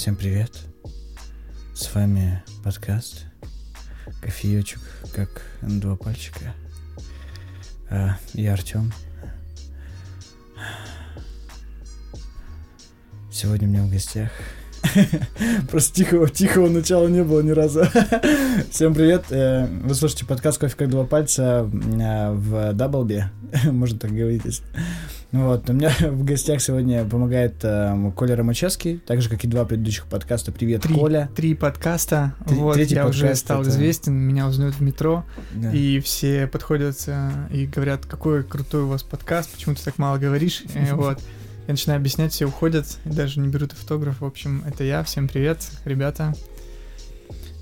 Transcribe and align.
Всем 0.00 0.16
привет. 0.16 0.52
С 1.74 1.94
вами 1.94 2.42
подкаст 2.64 3.26
Кофеечек, 4.22 4.80
как 5.14 5.28
два 5.60 5.94
пальчика. 5.94 6.54
А, 7.90 8.16
я 8.32 8.54
Артем. 8.54 8.94
Сегодня 13.30 13.68
у 13.68 13.70
меня 13.70 13.82
в 13.82 13.90
гостях 13.90 14.30
Просто 15.70 15.94
тихого, 15.94 16.28
тихого 16.28 16.68
начала 16.68 17.08
не 17.08 17.22
было 17.22 17.40
ни 17.40 17.50
разу. 17.50 17.82
Всем 18.70 18.94
привет. 18.94 19.24
Э, 19.30 19.66
вы 19.66 19.94
слушаете 19.94 20.26
подкаст 20.26 20.58
«Кофе 20.58 20.74
как 20.76 20.90
два 20.90 21.04
пальца» 21.04 21.68
э, 21.72 22.32
в 22.32 22.72
Даблби. 22.72 23.24
Можно 23.64 23.98
так 23.98 24.12
говорить. 24.12 24.62
Вот, 25.32 25.70
у 25.70 25.72
меня 25.72 25.90
в 26.00 26.24
гостях 26.24 26.60
сегодня 26.60 27.04
помогает 27.04 27.54
э, 27.62 28.12
Коля 28.16 28.34
Ромачевский, 28.36 28.98
так 28.98 29.22
же, 29.22 29.28
как 29.28 29.44
и 29.44 29.46
два 29.46 29.64
предыдущих 29.64 30.06
подкаста. 30.06 30.50
Привет, 30.50 30.82
три, 30.82 30.94
Коля. 30.94 31.30
Три 31.36 31.54
подкаста. 31.54 32.34
Три, 32.48 32.56
вот, 32.56 32.74
третий 32.74 32.96
я 32.96 33.04
подкаст 33.04 33.22
уже 33.22 33.34
стал 33.36 33.60
это... 33.62 33.70
известен, 33.70 34.14
меня 34.14 34.48
узнают 34.48 34.74
в 34.74 34.80
метро, 34.80 35.24
да. 35.54 35.70
и 35.72 36.00
все 36.00 36.48
подходят 36.48 37.08
и 37.52 37.66
говорят, 37.66 38.06
какой 38.06 38.42
крутой 38.42 38.82
у 38.82 38.88
вас 38.88 39.04
подкаст, 39.04 39.50
почему 39.50 39.76
ты 39.76 39.84
так 39.84 39.98
мало 39.98 40.18
говоришь, 40.18 40.64
вот. 40.92 41.20
Я 41.66 41.74
начинаю 41.74 42.00
объяснять, 42.00 42.32
все 42.32 42.46
уходят, 42.46 42.98
и 43.04 43.10
даже 43.10 43.38
не 43.38 43.46
берут 43.46 43.72
автограф. 43.74 44.22
В 44.22 44.24
общем, 44.24 44.64
это 44.66 44.82
я. 44.82 45.04
Всем 45.04 45.28
привет, 45.28 45.58
ребята. 45.84 46.34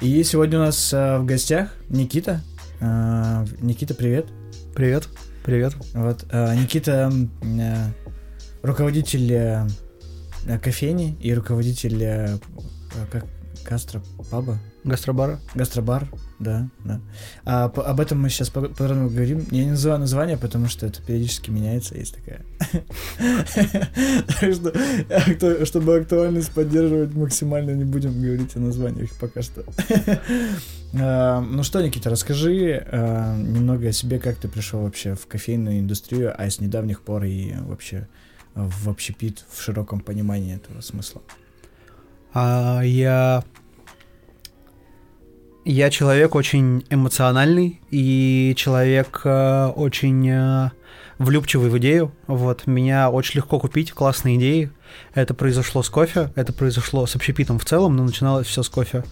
И 0.00 0.22
сегодня 0.22 0.58
у 0.58 0.62
нас 0.62 0.94
э, 0.94 1.19
в 1.19 1.27
гостях 1.27 1.74
Никита. 1.91 2.41
Э, 2.80 3.44
Никита, 3.60 3.92
привет. 3.92 4.27
Привет. 4.74 5.08
Привет. 5.48 5.73
Вот, 5.95 6.27
э, 6.31 6.55
Никита 6.56 7.11
э, 7.42 7.75
руководитель 8.62 9.33
э, 9.33 9.67
кофейни 10.62 11.17
и 11.22 11.33
руководитель 11.33 12.03
э, 12.03 12.36
как 13.11 13.25
Кастро 13.64 14.03
Паба. 14.31 14.59
Гастробара. 14.89 15.39
Гастробар, 15.55 16.08
да, 16.39 16.69
да. 16.84 17.00
А, 17.44 17.69
по, 17.69 17.83
об 17.84 18.00
этом 18.00 18.20
мы 18.20 18.31
сейчас 18.31 18.48
подробно 18.48 19.08
говорим. 19.08 19.47
Я 19.50 19.64
не 19.64 19.70
называю 19.70 20.00
название, 20.00 20.36
потому 20.39 20.69
что 20.69 20.86
это 20.86 21.03
периодически 21.03 21.50
меняется, 21.50 21.97
есть 21.97 22.14
такая. 22.14 22.44
Так 24.41 24.55
что, 24.55 25.66
чтобы 25.66 25.97
актуальность 25.97 26.50
поддерживать 26.53 27.14
максимально, 27.14 27.72
не 27.72 27.84
будем 27.84 28.20
говорить 28.20 28.56
о 28.56 28.61
названиях 28.61 29.11
пока 29.20 29.42
что. 29.42 29.64
А, 30.94 31.42
ну 31.42 31.62
что, 31.64 31.83
Никита, 31.83 32.09
расскажи 32.09 32.83
а, 32.91 33.36
немного 33.36 33.89
о 33.89 33.92
себе, 33.92 34.19
как 34.19 34.36
ты 34.36 34.48
пришел 34.48 34.81
вообще 34.81 35.14
в 35.14 35.27
кофейную 35.27 35.81
индустрию, 35.81 36.34
а 36.34 36.48
с 36.48 36.61
недавних 36.61 37.03
пор 37.03 37.25
и 37.25 37.53
вообще 37.61 38.09
в 38.55 38.89
общепит 38.89 39.44
в 39.50 39.61
широком 39.61 40.00
понимании 40.00 40.56
этого 40.56 40.81
смысла. 40.81 41.20
А, 42.33 42.81
я 42.83 43.44
я 45.69 45.91
человек 45.91 46.34
очень 46.34 46.83
эмоциональный 46.88 47.78
и 47.91 48.55
человек 48.56 49.20
э, 49.24 49.66
очень 49.77 50.27
э, 50.27 50.70
влюбчивый 51.19 51.69
в 51.69 51.77
идею. 51.77 52.10
Вот, 52.27 52.66
меня 52.66 53.10
очень 53.10 53.36
легко 53.36 53.60
купить 53.60 53.92
классные 53.92 54.36
идеи. 54.36 54.70
Это 55.12 55.34
произошло 55.34 55.83
с 55.83 55.91
кофе, 55.91 56.33
это 56.36 56.55
произошло 56.55 57.06
с 57.06 57.14
общепитом 57.16 57.58
в 57.58 57.66
целом, 57.66 57.97
но 57.97 58.05
начиналось 58.05 58.47
все 58.47 58.62
с 58.62 58.69
кофе. 58.70 59.05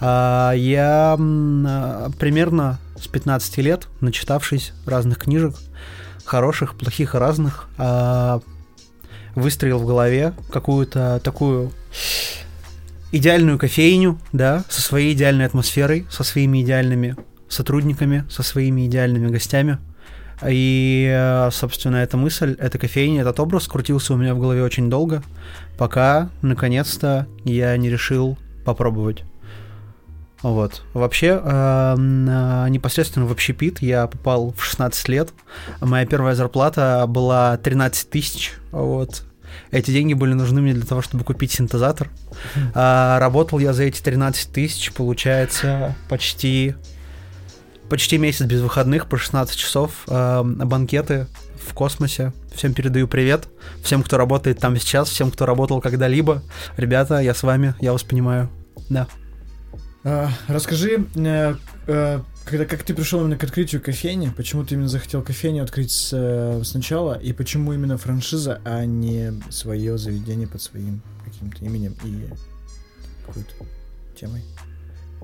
А, 0.00 0.52
я 0.52 1.16
э, 1.18 2.10
примерно 2.20 2.78
с 3.00 3.08
15 3.08 3.56
лет, 3.58 3.88
начитавшись 4.00 4.74
разных 4.86 5.18
книжек, 5.18 5.56
хороших, 6.24 6.76
плохих 6.76 7.16
разных, 7.16 7.68
а, 7.78 8.40
выстроил 9.34 9.80
в 9.80 9.86
голове 9.86 10.34
какую-то 10.52 11.20
такую 11.24 11.72
идеальную 13.12 13.58
кофейню, 13.58 14.18
да, 14.32 14.64
со 14.68 14.80
своей 14.80 15.14
идеальной 15.14 15.46
атмосферой, 15.46 16.06
со 16.10 16.24
своими 16.24 16.62
идеальными 16.62 17.16
сотрудниками, 17.48 18.24
со 18.28 18.42
своими 18.42 18.86
идеальными 18.86 19.28
гостями. 19.28 19.78
И, 20.46 21.08
э, 21.10 21.50
собственно, 21.50 21.96
эта 21.96 22.16
мысль, 22.16 22.56
эта 22.58 22.78
кофейня, 22.78 23.22
этот 23.22 23.40
образ 23.40 23.68
крутился 23.68 24.12
у 24.12 24.16
меня 24.16 24.34
в 24.34 24.38
голове 24.38 24.62
очень 24.62 24.90
долго, 24.90 25.22
пока, 25.78 26.30
наконец-то, 26.42 27.26
я 27.44 27.76
не 27.76 27.88
решил 27.88 28.36
попробовать. 28.64 29.24
Вот. 30.42 30.82
Вообще, 30.92 31.40
э, 31.42 31.94
непосредственно 32.68 33.26
в 33.26 33.32
общепит 33.32 33.80
я 33.80 34.06
попал 34.06 34.52
в 34.52 34.62
16 34.62 35.08
лет. 35.08 35.30
Моя 35.80 36.06
первая 36.06 36.34
зарплата 36.34 37.06
была 37.08 37.56
13 37.56 38.10
тысяч. 38.10 38.52
Вот. 38.70 39.24
Эти 39.70 39.90
деньги 39.90 40.14
были 40.14 40.32
нужны 40.32 40.60
мне 40.60 40.72
для 40.72 40.84
того, 40.84 41.02
чтобы 41.02 41.24
купить 41.24 41.52
синтезатор. 41.52 42.10
А, 42.74 43.18
работал 43.18 43.58
я 43.58 43.72
за 43.72 43.84
эти 43.84 44.00
13 44.00 44.52
тысяч, 44.52 44.92
получается, 44.92 45.94
почти 46.08 46.74
почти 47.88 48.18
месяц 48.18 48.46
без 48.46 48.62
выходных 48.62 49.08
по 49.08 49.16
16 49.16 49.56
часов. 49.56 50.04
А, 50.08 50.42
банкеты 50.42 51.26
в 51.66 51.74
космосе. 51.74 52.32
Всем 52.54 52.74
передаю 52.74 53.08
привет. 53.08 53.48
Всем, 53.82 54.02
кто 54.02 54.16
работает 54.16 54.58
там 54.58 54.76
сейчас, 54.76 55.08
всем, 55.08 55.30
кто 55.30 55.46
работал 55.46 55.80
когда-либо. 55.80 56.42
Ребята, 56.76 57.18
я 57.18 57.34
с 57.34 57.42
вами, 57.42 57.74
я 57.80 57.92
вас 57.92 58.02
понимаю. 58.02 58.48
Да. 58.88 59.08
А, 60.04 60.30
расскажи, 60.46 61.04
э, 61.16 61.54
э, 61.86 62.20
когда 62.46 62.64
как 62.64 62.84
ты 62.84 62.94
пришел 62.94 63.20
именно 63.20 63.36
к 63.36 63.42
открытию 63.42 63.82
кофейни, 63.82 64.30
почему 64.34 64.64
ты 64.64 64.74
именно 64.74 64.88
захотел 64.88 65.20
кофейню 65.20 65.64
открыть 65.64 65.90
с, 65.90 66.10
э, 66.12 66.62
сначала, 66.64 67.14
и 67.14 67.32
почему 67.32 67.72
именно 67.72 67.98
франшиза, 67.98 68.60
а 68.64 68.84
не 68.84 69.32
свое 69.50 69.98
заведение 69.98 70.46
под 70.46 70.62
своим 70.62 71.02
каким-то 71.24 71.64
именем 71.64 71.94
и 72.04 72.28
какой-то 73.26 73.50
темой? 74.18 74.42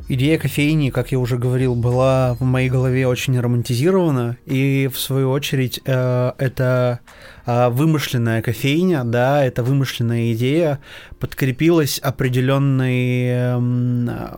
Идея 0.08 0.36
кофейни, 0.36 0.90
как 0.90 1.12
я 1.12 1.20
уже 1.20 1.38
говорил, 1.38 1.76
была 1.76 2.34
в 2.34 2.42
моей 2.42 2.68
голове 2.68 3.06
очень 3.06 3.38
романтизирована, 3.38 4.36
и 4.44 4.90
в 4.92 4.98
свою 4.98 5.30
очередь 5.30 5.80
э, 5.84 6.32
это 6.38 7.00
э, 7.46 7.68
вымышленная 7.68 8.42
кофейня, 8.42 9.04
да, 9.04 9.44
это 9.44 9.62
вымышленная 9.62 10.32
идея 10.32 10.80
подкрепилась 11.20 12.00
определенной 12.00 13.26
э, 13.28 14.36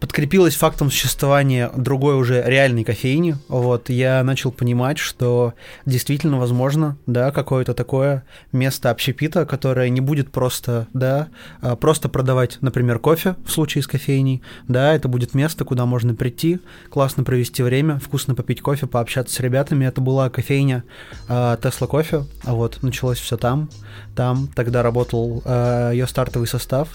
подкрепилось 0.00 0.54
фактом 0.54 0.90
существования 0.90 1.70
другой 1.76 2.16
уже 2.16 2.42
реальной 2.44 2.84
кофейни, 2.84 3.36
вот, 3.48 3.88
я 3.88 4.22
начал 4.22 4.52
понимать, 4.52 4.98
что 4.98 5.54
действительно 5.84 6.38
возможно, 6.38 6.96
да, 7.06 7.30
какое-то 7.30 7.74
такое 7.74 8.24
место 8.52 8.90
общепита, 8.90 9.46
которое 9.46 9.88
не 9.88 10.00
будет 10.00 10.30
просто, 10.30 10.86
да, 10.92 11.28
а, 11.60 11.76
просто 11.76 12.08
продавать, 12.08 12.58
например, 12.60 12.98
кофе 12.98 13.36
в 13.44 13.50
случае 13.50 13.82
с 13.82 13.86
кофейней, 13.86 14.42
да, 14.68 14.94
это 14.94 15.08
будет 15.08 15.34
место, 15.34 15.64
куда 15.64 15.86
можно 15.86 16.14
прийти, 16.14 16.60
классно 16.90 17.24
провести 17.24 17.62
время, 17.62 17.98
вкусно 17.98 18.34
попить 18.34 18.60
кофе, 18.60 18.86
пообщаться 18.86 19.34
с 19.34 19.40
ребятами. 19.40 19.84
Это 19.84 20.00
была 20.00 20.28
кофейня 20.30 20.84
Тесла 21.26 21.86
кофе, 21.86 22.24
вот, 22.44 22.82
началось 22.82 23.18
все 23.18 23.36
там, 23.36 23.70
там 24.14 24.48
тогда 24.54 24.82
работал 24.82 25.42
а, 25.44 25.90
ее 25.90 26.06
стартовый 26.06 26.48
состав, 26.48 26.88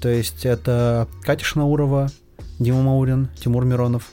то 0.00 0.08
есть 0.08 0.44
это 0.44 1.08
Катя 1.22 1.44
Шнаурова, 1.44 2.10
Дима 2.62 2.82
Маурин, 2.82 3.28
Тимур 3.36 3.64
Миронов. 3.64 4.10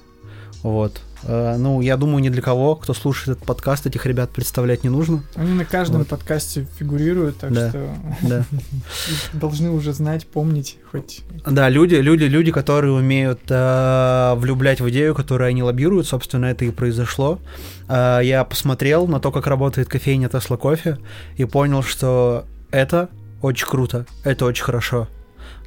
Вот. 0.64 1.02
Э, 1.24 1.56
ну, 1.58 1.82
я 1.82 1.98
думаю, 1.98 2.22
ни 2.22 2.30
для 2.30 2.42
кого, 2.42 2.76
кто 2.76 2.94
слушает 2.94 3.38
этот 3.38 3.46
подкаст, 3.46 3.86
этих 3.86 4.06
ребят 4.06 4.30
представлять 4.32 4.84
не 4.84 4.90
нужно. 4.90 5.24
Они 5.36 5.54
на 5.54 5.66
каждом 5.66 6.00
вот. 6.00 6.08
подкасте 6.08 6.68
фигурируют, 6.78 7.38
так 7.38 7.54
да. 7.54 7.70
что 7.70 7.90
да. 8.22 8.46
должны 9.34 9.70
уже 9.70 9.94
знать, 9.94 10.28
помнить 10.28 10.78
хоть. 10.92 11.22
Да, 11.46 11.70
люди, 11.70 11.96
люди, 11.96 12.26
люди, 12.26 12.52
которые 12.52 12.94
умеют 12.94 13.42
э, 13.50 14.34
влюблять 14.36 14.82
в 14.82 14.90
идею, 14.90 15.16
которую 15.16 15.48
они 15.48 15.64
лоббируют, 15.64 16.08
собственно, 16.08 16.46
это 16.46 16.66
и 16.66 16.72
произошло. 16.72 17.40
Э, 17.88 18.20
я 18.24 18.44
посмотрел 18.44 19.08
на 19.08 19.20
то, 19.20 19.32
как 19.32 19.48
работает 19.48 19.88
кофейня 19.88 20.30
Тесла 20.30 20.58
кофе, 20.58 20.98
и 21.38 21.46
понял, 21.46 21.84
что 21.84 22.46
это 22.72 23.10
очень 23.42 23.68
круто, 23.68 24.06
это 24.24 24.46
очень 24.46 24.64
хорошо 24.64 25.08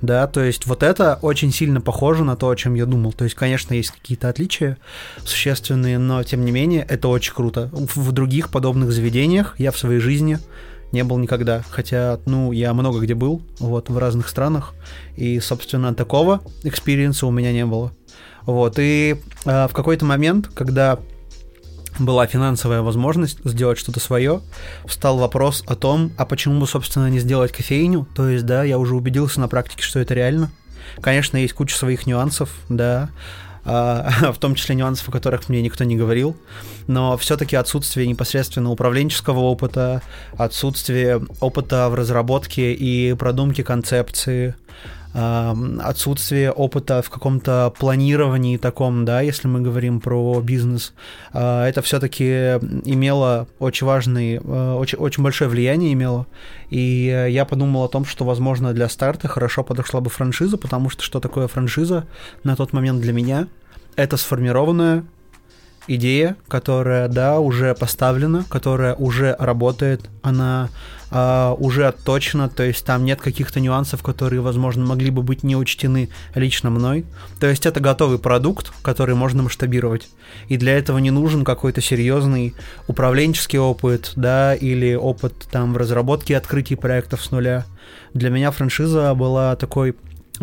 да, 0.03 0.27
то 0.27 0.43
есть 0.43 0.67
вот 0.67 0.83
это 0.83 1.19
очень 1.23 1.53
сильно 1.53 1.81
похоже 1.81 2.25
на 2.25 2.37
то, 2.37 2.51
о 2.51 2.57
чем 2.57 2.75
я 2.75 2.87
думал. 2.87 3.13
То 3.13 3.25
есть, 3.25 3.37
конечно, 3.37 3.73
есть 3.73 3.93
какие-то 3.93 4.29
отличия 4.29 4.77
существенные, 5.25 5.99
но 5.99 6.23
тем 6.25 6.45
не 6.45 6.51
менее 6.51 6.85
это 6.89 7.09
очень 7.09 7.33
круто. 7.33 7.71
В 7.73 8.11
других 8.11 8.51
подобных 8.51 8.93
заведениях 8.93 9.55
я 9.59 9.71
в 9.71 9.79
своей 9.79 10.01
жизни 10.01 10.39
не 10.91 11.05
был 11.05 11.19
никогда, 11.19 11.63
хотя, 11.71 12.19
ну, 12.27 12.53
я 12.53 12.75
много 12.75 13.01
где 13.01 13.15
был, 13.15 13.43
вот, 13.61 13.89
в 13.89 13.97
разных 13.97 14.29
странах, 14.29 14.75
и, 15.17 15.41
собственно, 15.41 15.95
такого 15.95 16.43
experience 16.65 17.21
а 17.21 17.27
у 17.27 17.31
меня 17.31 17.53
не 17.53 17.65
было. 17.65 17.93
Вот, 18.43 18.79
и 18.79 19.17
э, 19.47 19.69
в 19.69 19.73
какой-то 19.73 20.05
момент, 20.05 20.49
когда 20.49 20.99
была 21.99 22.27
финансовая 22.27 22.83
возможность 22.83 23.39
сделать 23.44 23.79
что-то 23.79 24.00
свое, 24.00 24.41
встал 24.85 25.19
вопрос 25.19 25.62
о 25.67 25.75
том, 25.75 26.12
а 26.17 26.25
почему 26.25 26.61
бы, 26.61 26.67
собственно, 26.67 27.09
не 27.09 27.19
сделать 27.19 27.53
кофейню. 27.53 28.06
То 28.15 28.29
есть, 28.29 28.47
да, 28.47 28.65
я 28.65 28.79
уже 28.79 28.94
убедился 28.94 29.41
на 29.41 29.49
практике, 29.49 29.83
что 29.83 29.99
это 29.99 30.15
реально. 30.15 30.50
Конечно, 31.00 31.37
есть 31.37 31.55
куча 31.55 31.77
своих 31.77 32.06
нюансов, 32.06 32.50
да. 32.69 33.11
в 33.65 34.37
том 34.41 34.56
числе 34.56 34.75
нюансов, 34.75 35.09
о 35.09 35.12
которых 35.12 35.49
мне 35.49 35.62
никто 35.62 35.85
не 35.85 35.97
говорил, 35.97 36.37
но 36.89 37.17
все-таки 37.17 37.55
отсутствие 37.55 38.09
непосредственно 38.09 38.71
управленческого 38.71 39.39
опыта, 39.39 40.03
отсутствие 40.37 41.25
опыта 41.41 41.89
в 41.89 41.94
разработке 41.94 42.73
и 42.73 43.15
продумке 43.15 43.62
концепции, 43.62 44.56
отсутствие 45.14 46.50
опыта 46.50 47.03
в 47.03 47.11
каком-то 47.11 47.73
планировании 47.79 48.56
таком, 48.56 49.05
да, 49.05 49.20
если 49.20 49.47
мы 49.47 49.61
говорим 49.61 50.00
про 50.00 50.41
бизнес, 50.41 50.94
а, 51.32 51.67
это 51.69 51.82
все-таки 51.82 52.25
имело 52.85 53.47
очень 53.59 53.87
важный, 53.87 54.41
а, 54.43 54.76
очень, 54.76 54.99
очень 54.99 55.23
большое 55.23 55.50
влияние 55.50 55.93
имело. 55.93 56.26
И 56.70 57.29
я 57.31 57.44
подумал 57.44 57.85
о 57.85 57.88
том, 57.88 58.05
что, 58.05 58.25
возможно, 58.25 58.73
для 58.73 58.88
старта 58.88 59.29
хорошо 59.29 59.62
подошла 59.62 60.00
бы 60.00 60.09
франшиза, 60.09 60.56
потому 60.56 60.88
что 60.88 61.03
что 61.03 61.20
такое 61.20 61.47
франшиза 61.47 62.06
на 62.43 62.56
тот 62.56 62.73
момент 62.73 63.00
для 63.00 63.12
меня? 63.12 63.49
Это 63.97 64.17
сформированная 64.17 65.05
идея, 65.87 66.37
которая, 66.49 67.08
да, 67.08 67.40
уже 67.40 67.75
поставлена, 67.75 68.44
которая 68.49 68.94
уже 68.94 69.37
работает, 69.38 70.08
она 70.23 70.70
э, 71.11 71.55
уже 71.58 71.87
отточена, 71.87 72.49
то 72.49 72.62
есть 72.62 72.84
там 72.84 73.05
нет 73.05 73.20
каких-то 73.20 73.61
нюансов, 73.61 74.02
которые, 74.02 74.40
возможно, 74.40 74.84
могли 74.84 75.11
бы 75.11 75.23
быть 75.23 75.43
не 75.43 75.56
учтены 75.56 76.08
лично 76.34 76.70
мной. 76.70 77.05
То 77.40 77.49
есть 77.49 77.67
это 77.67 77.81
готовый 77.81 78.19
продукт, 78.19 78.73
который 78.82 79.14
можно 79.14 79.43
масштабировать. 79.43 80.08
И 80.49 80.56
для 80.56 80.79
этого 80.79 80.99
не 80.99 81.11
нужен 81.11 81.44
какой-то 81.44 81.81
серьезный 81.81 82.55
управленческий 82.87 83.58
опыт, 83.58 84.12
да, 84.17 84.55
или 84.55 84.94
опыт 84.94 85.49
там 85.50 85.75
в 85.75 85.76
разработке 85.76 86.34
и 86.34 86.37
открытии 86.37 86.75
проектов 86.75 87.25
с 87.25 87.31
нуля. 87.31 87.67
Для 88.14 88.31
меня 88.31 88.50
франшиза 88.50 89.14
была 89.14 89.56
такой 89.56 89.94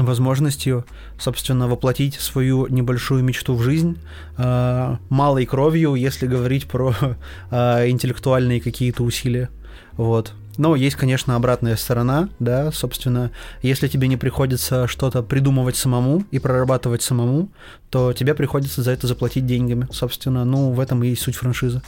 возможностью, 0.05 0.85
собственно, 1.19 1.67
воплотить 1.67 2.15
свою 2.15 2.67
небольшую 2.67 3.23
мечту 3.23 3.55
в 3.55 3.61
жизнь 3.61 3.97
э, 4.37 4.95
малой 5.09 5.45
кровью, 5.45 5.95
если 5.95 6.27
говорить 6.27 6.67
про 6.67 6.93
э, 7.51 7.89
интеллектуальные 7.89 8.61
какие-то 8.61 9.03
усилия. 9.03 9.49
Вот. 9.93 10.33
Но 10.59 10.75
есть, 10.75 10.97
конечно, 10.97 11.37
обратная 11.37 11.77
сторона, 11.77 12.27
да, 12.39 12.71
собственно, 12.73 13.31
если 13.61 13.87
тебе 13.87 14.09
не 14.09 14.17
приходится 14.17 14.87
что-то 14.87 15.23
придумывать 15.23 15.77
самому 15.77 16.25
и 16.31 16.39
прорабатывать 16.39 17.01
самому, 17.01 17.47
то 17.89 18.11
тебе 18.11 18.33
приходится 18.33 18.81
за 18.81 18.91
это 18.91 19.07
заплатить 19.07 19.45
деньгами, 19.45 19.87
собственно, 19.89 20.43
ну, 20.43 20.71
в 20.71 20.81
этом 20.81 21.01
и 21.01 21.07
есть 21.07 21.21
суть 21.21 21.35
франшизы. 21.35 21.81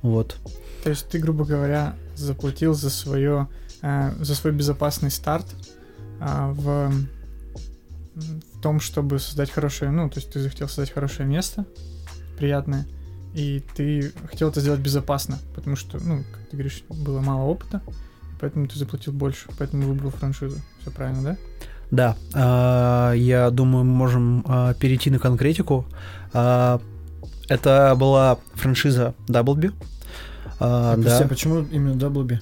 Вот. 0.00 0.36
То 0.84 0.88
есть 0.88 1.08
ты, 1.10 1.18
грубо 1.18 1.44
говоря, 1.44 1.94
заплатил 2.16 2.72
за 2.72 2.88
свое, 2.88 3.48
э, 3.82 4.12
за 4.20 4.34
свой 4.36 4.54
безопасный 4.54 5.10
старт 5.10 5.46
э, 6.18 6.52
в 6.52 6.92
в 8.14 8.60
том, 8.60 8.80
чтобы 8.80 9.18
создать 9.18 9.50
хорошее, 9.50 9.90
ну, 9.90 10.08
то 10.08 10.18
есть 10.18 10.32
ты 10.32 10.40
захотел 10.40 10.68
создать 10.68 10.92
хорошее 10.92 11.28
место, 11.28 11.64
приятное, 12.36 12.86
и 13.34 13.62
ты 13.74 14.12
хотел 14.30 14.50
это 14.50 14.60
сделать 14.60 14.80
безопасно, 14.80 15.38
потому 15.54 15.76
что, 15.76 15.98
ну, 15.98 16.24
как 16.32 16.46
ты 16.50 16.56
говоришь, 16.56 16.84
было 16.88 17.20
мало 17.20 17.44
опыта, 17.44 17.80
поэтому 18.40 18.66
ты 18.66 18.78
заплатил 18.78 19.12
больше, 19.12 19.48
поэтому 19.58 19.86
выбрал 19.86 20.10
франшизу. 20.10 20.58
Все 20.80 20.90
правильно, 20.90 21.22
да? 21.22 21.36
Да, 21.90 22.16
а, 22.34 23.12
я 23.12 23.50
думаю, 23.50 23.84
мы 23.84 23.92
можем 23.92 24.44
а, 24.46 24.74
перейти 24.74 25.10
на 25.10 25.18
конкретику. 25.18 25.86
А, 26.32 26.80
это 27.48 27.94
была 27.96 28.38
франшиза 28.54 29.14
Даблби. 29.28 29.72
А, 30.58 30.96
да. 30.96 31.26
почему 31.28 31.60
именно 31.60 31.94
Даблби? 31.94 32.40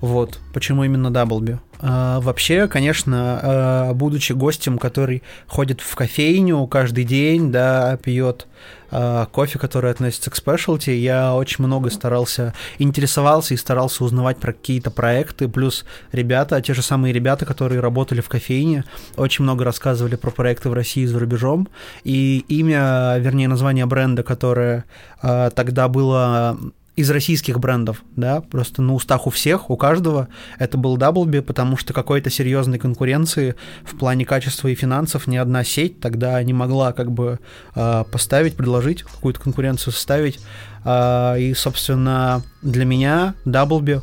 Вот, 0.00 0.38
почему 0.52 0.84
именно 0.84 1.10
Даблби? 1.10 1.58
А, 1.86 2.18
вообще, 2.20 2.66
конечно, 2.66 3.40
а, 3.42 3.92
будучи 3.92 4.32
гостем, 4.32 4.78
который 4.78 5.22
ходит 5.46 5.82
в 5.82 5.94
кофейню 5.94 6.66
каждый 6.66 7.04
день, 7.04 7.52
да, 7.52 7.98
пьет 7.98 8.46
а, 8.90 9.26
кофе, 9.26 9.58
который 9.58 9.90
относится 9.90 10.30
к 10.30 10.36
specialty, 10.36 10.88
я 10.88 11.34
очень 11.34 11.62
много 11.62 11.90
старался, 11.90 12.54
интересовался 12.78 13.52
и 13.52 13.58
старался 13.58 14.02
узнавать 14.02 14.38
про 14.38 14.54
какие-то 14.54 14.90
проекты, 14.90 15.46
плюс 15.46 15.84
ребята, 16.10 16.62
те 16.62 16.72
же 16.72 16.80
самые 16.80 17.12
ребята, 17.12 17.44
которые 17.44 17.82
работали 17.82 18.22
в 18.22 18.30
кофейне, 18.30 18.84
очень 19.16 19.44
много 19.44 19.62
рассказывали 19.64 20.16
про 20.16 20.30
проекты 20.30 20.70
в 20.70 20.72
России 20.72 21.02
и 21.02 21.06
за 21.06 21.18
рубежом, 21.18 21.68
и 22.02 22.46
имя, 22.48 23.18
вернее, 23.18 23.48
название 23.48 23.84
бренда, 23.84 24.22
которое 24.22 24.84
тогда 25.20 25.88
было 25.88 26.58
из 26.96 27.10
российских 27.10 27.58
брендов, 27.58 28.02
да, 28.14 28.40
просто 28.40 28.80
на 28.80 28.94
устах 28.94 29.26
у 29.26 29.30
всех, 29.30 29.68
у 29.68 29.76
каждого, 29.76 30.28
это 30.58 30.78
был 30.78 30.96
Даблби, 30.96 31.40
потому 31.40 31.76
что 31.76 31.92
какой-то 31.92 32.30
серьезной 32.30 32.78
конкуренции 32.78 33.56
в 33.84 33.96
плане 33.98 34.24
качества 34.24 34.68
и 34.68 34.74
финансов 34.74 35.26
ни 35.26 35.36
одна 35.36 35.64
сеть 35.64 35.98
тогда 36.00 36.40
не 36.42 36.52
могла 36.52 36.92
как 36.92 37.10
бы 37.10 37.40
а, 37.74 38.04
поставить, 38.04 38.56
предложить 38.56 39.02
какую-то 39.02 39.40
конкуренцию 39.40 39.92
составить. 39.92 40.40
А, 40.84 41.36
и, 41.36 41.52
собственно, 41.54 42.42
для 42.62 42.84
меня 42.84 43.34
Даблби 43.44 44.00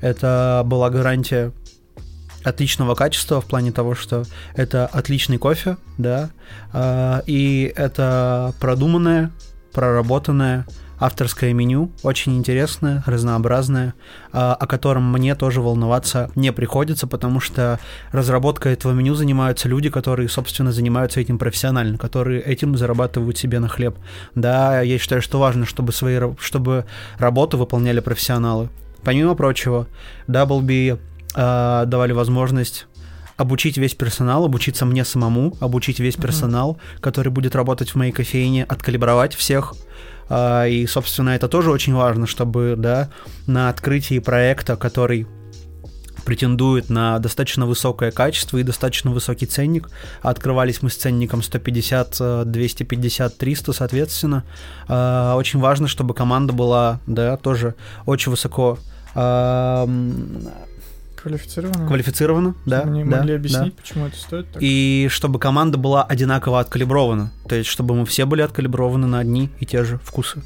это 0.00 0.62
была 0.66 0.90
гарантия 0.90 1.52
отличного 2.42 2.96
качества 2.96 3.40
в 3.40 3.46
плане 3.46 3.70
того, 3.70 3.94
что 3.94 4.24
это 4.56 4.86
отличный 4.86 5.38
кофе, 5.38 5.76
да, 5.96 6.30
а, 6.72 7.22
и 7.26 7.72
это 7.76 8.52
продуманное, 8.58 9.30
проработанное, 9.72 10.66
авторское 11.02 11.52
меню, 11.52 11.90
очень 12.04 12.36
интересное, 12.36 13.02
разнообразное, 13.06 13.94
а, 14.32 14.54
о 14.54 14.66
котором 14.66 15.12
мне 15.12 15.34
тоже 15.34 15.60
волноваться 15.60 16.30
не 16.36 16.52
приходится, 16.52 17.08
потому 17.08 17.40
что 17.40 17.80
разработка 18.12 18.68
этого 18.68 18.92
меню 18.92 19.14
занимаются 19.14 19.68
люди, 19.68 19.90
которые, 19.90 20.28
собственно, 20.28 20.70
занимаются 20.70 21.20
этим 21.20 21.38
профессионально, 21.38 21.98
которые 21.98 22.40
этим 22.40 22.76
зарабатывают 22.76 23.36
себе 23.36 23.58
на 23.58 23.68
хлеб. 23.68 23.96
Да, 24.36 24.80
я 24.80 24.98
считаю, 24.98 25.22
что 25.22 25.40
важно, 25.40 25.66
чтобы, 25.66 25.92
свои, 25.92 26.20
чтобы 26.38 26.86
работу 27.18 27.58
выполняли 27.58 27.98
профессионалы. 27.98 28.68
Помимо 29.02 29.34
прочего, 29.34 29.88
Double 30.28 30.62
э, 31.34 31.84
давали 31.86 32.12
возможность 32.12 32.86
обучить 33.36 33.76
весь 33.76 33.94
персонал, 33.94 34.44
обучиться 34.44 34.86
мне 34.86 35.04
самому, 35.04 35.56
обучить 35.58 35.98
весь 35.98 36.14
персонал, 36.14 36.72
mm-hmm. 36.72 37.00
который 37.00 37.30
будет 37.30 37.56
работать 37.56 37.90
в 37.90 37.96
моей 37.96 38.12
кофейне, 38.12 38.62
откалибровать 38.64 39.34
всех, 39.34 39.74
а, 39.74 39.76
и, 40.30 40.86
собственно, 40.88 41.30
это 41.30 41.48
тоже 41.48 41.70
очень 41.70 41.94
важно, 41.94 42.26
чтобы, 42.26 42.74
да, 42.76 43.10
на 43.46 43.68
открытии 43.68 44.18
проекта, 44.18 44.76
который 44.76 45.26
претендует 46.24 46.88
на 46.88 47.18
достаточно 47.18 47.66
высокое 47.66 48.10
качество 48.10 48.58
и 48.58 48.62
достаточно 48.62 49.10
высокий 49.10 49.46
ценник. 49.46 49.90
Открывались 50.22 50.82
мы 50.82 50.90
с 50.90 50.96
ценником 50.96 51.42
150, 51.42 52.50
250, 52.50 53.38
300, 53.38 53.72
соответственно. 53.72 54.44
А, 54.88 55.36
очень 55.36 55.60
важно, 55.60 55.88
чтобы 55.88 56.14
команда 56.14 56.52
была, 56.52 57.00
да, 57.06 57.36
тоже 57.36 57.74
очень 58.06 58.30
высоко 58.30 58.78
Квалифицировано? 61.22 61.86
Квалифицировано, 61.86 62.54
да. 62.66 62.84
Мы 62.84 62.98
не 62.98 63.04
да, 63.04 63.18
могли 63.18 63.34
объяснить, 63.34 63.76
да. 63.76 63.82
почему 63.82 64.06
это 64.06 64.16
стоит 64.16 64.50
так. 64.50 64.62
И 64.62 65.08
чтобы 65.10 65.38
команда 65.38 65.78
была 65.78 66.02
одинаково 66.02 66.60
откалибрована. 66.60 67.32
То 67.48 67.54
есть, 67.54 67.70
чтобы 67.70 67.94
мы 67.94 68.04
все 68.06 68.26
были 68.26 68.42
откалиброваны 68.42 69.06
на 69.06 69.20
одни 69.20 69.50
и 69.60 69.66
те 69.66 69.84
же 69.84 69.98
вкусы. 69.98 70.42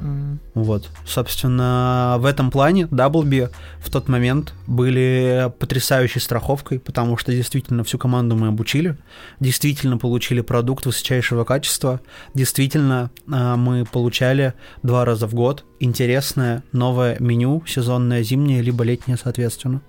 Mm. 0.00 0.38
Вот. 0.54 0.88
Собственно, 1.06 2.16
в 2.18 2.24
этом 2.24 2.50
плане 2.50 2.86
Даблби 2.90 3.48
в 3.80 3.90
тот 3.90 4.08
момент 4.08 4.54
были 4.66 5.52
потрясающей 5.58 6.20
страховкой, 6.20 6.80
потому 6.80 7.16
что 7.16 7.32
действительно 7.32 7.84
всю 7.84 7.98
команду 7.98 8.36
мы 8.36 8.48
обучили, 8.48 8.96
действительно 9.40 9.98
получили 9.98 10.40
продукт 10.40 10.86
высочайшего 10.86 11.44
качества, 11.44 12.00
действительно 12.34 13.10
а, 13.30 13.56
мы 13.56 13.84
получали 13.84 14.54
два 14.82 15.04
раза 15.04 15.26
в 15.26 15.34
год 15.34 15.64
интересное 15.80 16.62
новое 16.72 17.16
меню, 17.18 17.62
сезонное, 17.66 18.22
зимнее, 18.22 18.62
либо 18.62 18.84
летнее, 18.84 19.18
соответственно. 19.22 19.82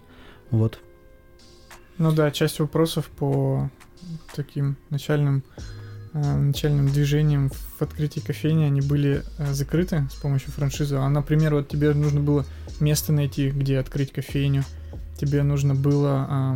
Вот. 0.51 0.79
Ну 1.97 2.11
да, 2.11 2.31
часть 2.31 2.59
вопросов 2.59 3.07
по 3.07 3.69
таким 4.35 4.77
начальным 4.89 5.43
э, 6.13 6.37
начальным 6.37 6.89
движениям 6.89 7.49
в 7.49 7.81
открытии 7.81 8.19
кофейни, 8.19 8.65
они 8.65 8.81
были 8.81 9.23
э, 9.37 9.53
закрыты 9.53 10.07
с 10.11 10.15
помощью 10.15 10.51
франшизы. 10.51 10.95
А, 10.95 11.07
например, 11.09 11.55
вот 11.55 11.67
тебе 11.67 11.93
нужно 11.93 12.19
было 12.19 12.45
место 12.79 13.13
найти, 13.13 13.49
где 13.49 13.79
открыть 13.79 14.11
кофейню. 14.11 14.63
Тебе 15.17 15.43
нужно 15.43 15.75
было 15.75 16.55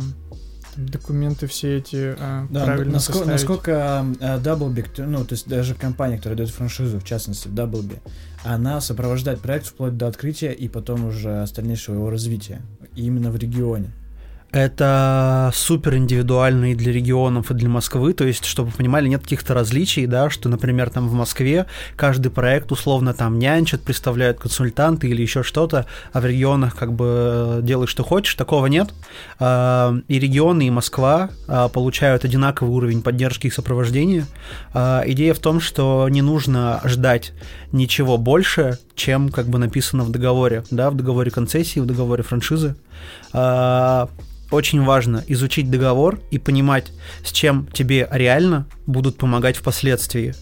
документы 0.76 1.46
все 1.46 1.78
эти 1.78 2.14
э, 2.18 2.46
да, 2.50 2.64
правильно 2.64 2.94
насколько, 2.94 3.18
составить. 3.18 3.40
Насколько 3.40 4.06
э, 4.20 4.38
Doublebee, 4.38 5.06
ну, 5.06 5.24
то 5.24 5.32
есть 5.32 5.48
даже 5.48 5.74
компания, 5.74 6.16
которая 6.16 6.36
дает 6.36 6.50
франшизу, 6.50 6.98
в 6.98 7.04
частности, 7.04 7.48
Doublebee, 7.48 7.98
она 8.44 8.80
сопровождает 8.80 9.40
проект 9.40 9.66
вплоть 9.66 9.96
до 9.96 10.06
открытия 10.06 10.52
и 10.52 10.68
потом 10.68 11.06
уже 11.06 11.42
остальнейшего 11.42 11.94
его 11.94 12.10
развития, 12.10 12.62
именно 12.96 13.30
в 13.30 13.36
регионе. 13.36 13.90
Это 14.56 15.50
супер 15.54 15.96
индивидуально 15.96 16.72
и 16.72 16.74
для 16.74 16.90
регионов, 16.90 17.50
и 17.50 17.54
для 17.54 17.68
Москвы, 17.68 18.14
то 18.14 18.24
есть, 18.24 18.46
чтобы 18.46 18.70
вы 18.70 18.76
понимали, 18.78 19.06
нет 19.06 19.22
каких-то 19.22 19.52
различий, 19.52 20.06
да, 20.06 20.30
что, 20.30 20.48
например, 20.48 20.88
там 20.88 21.08
в 21.08 21.12
Москве 21.12 21.66
каждый 21.94 22.30
проект 22.30 22.72
условно 22.72 23.12
там 23.12 23.38
нянчат, 23.38 23.82
представляют 23.82 24.40
консультанты 24.40 25.08
или 25.08 25.20
еще 25.20 25.42
что-то, 25.42 25.84
а 26.12 26.20
в 26.22 26.26
регионах 26.26 26.74
как 26.74 26.94
бы 26.94 27.60
делай, 27.62 27.86
что 27.86 28.02
хочешь, 28.02 28.34
такого 28.34 28.66
нет. 28.66 28.94
А, 29.38 29.94
и 30.08 30.18
регионы, 30.18 30.66
и 30.66 30.70
Москва 30.70 31.28
а, 31.48 31.68
получают 31.68 32.24
одинаковый 32.24 32.74
уровень 32.74 33.02
поддержки 33.02 33.48
и 33.48 33.50
сопровождения. 33.50 34.26
А, 34.72 35.02
идея 35.06 35.34
в 35.34 35.38
том, 35.38 35.60
что 35.60 36.08
не 36.08 36.22
нужно 36.22 36.80
ждать 36.84 37.34
ничего 37.72 38.16
больше, 38.16 38.78
чем 38.94 39.28
как 39.28 39.48
бы 39.48 39.58
написано 39.58 40.04
в 40.04 40.10
договоре, 40.10 40.64
да, 40.70 40.90
в 40.90 40.94
договоре 40.94 41.30
концессии, 41.30 41.78
в 41.78 41.84
договоре 41.84 42.22
франшизы 42.22 42.74
очень 44.50 44.82
важно 44.82 45.24
изучить 45.28 45.70
договор 45.70 46.20
и 46.30 46.38
понимать, 46.38 46.92
с 47.24 47.32
чем 47.32 47.66
тебе 47.72 48.08
реально 48.10 48.66
будут 48.86 49.16
помогать 49.16 49.56
впоследствии 49.56 50.34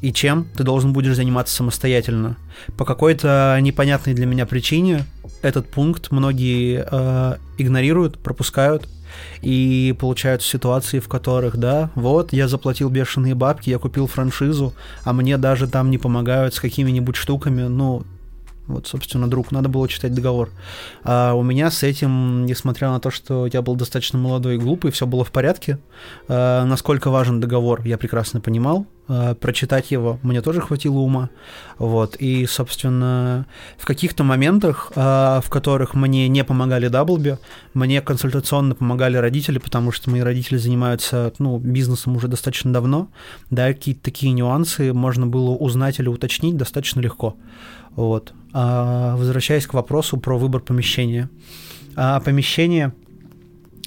и 0.00 0.12
чем 0.12 0.46
ты 0.56 0.62
должен 0.62 0.92
будешь 0.92 1.16
заниматься 1.16 1.54
самостоятельно. 1.54 2.36
По 2.76 2.84
какой-то 2.84 3.58
непонятной 3.60 4.14
для 4.14 4.26
меня 4.26 4.46
причине 4.46 5.04
этот 5.42 5.68
пункт 5.68 6.10
многие 6.10 6.86
э, 6.88 7.36
игнорируют, 7.58 8.18
пропускают 8.18 8.88
и 9.42 9.94
получаются 9.98 10.48
ситуации, 10.48 11.00
в 11.00 11.08
которых, 11.08 11.56
да, 11.56 11.90
вот, 11.94 12.32
я 12.32 12.46
заплатил 12.46 12.90
бешеные 12.90 13.34
бабки, 13.34 13.70
я 13.70 13.78
купил 13.78 14.06
франшизу, 14.06 14.74
а 15.04 15.12
мне 15.12 15.38
даже 15.38 15.66
там 15.66 15.90
не 15.90 15.98
помогают 15.98 16.54
с 16.54 16.60
какими-нибудь 16.60 17.16
штуками, 17.16 17.62
ну, 17.62 18.04
вот, 18.68 18.86
собственно, 18.86 19.28
друг, 19.28 19.50
надо 19.50 19.70
было 19.70 19.88
читать 19.88 20.14
договор. 20.14 20.50
А 21.02 21.32
у 21.32 21.42
меня 21.42 21.70
с 21.70 21.82
этим, 21.82 22.44
несмотря 22.44 22.90
на 22.90 23.00
то, 23.00 23.10
что 23.10 23.46
я 23.46 23.62
был 23.62 23.76
достаточно 23.76 24.18
молодой 24.18 24.56
и 24.56 24.58
глупый, 24.58 24.90
все 24.92 25.06
было 25.06 25.24
в 25.24 25.32
порядке. 25.32 25.78
А, 26.28 26.64
насколько 26.66 27.10
важен 27.10 27.40
договор, 27.40 27.80
я 27.84 27.96
прекрасно 27.96 28.42
понимал. 28.42 28.86
А, 29.08 29.34
прочитать 29.34 29.90
его 29.90 30.18
мне 30.22 30.42
тоже 30.42 30.60
хватило 30.60 30.98
ума. 30.98 31.30
Вот. 31.78 32.16
И, 32.16 32.44
собственно, 32.44 33.46
в 33.78 33.86
каких-то 33.86 34.22
моментах, 34.22 34.92
а, 34.94 35.40
в 35.40 35.48
которых 35.48 35.94
мне 35.94 36.28
не 36.28 36.44
помогали 36.44 36.88
Даблби, 36.88 37.38
мне 37.72 38.02
консультационно 38.02 38.74
помогали 38.74 39.16
родители, 39.16 39.58
потому 39.58 39.92
что 39.92 40.10
мои 40.10 40.20
родители 40.20 40.58
занимаются 40.58 41.32
ну, 41.38 41.58
бизнесом 41.58 42.16
уже 42.16 42.28
достаточно 42.28 42.70
давно. 42.70 43.08
Да, 43.50 43.68
какие-то 43.68 44.02
такие 44.02 44.32
нюансы 44.32 44.92
можно 44.92 45.26
было 45.26 45.50
узнать 45.52 46.00
или 46.00 46.08
уточнить 46.08 46.58
достаточно 46.58 47.00
легко. 47.00 47.34
Вот. 47.96 48.34
А, 48.52 49.16
возвращаясь 49.16 49.66
к 49.66 49.74
вопросу 49.74 50.16
про 50.16 50.38
выбор 50.38 50.60
помещения. 50.60 51.28
А, 51.96 52.20
помещение 52.20 52.92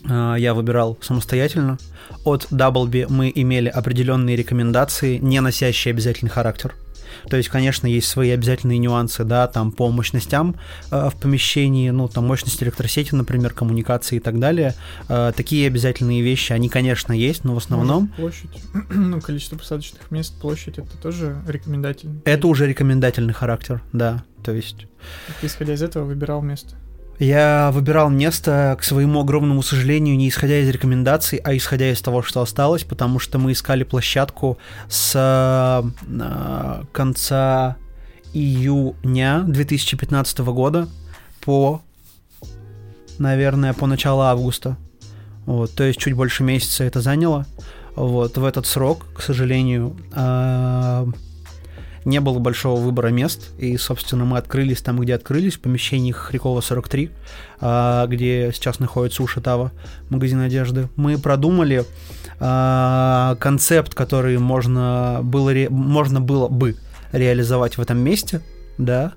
а, 0.08 0.36
я 0.36 0.54
выбирал 0.54 0.98
самостоятельно. 1.02 1.78
От 2.26 2.48
Doubleby 2.52 3.08
мы 3.10 3.32
имели 3.34 3.70
определенные 3.70 4.36
рекомендации, 4.36 5.18
не 5.18 5.40
носящие 5.42 5.92
обязательный 5.92 6.30
характер. 6.30 6.76
То 7.30 7.38
есть, 7.38 7.50
конечно, 7.50 7.88
есть 7.88 8.08
свои 8.08 8.30
обязательные 8.30 8.78
нюансы, 8.78 9.24
да, 9.24 9.48
там 9.48 9.72
по 9.72 9.90
мощностям 9.90 10.56
э, 10.92 11.10
в 11.10 11.20
помещении, 11.20 11.90
ну, 11.90 12.08
там 12.08 12.28
мощность 12.28 12.62
электросети, 12.64 13.14
например, 13.14 13.54
коммуникации 13.54 14.18
и 14.18 14.20
так 14.20 14.40
далее. 14.40 14.76
Э, 15.10 15.32
такие 15.36 15.68
обязательные 15.68 16.22
вещи, 16.22 16.54
они, 16.54 16.70
конечно, 16.70 17.14
есть, 17.14 17.44
но 17.44 17.54
в 17.54 17.58
основном... 17.58 18.08
Площадь, 18.18 18.50
ну, 18.90 19.22
количество 19.22 19.58
посадочных 19.58 20.10
мест, 20.12 20.40
площадь, 20.40 20.78
это 20.78 20.98
тоже 21.02 21.38
рекомендательный? 21.48 22.22
Это 22.26 22.48
уже 22.48 22.68
рекомендательный 22.68 23.34
характер, 23.34 23.82
да, 23.94 24.24
то 24.44 24.52
есть... 24.52 24.88
Ты, 25.40 25.48
исходя 25.48 25.74
из 25.74 25.82
этого, 25.82 26.06
выбирал 26.06 26.42
место? 26.42 26.76
Я 27.22 27.70
выбирал 27.72 28.10
место, 28.10 28.76
к 28.80 28.84
своему 28.84 29.22
огромному 29.22 29.62
сожалению, 29.62 30.18
не 30.18 30.28
исходя 30.28 30.58
из 30.58 30.70
рекомендаций, 30.70 31.38
а 31.44 31.56
исходя 31.56 31.92
из 31.92 32.02
того, 32.02 32.24
что 32.24 32.42
осталось, 32.42 32.84
потому 32.84 33.20
что 33.20 33.38
мы 33.38 33.52
искали 33.52 33.84
площадку 33.84 34.58
с 34.90 35.14
э, 35.16 36.84
конца 36.92 37.78
июня 38.34 39.44
2015 39.46 40.40
года 40.40 40.88
по, 41.42 41.84
наверное, 43.20 43.74
по 43.74 43.86
начало 43.86 44.32
августа. 44.32 44.78
Вот, 45.46 45.76
то 45.76 45.84
есть 45.84 46.00
чуть 46.00 46.14
больше 46.14 46.44
месяца 46.44 46.84
это 46.86 47.02
заняло. 47.02 47.46
Вот, 47.96 48.36
в 48.36 48.44
этот 48.44 48.66
срок, 48.66 49.06
к 49.14 49.22
сожалению, 49.22 49.96
э, 50.12 51.06
не 52.06 52.20
было 52.20 52.40
большого 52.40 52.80
выбора 52.80 53.10
мест, 53.10 53.52
и, 53.58 53.78
собственно, 53.78 54.26
мы 54.26 54.38
открылись 54.38 54.82
там, 54.82 55.00
где 55.00 55.16
открылись, 55.16 55.56
в 55.56 55.62
помещении 55.62 56.12
Хрикова 56.12 56.62
43, 56.62 57.12
а, 57.60 58.08
где 58.08 58.52
сейчас 58.54 58.80
находится 58.80 59.24
Ушатава, 59.24 59.72
магазин 60.10 60.40
одежды. 60.42 60.90
Мы 60.96 61.18
продумали 61.18 61.86
а, 62.40 63.36
концепт, 63.40 63.94
который 63.94 64.38
можно 64.40 65.20
было, 65.24 65.52
можно 65.70 66.22
было 66.22 66.48
бы 66.48 66.76
реализовать 67.12 67.78
в 67.78 67.82
этом 67.82 68.00
месте, 68.00 68.42
да, 68.78 69.14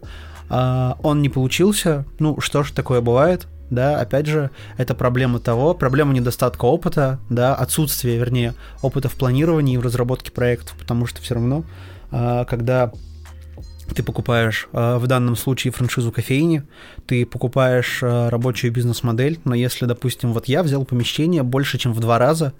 а, 0.48 0.98
он 1.02 1.22
не 1.22 1.28
получился, 1.28 2.04
ну, 2.18 2.40
что 2.40 2.62
ж, 2.62 2.70
такое 2.72 3.00
бывает, 3.00 3.46
да, 3.70 3.98
опять 3.98 4.26
же, 4.26 4.50
это 4.76 4.94
проблема 4.94 5.38
того, 5.38 5.74
проблема 5.74 6.12
недостатка 6.12 6.66
опыта, 6.66 7.18
да, 7.30 7.54
отсутствия, 7.54 8.18
вернее, 8.18 8.54
опыта 8.82 9.08
в 9.08 9.14
планировании 9.14 9.74
и 9.74 9.78
в 9.78 9.82
разработке 9.82 10.30
проектов, 10.30 10.76
потому 10.78 11.06
что 11.06 11.22
все 11.22 11.34
равно 11.34 11.64
когда 12.48 12.92
ты 13.94 14.02
покупаешь 14.02 14.68
а, 14.72 14.98
в 14.98 15.06
данном 15.06 15.36
случае 15.36 15.72
франшизу 15.72 16.10
кофейни, 16.10 16.62
ты 17.06 17.26
покупаешь 17.26 18.00
а, 18.02 18.30
рабочую 18.30 18.72
бизнес-модель, 18.72 19.38
но 19.44 19.54
если, 19.54 19.86
допустим, 19.86 20.32
вот 20.32 20.48
я 20.48 20.62
взял 20.62 20.84
помещение 20.84 21.42
больше, 21.42 21.78
чем 21.78 21.92
в 21.92 22.00
два 22.00 22.18
раза 22.18 22.52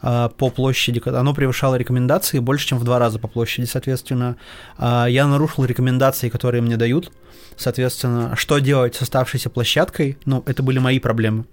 по 0.00 0.50
площади, 0.50 1.00
оно 1.06 1.32
превышало 1.32 1.76
рекомендации 1.76 2.40
больше, 2.40 2.66
чем 2.66 2.78
в 2.78 2.82
два 2.82 2.98
раза 2.98 3.20
по 3.20 3.28
площади, 3.28 3.66
соответственно, 3.66 4.36
я 4.76 5.28
нарушил 5.28 5.64
рекомендации, 5.64 6.28
которые 6.28 6.60
мне 6.60 6.76
дают, 6.76 7.12
соответственно, 7.56 8.34
что 8.34 8.58
делать 8.58 8.96
с 8.96 9.02
оставшейся 9.02 9.48
площадкой, 9.48 10.18
ну, 10.24 10.42
это 10.44 10.64
были 10.64 10.80
мои 10.80 10.98
проблемы. 10.98 11.44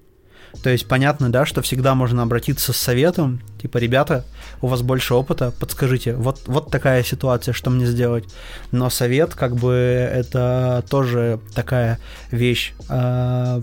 То 0.64 0.70
есть 0.70 0.88
понятно, 0.88 1.32
да, 1.32 1.46
что 1.46 1.62
всегда 1.62 1.96
можно 1.96 2.24
обратиться 2.24 2.74
с 2.74 2.78
советом, 2.78 3.42
типа, 3.62 3.78
ребята, 3.78 4.26
у 4.62 4.68
вас 4.68 4.82
больше 4.82 5.14
опыта, 5.14 5.52
подскажите, 5.60 6.16
вот, 6.16 6.42
вот 6.48 6.70
такая 6.72 7.04
ситуация, 7.04 7.54
что 7.54 7.70
мне 7.70 7.86
сделать. 7.86 8.26
Но 8.72 8.90
совет, 8.90 9.36
как 9.36 9.56
бы, 9.56 9.74
это 9.74 10.84
тоже 10.90 11.40
такая 11.54 12.00
вещь 12.32 12.74
э, 12.90 13.62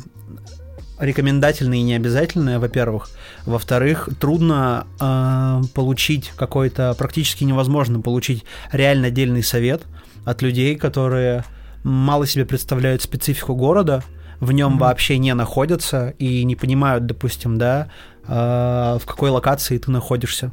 рекомендательная 0.99 1.79
и 1.79 1.83
необязательная, 1.83 2.59
во-первых. 2.59 3.11
Во-вторых, 3.45 4.09
трудно 4.19 4.87
э, 5.01 5.63
получить 5.75 6.33
какой-то, 6.37 6.95
практически 6.95 7.45
невозможно 7.45 8.01
получить 8.01 8.45
реально 8.73 9.09
отдельный 9.09 9.43
совет 9.43 9.83
от 10.25 10.43
людей, 10.43 10.77
которые 10.77 11.45
мало 11.85 12.27
себе 12.27 12.45
представляют 12.45 13.03
специфику 13.03 13.55
города, 13.55 14.03
в 14.41 14.53
нем 14.53 14.75
mm-hmm. 14.75 14.81
вообще 14.81 15.19
не 15.19 15.35
находятся 15.35 16.15
и 16.19 16.45
не 16.45 16.57
понимают, 16.57 17.07
допустим, 17.07 17.59
да, 17.59 17.89
э, 18.27 18.99
в 19.01 19.07
какой 19.07 19.31
локации 19.31 19.79
ты 19.79 19.91
находишься. 19.91 20.51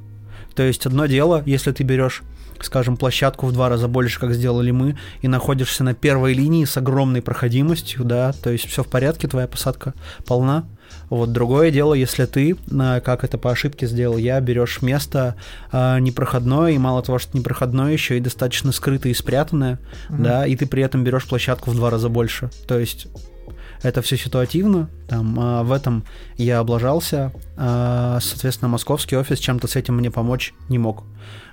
То 0.56 0.64
есть 0.64 0.86
одно 0.86 1.06
дело, 1.08 1.42
если 1.46 1.72
ты 1.72 1.84
берешь 1.84 2.24
скажем, 2.62 2.98
площадку 2.98 3.48
в 3.48 3.52
два 3.52 3.70
раза 3.70 3.88
больше, 3.88 4.20
как 4.20 4.34
сделали 4.34 4.72
мы, 4.72 4.98
и 5.22 5.28
находишься 5.28 5.84
на 5.84 5.94
первой 5.94 6.34
линии 6.34 6.66
с 6.66 6.78
огромной 6.78 7.22
проходимостью, 7.22 8.04
да, 8.04 8.34
то 8.34 8.50
есть 8.50 8.68
все 8.68 8.84
в 8.84 8.88
порядке, 8.88 9.28
твоя 9.28 9.48
посадка 9.48 9.94
полна. 10.26 10.66
Вот 11.10 11.32
другое 11.32 11.72
дело, 11.72 11.94
если 11.94 12.26
ты, 12.26 12.56
как 13.04 13.24
это 13.24 13.38
по 13.38 13.52
ошибке 13.52 13.88
сделал 13.88 14.18
я, 14.18 14.40
берешь 14.40 14.82
место 14.82 15.36
э, 15.72 16.00
непроходное, 16.00 16.72
и 16.72 16.78
мало 16.78 17.02
того, 17.02 17.20
что 17.20 17.38
непроходное, 17.38 17.92
еще 17.92 18.18
и 18.18 18.22
достаточно 18.22 18.72
скрытое 18.72 19.12
и 19.12 19.16
спрятанное, 19.16 19.80
mm-hmm. 20.10 20.22
да, 20.22 20.46
и 20.46 20.56
ты 20.56 20.66
при 20.66 20.84
этом 20.84 21.04
берешь 21.04 21.26
площадку 21.26 21.72
в 21.72 21.76
два 21.76 21.90
раза 21.90 22.10
больше. 22.10 22.50
То 22.68 22.80
есть 22.80 23.08
это 23.84 24.02
все 24.02 24.18
ситуативно, 24.18 24.90
там, 25.08 25.38
а, 25.40 25.64
в 25.64 25.72
этом 25.72 26.06
я 26.38 26.60
облажался, 26.60 27.32
а, 27.58 28.20
соответственно, 28.22 28.70
московский 28.70 29.18
офис 29.18 29.40
чем-то 29.40 29.68
с 29.68 29.76
этим 29.76 29.98
мне 29.98 30.10
помочь 30.10 30.54
не 30.70 30.80
мог. 30.80 31.04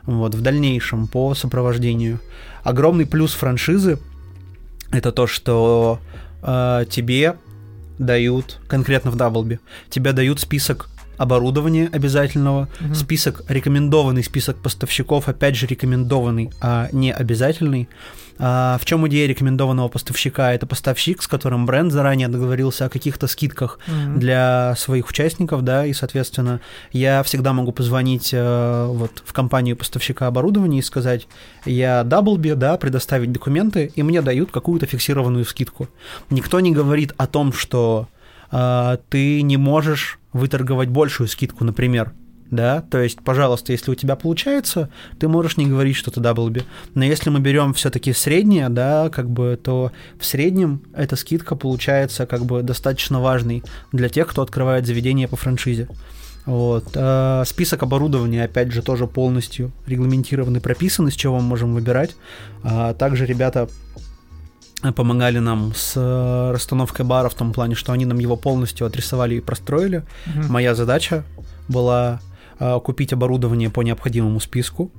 Вот, 0.05 0.35
в 0.35 0.41
дальнейшем 0.41 1.09
по 1.09 1.35
сопровождению. 1.35 2.21
Огромный 2.63 3.05
плюс 3.05 3.35
франшизы 3.35 3.99
это 4.93 5.13
то, 5.13 5.27
что 5.27 5.99
а, 6.43 6.85
тебе 6.87 7.37
дают, 7.99 8.61
конкретно 8.67 9.11
в 9.11 9.17
Даблби, 9.17 9.61
тебе 9.91 10.13
дают 10.13 10.41
список 10.41 10.89
оборудования 11.21 11.91
обязательного, 11.93 12.69
угу. 12.81 12.95
список 12.95 13.43
рекомендованный 13.47 14.25
список 14.25 14.57
поставщиков, 14.57 15.29
опять 15.29 15.55
же 15.55 15.67
рекомендованный, 15.67 16.51
а 16.63 16.89
не 16.93 17.13
обязательный. 17.13 17.91
А, 18.39 18.79
в 18.81 18.87
чем 18.87 19.07
идея 19.07 19.29
рекомендованного 19.29 19.89
поставщика? 19.89 20.55
Это 20.55 20.67
поставщик, 20.67 21.23
с 21.23 21.29
которым 21.29 21.67
бренд 21.67 21.93
заранее 21.93 22.29
договорился 22.29 22.87
о 22.87 22.89
каких-то 22.89 23.27
скидках 23.27 23.79
mm-hmm. 23.87 24.17
для 24.17 24.75
своих 24.79 25.11
участников, 25.11 25.63
да, 25.63 25.85
и, 25.85 25.93
соответственно, 25.93 26.63
я 26.91 27.23
всегда 27.23 27.53
могу 27.53 27.73
позвонить 27.73 28.31
э, 28.33 28.87
вот 28.89 29.23
в 29.23 29.35
компанию 29.35 29.77
поставщика 29.77 30.27
оборудования 30.27 30.79
и 30.79 30.83
сказать, 30.83 31.29
я 31.67 32.03
Даблби, 32.03 32.53
да, 32.53 32.79
предоставить 32.79 33.31
документы, 33.31 33.93
и 33.95 34.03
мне 34.03 34.23
дают 34.23 34.51
какую-то 34.51 34.87
фиксированную 34.87 35.45
скидку. 35.45 35.89
Никто 36.31 36.61
не 36.61 36.73
говорит 36.73 37.13
о 37.19 37.27
том, 37.27 37.53
что 37.53 38.09
э, 38.51 38.97
ты 39.11 39.43
не 39.43 39.59
можешь 39.59 40.20
выторговать 40.33 40.89
большую 40.89 41.29
скидку, 41.29 41.65
например, 41.65 42.13
да, 42.51 42.83
то 42.83 43.01
есть, 43.01 43.21
пожалуйста, 43.23 43.73
если 43.73 43.93
у 43.93 43.95
тебя 43.95 44.17
получается, 44.17 44.91
ты 45.21 45.29
можешь 45.29 45.57
не 45.57 45.67
говорить, 45.67 45.95
что 45.95 46.11
ты 46.11 46.21
даблби. 46.21 46.65
Но 46.95 47.05
если 47.05 47.31
мы 47.31 47.39
берем 47.39 47.75
все-таки 47.75 48.13
среднее, 48.13 48.69
да, 48.69 49.09
как 49.09 49.31
бы, 49.31 49.59
то 49.63 49.93
в 50.19 50.25
среднем 50.25 50.83
эта 50.93 51.15
скидка 51.15 51.55
получается 51.55 52.27
как 52.27 52.45
бы 52.45 52.63
достаточно 52.63 53.21
важной 53.21 53.63
для 53.93 54.09
тех, 54.09 54.27
кто 54.27 54.43
открывает 54.43 54.85
заведение 54.85 55.29
по 55.29 55.37
франшизе. 55.37 55.89
Вот. 56.45 56.89
А 56.97 57.45
список 57.45 57.85
оборудования, 57.85 58.45
опять 58.45 58.73
же, 58.73 58.83
тоже 58.83 59.07
полностью 59.07 59.71
регламентирован 59.87 60.57
и 60.57 60.61
прописан, 60.61 61.07
из 61.07 61.15
чего 61.15 61.37
мы 61.37 61.43
можем 61.43 61.75
выбирать. 61.75 62.17
А 62.65 62.95
также 62.95 63.27
ребята 63.27 63.69
помогали 64.97 65.39
нам 65.39 65.73
с 65.75 65.95
э, 65.97 66.53
расстановкой 66.53 67.05
бара 67.05 67.29
в 67.29 67.35
том 67.35 67.53
плане, 67.53 67.75
что 67.75 67.93
они 67.93 68.07
нам 68.07 68.19
его 68.19 68.37
полностью 68.37 68.87
отрисовали 68.87 69.37
и 69.37 69.41
простроили. 69.41 70.05
Угу. 70.27 70.53
Моя 70.53 70.75
задача 70.75 71.25
была 71.69 72.21
а, 72.61 72.79
купить 72.79 73.13
оборудование 73.13 73.71
по 73.71 73.81
необходимому 73.81 74.39
списку, 74.39 74.93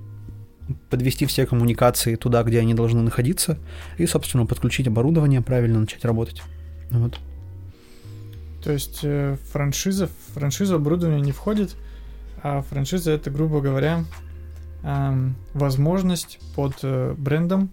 подвести 0.89 1.27
все 1.27 1.45
коммуникации 1.45 2.15
туда, 2.15 2.41
где 2.43 2.59
они 2.59 2.73
должны 2.73 3.01
находиться, 3.01 3.59
и, 3.97 4.07
собственно, 4.07 4.47
подключить 4.47 4.87
оборудование, 4.87 5.41
правильно 5.41 5.79
начать 5.79 6.03
работать. 6.03 6.41
Вот. 6.89 7.19
То 8.63 8.71
есть 8.71 9.01
э, 9.03 9.37
франшиза, 9.51 10.09
франшиза 10.33 10.75
оборудования 10.75 11.21
не 11.21 11.31
входит, 11.31 11.75
а 12.41 12.63
франшиза 12.63 13.11
это, 13.11 13.29
грубо 13.29 13.61
говоря, 13.61 14.05
э, 14.83 15.29
возможность 15.53 16.39
под 16.55 16.73
э, 16.81 17.13
брендом 17.15 17.69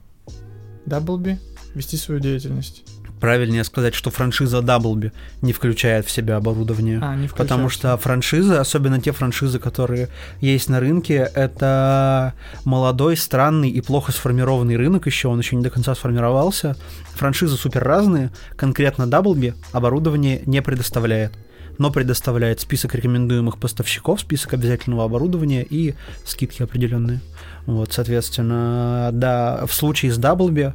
Doubleby 0.86 1.38
вести 1.74 1.96
свою 1.96 2.20
деятельность 2.20 2.84
правильнее 3.18 3.64
сказать, 3.64 3.94
что 3.94 4.10
франшиза 4.10 4.62
Даблби 4.62 5.12
не 5.42 5.52
включает 5.52 6.06
в 6.06 6.10
себя 6.10 6.36
оборудование. 6.36 7.00
А, 7.02 7.16
не 7.16 7.28
потому 7.28 7.68
что 7.68 7.96
франшизы, 7.96 8.54
особенно 8.54 9.00
те 9.00 9.12
франшизы, 9.12 9.58
которые 9.58 10.08
есть 10.40 10.68
на 10.68 10.80
рынке, 10.80 11.30
это 11.34 12.34
молодой, 12.64 13.16
странный 13.16 13.70
и 13.70 13.80
плохо 13.80 14.12
сформированный 14.12 14.76
рынок 14.76 15.06
еще, 15.06 15.28
он 15.28 15.38
еще 15.38 15.56
не 15.56 15.62
до 15.62 15.70
конца 15.70 15.94
сформировался. 15.94 16.76
Франшизы 17.14 17.56
супер 17.56 17.82
разные, 17.82 18.30
конкретно 18.56 19.06
Даблби 19.06 19.54
оборудование 19.72 20.42
не 20.46 20.62
предоставляет 20.62 21.32
но 21.78 21.92
предоставляет 21.92 22.58
список 22.58 22.96
рекомендуемых 22.96 23.56
поставщиков, 23.58 24.20
список 24.20 24.54
обязательного 24.54 25.04
оборудования 25.04 25.62
и 25.62 25.94
скидки 26.24 26.60
определенные. 26.62 27.20
Вот, 27.68 27.92
соответственно, 27.92 29.10
да, 29.12 29.64
в 29.66 29.72
случае 29.72 30.10
с 30.10 30.18
Даблби 30.18 30.72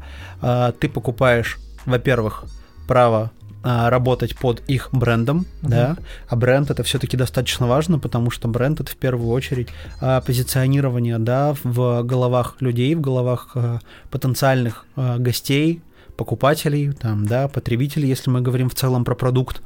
ты 0.79 0.89
покупаешь 0.89 1.59
во-первых, 1.85 2.45
право 2.88 3.31
а, 3.63 3.89
работать 3.89 4.38
под 4.38 4.62
их 4.67 4.89
брендом, 4.91 5.45
uh-huh. 5.62 5.69
да, 5.69 5.97
а 6.27 6.35
бренд 6.35 6.69
это 6.69 6.83
все-таки 6.83 7.15
достаточно 7.17 7.67
важно, 7.67 8.00
потому 8.00 8.29
что 8.29 8.47
бренд 8.47 8.81
это 8.81 8.91
в 8.91 8.95
первую 8.95 9.29
очередь 9.29 9.69
а, 10.01 10.21
позиционирование, 10.21 11.17
да, 11.17 11.55
в 11.63 12.03
головах 12.03 12.57
людей, 12.59 12.93
в 12.95 13.01
головах 13.01 13.51
а, 13.55 13.79
потенциальных 14.09 14.85
гостей, 14.95 15.81
покупателей, 16.17 16.91
там, 16.91 17.25
да, 17.25 17.47
потребителей, 17.47 18.07
если 18.07 18.29
мы 18.29 18.41
говорим 18.41 18.69
в 18.69 18.75
целом 18.75 19.03
про 19.03 19.15
продукт. 19.15 19.62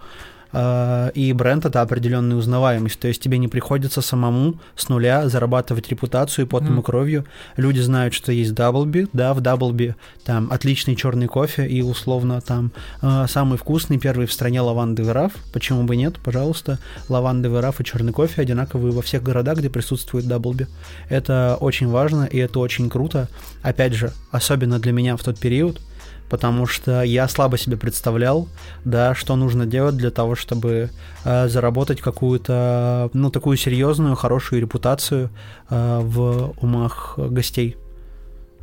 А, 0.60 1.10
и 1.10 1.34
бренд 1.34 1.68
это 1.68 1.84
определенная 1.84 2.36
узнаваемость, 2.36 3.00
то 3.00 3.08
есть 3.08 3.22
тебе 3.22 3.38
не 3.38 3.48
приходится 3.48 4.02
самому 4.02 4.56
с 4.76 4.90
нуля 4.90 5.30
зарабатывать 5.30 5.88
репутацию 5.90 6.48
потом 6.48 6.80
mm. 6.80 6.80
и 6.80 6.84
кровью. 6.84 7.26
Люди 7.58 7.80
знают, 7.80 8.16
что 8.16 8.32
есть 8.32 8.56
Даблби, 8.56 9.08
да, 9.14 9.36
в 9.36 9.42
Даблби 9.42 9.96
там 10.26 10.52
отличный 10.52 10.96
черный 10.96 11.28
кофе 11.28 11.68
и 11.68 11.84
условно 11.84 12.42
там 12.42 12.72
э, 13.04 13.26
самый 13.30 13.60
вкусный 13.60 14.00
первый 14.00 14.26
в 14.26 14.34
стране 14.34 14.60
лавандовый 14.62 15.12
раф, 15.12 15.34
почему 15.54 15.84
бы 15.84 15.96
нет, 15.96 16.16
пожалуйста, 16.24 16.80
лавандовый 17.08 17.60
раф 17.60 17.80
и 17.80 17.86
черный 17.86 18.12
кофе 18.12 18.42
одинаковые 18.42 18.92
во 18.92 19.04
всех 19.04 19.22
городах, 19.22 19.60
где 19.60 19.70
присутствует 19.70 20.26
Даблби. 20.26 20.66
Это 21.08 21.56
очень 21.60 21.88
важно 21.88 22.24
и 22.24 22.40
это 22.40 22.58
очень 22.58 22.90
круто. 22.90 23.30
Опять 23.62 23.94
же, 23.94 24.12
особенно 24.32 24.80
для 24.80 24.92
меня 24.92 25.18
в 25.18 25.24
тот 25.24 25.38
период, 25.38 25.80
потому 26.29 26.65
что 26.65 27.01
я 27.03 27.27
слабо 27.27 27.57
себе 27.57 27.77
представлял, 27.77 28.48
да, 28.86 29.15
что 29.15 29.36
нужно 29.36 29.65
делать 29.65 29.96
для 29.96 30.12
того, 30.12 30.36
чтобы 30.36 30.89
э, 31.24 31.48
заработать 31.48 32.01
какую-то, 32.01 33.10
ну, 33.13 33.29
такую 33.31 33.57
серьезную, 33.57 34.15
хорошую 34.15 34.62
репутацию 34.62 35.29
э, 35.69 36.00
в 36.01 36.53
умах 36.62 37.17
гостей. 37.17 37.77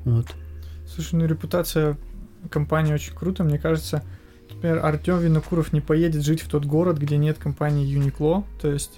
Вот. 0.04 0.26
Слушай, 0.87 1.16
ну 1.16 1.26
репутация 1.26 1.97
компании 2.50 2.94
очень 2.94 3.14
круто, 3.14 3.45
мне 3.45 3.58
кажется. 3.58 4.02
Например, 4.54 4.84
Артем 4.84 5.19
Винокуров 5.19 5.73
не 5.73 5.80
поедет 5.80 6.23
жить 6.25 6.40
в 6.40 6.49
тот 6.49 6.64
город, 6.64 6.99
где 6.99 7.17
нет 7.17 7.38
компании 7.38 7.86
Uniqlo. 7.86 8.45
То 8.60 8.71
есть 8.71 8.93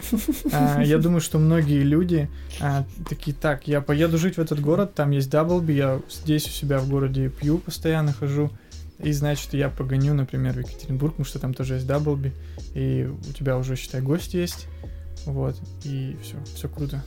э, 0.52 0.82
я 0.84 0.98
думаю, 0.98 1.20
что 1.20 1.38
многие 1.38 1.82
люди 1.82 2.28
э, 2.60 2.84
такие, 3.08 3.34
так, 3.34 3.66
я 3.66 3.80
поеду 3.80 4.18
жить 4.18 4.36
в 4.36 4.40
этот 4.40 4.60
город, 4.60 4.94
там 4.94 5.10
есть 5.10 5.30
Даблби, 5.30 5.72
я 5.72 6.00
здесь 6.08 6.46
у 6.46 6.50
себя 6.50 6.78
в 6.78 6.88
городе 6.88 7.30
пью, 7.30 7.58
постоянно 7.58 8.12
хожу. 8.12 8.50
И 8.98 9.12
значит, 9.12 9.52
я 9.54 9.68
погоню, 9.68 10.14
например, 10.14 10.54
в 10.54 10.58
Екатеринбург, 10.58 11.14
потому 11.14 11.26
что 11.26 11.38
там 11.38 11.52
тоже 11.52 11.74
есть 11.74 11.86
Даблби, 11.86 12.32
и 12.74 13.08
у 13.28 13.32
тебя 13.32 13.58
уже, 13.58 13.76
считай, 13.76 14.00
гость 14.00 14.34
есть. 14.34 14.68
Вот, 15.26 15.56
и 15.84 16.16
все, 16.22 16.36
все 16.54 16.68
круто. 16.68 17.02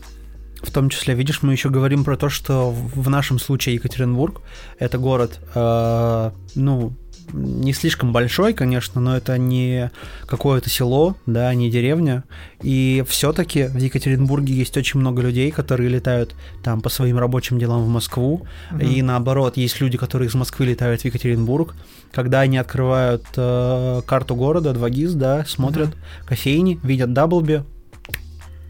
В 0.62 0.72
том 0.72 0.90
числе, 0.90 1.16
видишь, 1.16 1.42
мы 1.42 1.54
еще 1.54 1.70
говорим 1.70 2.04
про 2.04 2.18
то, 2.18 2.30
что 2.30 2.70
в 2.72 3.10
нашем 3.10 3.40
случае 3.40 3.76
Екатеринбург 3.76 4.42
это 4.78 4.98
город, 4.98 5.40
э, 5.56 6.32
ну, 6.56 6.94
не 7.34 7.74
слишком 7.74 8.12
большой, 8.12 8.54
конечно, 8.54 9.02
но 9.02 9.16
это 9.16 9.38
не 9.38 9.92
какое-то 10.26 10.70
село, 10.70 11.16
да, 11.26 11.54
не 11.54 11.70
деревня. 11.70 12.24
И 12.62 13.04
все-таки 13.08 13.66
в 13.66 13.78
Екатеринбурге 13.78 14.54
есть 14.54 14.76
очень 14.78 15.00
много 15.00 15.22
людей, 15.22 15.52
которые 15.52 15.90
летают 15.90 16.36
там 16.64 16.82
по 16.82 16.90
своим 16.90 17.18
рабочим 17.18 17.60
делам 17.60 17.84
в 17.84 17.90
Москву. 17.90 18.46
Mm-hmm. 18.72 18.86
И 18.86 19.02
наоборот, 19.02 19.58
есть 19.58 19.80
люди, 19.82 19.98
которые 19.98 20.30
из 20.30 20.36
Москвы 20.36 20.66
летают 20.66 21.02
в 21.02 21.06
Екатеринбург. 21.06 21.76
Когда 22.12 22.42
они 22.42 22.58
открывают 22.58 23.24
э, 23.36 24.02
карту 24.06 24.36
города, 24.36 24.72
2GIS, 24.72 25.14
да, 25.14 25.46
смотрят 25.46 25.90
mm-hmm. 25.90 26.28
кофейни, 26.28 26.80
видят 26.84 27.14
Даблби, 27.14 27.64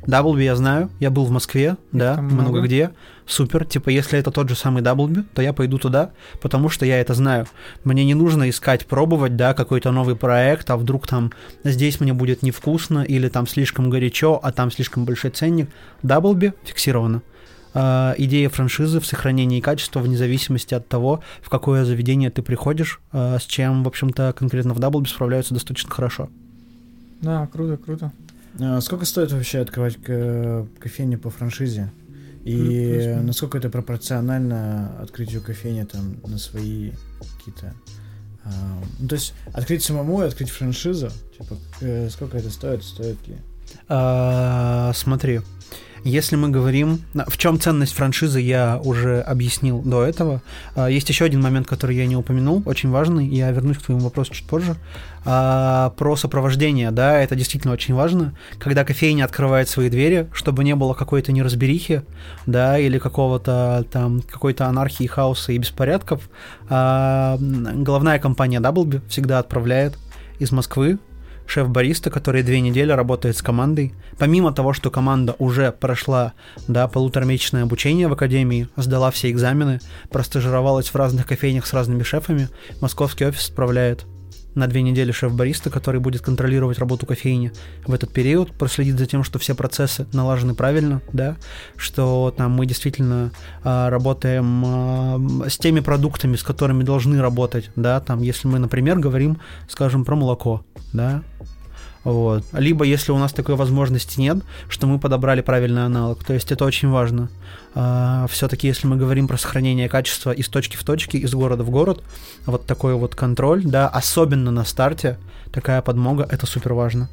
Даблби 0.09 0.43
я 0.43 0.55
знаю, 0.55 0.89
я 0.99 1.11
был 1.11 1.25
в 1.25 1.31
Москве, 1.31 1.69
Их 1.69 1.77
да, 1.91 2.21
много. 2.21 2.41
много 2.41 2.61
где. 2.61 2.91
Супер, 3.29 3.63
типа, 3.63 3.89
если 3.89 4.17
это 4.17 4.31
тот 4.31 4.49
же 4.49 4.55
самый 4.55 4.81
Даблби, 4.81 5.21
то 5.35 5.43
я 5.43 5.53
пойду 5.53 5.77
туда, 5.77 6.09
потому 6.41 6.67
что 6.67 6.83
я 6.83 6.99
это 6.99 7.13
знаю. 7.13 7.45
Мне 7.83 8.03
не 8.03 8.15
нужно 8.15 8.49
искать, 8.49 8.87
пробовать, 8.87 9.35
да, 9.35 9.53
какой-то 9.53 9.91
новый 9.91 10.15
проект, 10.15 10.71
а 10.71 10.77
вдруг 10.77 11.05
там 11.05 11.31
здесь 11.63 11.99
мне 11.99 12.11
будет 12.11 12.41
невкусно, 12.41 13.03
или 13.03 13.29
там 13.29 13.45
слишком 13.45 13.91
горячо, 13.91 14.39
а 14.41 14.51
там 14.51 14.71
слишком 14.71 15.05
большой 15.05 15.29
ценник. 15.29 15.69
Даблби 16.01 16.53
фиксировано. 16.63 17.21
Э, 17.75 18.15
идея 18.17 18.49
франшизы 18.49 18.99
в 18.99 19.05
сохранении 19.05 19.61
качества 19.61 19.99
вне 19.99 20.17
зависимости 20.17 20.73
от 20.73 20.87
того, 20.87 21.21
в 21.39 21.49
какое 21.51 21.85
заведение 21.85 22.31
ты 22.31 22.41
приходишь, 22.41 22.99
э, 23.13 23.39
с 23.39 23.43
чем, 23.43 23.83
в 23.83 23.87
общем-то, 23.87 24.33
конкретно 24.35 24.73
в 24.73 24.79
Даблби 24.79 25.07
справляются 25.07 25.53
достаточно 25.53 25.91
хорошо. 25.91 26.29
Да, 27.21 27.47
круто, 27.53 27.77
круто. 27.77 28.11
А 28.59 28.81
сколько 28.81 29.05
стоит 29.05 29.31
вообще 29.31 29.59
открывать 29.59 29.97
кофейню 30.01 31.19
по 31.19 31.29
франшизе? 31.29 31.91
И 32.43 33.17
насколько 33.21 33.57
это 33.57 33.69
пропорционально 33.69 34.97
открытию 35.01 35.41
кофейни 35.41 35.83
там 35.83 36.19
на 36.25 36.37
свои 36.37 36.91
какие-то... 37.37 37.73
А, 38.43 38.49
ну, 38.99 39.07
то 39.07 39.15
есть 39.15 39.33
открыть 39.53 39.83
самому 39.83 40.21
и 40.23 40.25
открыть 40.25 40.49
франшизу, 40.49 41.11
типа, 41.37 41.57
э, 41.81 42.09
сколько 42.09 42.37
это 42.37 42.49
стоит, 42.49 42.83
стоит 42.83 43.27
ли? 43.27 43.35
А, 43.87 44.93
смотри, 44.95 45.41
если 46.03 46.35
мы 46.35 46.49
говорим, 46.49 47.01
в 47.27 47.37
чем 47.37 47.59
ценность 47.59 47.93
франшизы, 47.93 48.39
я 48.39 48.79
уже 48.83 49.21
объяснил 49.21 49.81
до 49.81 50.03
этого. 50.03 50.41
А, 50.75 50.87
есть 50.87 51.09
еще 51.09 51.25
один 51.25 51.41
момент, 51.41 51.67
который 51.67 51.95
я 51.95 52.05
не 52.05 52.15
упомянул, 52.15 52.63
очень 52.65 52.89
важный, 52.89 53.27
я 53.27 53.51
вернусь 53.51 53.77
к 53.77 53.81
твоему 53.83 54.03
вопросу 54.03 54.33
чуть 54.33 54.47
позже. 54.47 54.75
А, 55.25 55.91
про 55.97 56.15
сопровождение, 56.15 56.91
да, 56.91 57.19
это 57.19 57.35
действительно 57.35 57.73
очень 57.73 57.93
важно. 57.93 58.33
Когда 58.57 58.85
кофейня 58.85 59.25
открывает 59.25 59.69
свои 59.69 59.89
двери, 59.89 60.29
чтобы 60.33 60.63
не 60.63 60.75
было 60.75 60.93
какой-то 60.93 61.31
неразберихи, 61.31 62.03
да, 62.45 62.77
или 62.79 62.97
какого-то 62.97 63.85
там, 63.91 64.21
какой-то 64.21 64.67
анархии, 64.67 65.05
хаоса 65.05 65.51
и 65.51 65.57
беспорядков, 65.57 66.29
а, 66.69 67.37
головная 67.39 68.19
компания 68.19 68.59
Doubleby 68.59 69.01
всегда 69.09 69.39
отправляет 69.39 69.97
из 70.39 70.51
Москвы 70.51 70.99
шеф-бариста, 71.49 72.09
который 72.09 72.43
две 72.43 72.61
недели 72.61 72.91
работает 72.91 73.37
с 73.37 73.41
командой. 73.41 73.93
Помимо 74.17 74.51
того, 74.53 74.73
что 74.73 74.91
команда 74.91 75.35
уже 75.39 75.71
прошла 75.71 76.33
да, 76.67 76.87
полуторамесячное 76.87 77.63
обучение 77.63 78.07
в 78.07 78.13
академии, 78.13 78.67
сдала 78.75 79.11
все 79.11 79.31
экзамены, 79.31 79.79
простажировалась 80.09 80.89
в 80.89 80.95
разных 80.95 81.27
кофейнях 81.27 81.65
с 81.65 81.73
разными 81.73 82.03
шефами, 82.03 82.49
московский 82.81 83.25
офис 83.25 83.43
справляет 83.43 84.05
на 84.55 84.67
две 84.67 84.81
недели 84.81 85.11
шеф-бариста, 85.11 85.69
который 85.69 85.99
будет 85.99 86.21
контролировать 86.21 86.79
работу 86.79 87.05
кофейни 87.05 87.51
в 87.85 87.93
этот 87.93 88.11
период, 88.11 88.51
проследить 88.51 88.97
за 88.97 89.05
тем, 89.05 89.23
что 89.23 89.39
все 89.39 89.55
процессы 89.55 90.07
налажены 90.13 90.55
правильно, 90.55 91.01
да, 91.13 91.37
что 91.75 92.33
там 92.35 92.51
мы 92.51 92.65
действительно 92.65 93.31
а, 93.63 93.89
работаем 93.89 94.63
а, 94.65 95.49
с 95.49 95.57
теми 95.57 95.79
продуктами, 95.79 96.35
с 96.35 96.43
которыми 96.43 96.83
должны 96.83 97.21
работать, 97.21 97.71
да, 97.75 97.99
там, 97.99 98.21
если 98.21 98.47
мы, 98.47 98.59
например, 98.59 98.99
говорим, 98.99 99.39
скажем, 99.67 100.05
про 100.05 100.15
молоко, 100.15 100.63
да, 100.93 101.23
Вот. 102.03 102.45
Либо, 102.53 102.85
если 102.85 103.11
у 103.11 103.17
нас 103.17 103.33
такой 103.33 103.55
возможности 103.55 104.19
нет, 104.19 104.37
что 104.69 104.87
мы 104.87 104.99
подобрали 104.99 105.41
правильный 105.41 105.85
аналог. 105.85 106.23
То 106.23 106.33
есть 106.33 106.51
это 106.51 106.65
очень 106.65 106.89
важно. 106.89 107.29
А, 107.75 108.25
все-таки, 108.29 108.67
если 108.67 108.87
мы 108.87 108.95
говорим 108.95 109.27
про 109.27 109.37
сохранение 109.37 109.89
качества 109.89 110.31
из 110.31 110.47
точки 110.47 110.77
в 110.77 110.83
точке, 110.83 111.17
из 111.17 111.33
города 111.33 111.63
в 111.63 111.69
город, 111.69 112.03
вот 112.45 112.65
такой 112.65 112.95
вот 112.95 113.15
контроль, 113.15 113.63
да, 113.63 113.87
особенно 113.87 114.49
на 114.51 114.63
старте, 114.63 115.17
такая 115.51 115.81
подмога, 115.81 116.27
это 116.29 116.45
супер 116.45 116.73
важно. 116.73 117.09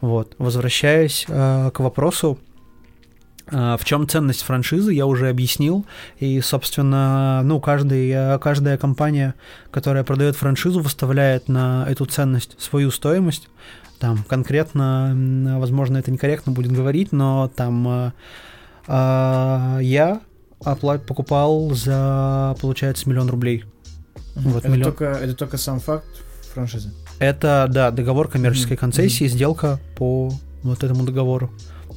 Вот. 0.00 0.34
Возвращаясь 0.38 1.26
э, 1.28 1.70
к 1.72 1.78
вопросу, 1.78 2.38
э, 3.50 3.76
в 3.78 3.84
чем 3.84 4.08
ценность 4.08 4.42
франшизы, 4.42 4.92
я 4.92 5.06
уже 5.06 5.28
объяснил. 5.28 5.86
И, 6.18 6.40
собственно, 6.40 7.42
ну, 7.44 7.60
каждый, 7.60 8.38
каждая 8.40 8.76
компания, 8.76 9.34
которая 9.70 10.02
продает 10.02 10.36
франшизу, 10.36 10.80
выставляет 10.80 11.48
на 11.48 11.86
эту 11.88 12.06
ценность 12.06 12.60
свою 12.60 12.90
стоимость. 12.90 13.48
Там 14.00 14.24
конкретно, 14.26 15.56
возможно, 15.58 15.98
это 15.98 16.10
некорректно 16.10 16.52
будет 16.52 16.72
говорить, 16.72 17.12
но 17.12 17.52
там 17.54 17.86
э, 17.86 18.12
э, 18.86 19.78
я 19.82 20.22
оплат 20.64 21.04
покупал 21.04 21.70
за, 21.72 22.56
получается, 22.62 23.08
миллион 23.10 23.28
рублей. 23.28 23.66
Вот, 24.36 24.64
это, 24.64 24.68
миллион. 24.70 24.84
Только, 24.84 25.04
это 25.04 25.34
только 25.34 25.58
сам 25.58 25.80
факт 25.80 26.06
франшизы? 26.54 26.92
Это, 27.18 27.66
да, 27.70 27.90
договор 27.90 28.28
коммерческой 28.28 28.78
концессии, 28.78 29.26
mm-hmm. 29.26 29.28
сделка 29.28 29.78
по 29.96 30.32
вот 30.62 30.82
этому 30.82 31.04
договору. 31.04 31.50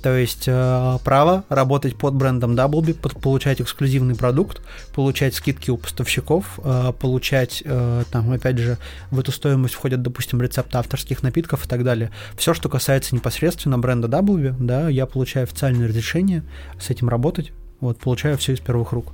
То 0.04 0.18
есть 0.18 0.44
э, 0.48 0.98
право 1.06 1.46
работать 1.48 1.96
под 1.96 2.14
брендом 2.16 2.56
Doubleby, 2.56 2.94
под, 2.94 3.14
получать 3.22 3.62
эксклюзивный 3.62 4.16
продукт, 4.16 4.62
получать 4.94 5.34
скидки 5.34 5.72
у 5.72 5.78
поставщиков, 5.78 6.60
э, 6.62 6.92
получать, 7.00 7.64
э, 7.66 8.04
там, 8.12 8.30
опять 8.34 8.58
же, 8.58 8.78
в 9.12 9.20
эту 9.20 9.32
стоимость 9.32 9.76
входят, 9.76 10.02
допустим, 10.02 10.42
рецепты 10.42 10.78
авторских 10.78 11.24
напитков 11.24 11.66
и 11.66 11.70
так 11.70 11.86
далее. 11.86 12.12
Все, 12.36 12.54
что 12.54 12.68
касается 12.68 13.16
непосредственно 13.16 13.80
бренда 13.80 14.10
Doubleby, 14.10 14.54
да, 14.60 14.90
я 14.90 15.06
получаю 15.06 15.46
официальное 15.46 15.88
разрешение 15.88 16.44
с 16.82 16.90
этим 16.90 17.08
работать, 17.08 17.54
вот, 17.80 17.98
получаю 17.98 18.38
все 18.38 18.52
из 18.54 18.60
первых 18.60 18.92
рук. 18.92 19.14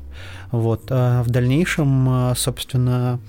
Вот, 0.51 0.85
а 0.89 1.21
в 1.21 1.29
дальнейшем, 1.29 2.31
э, 2.31 2.35
собственно, 2.35 3.19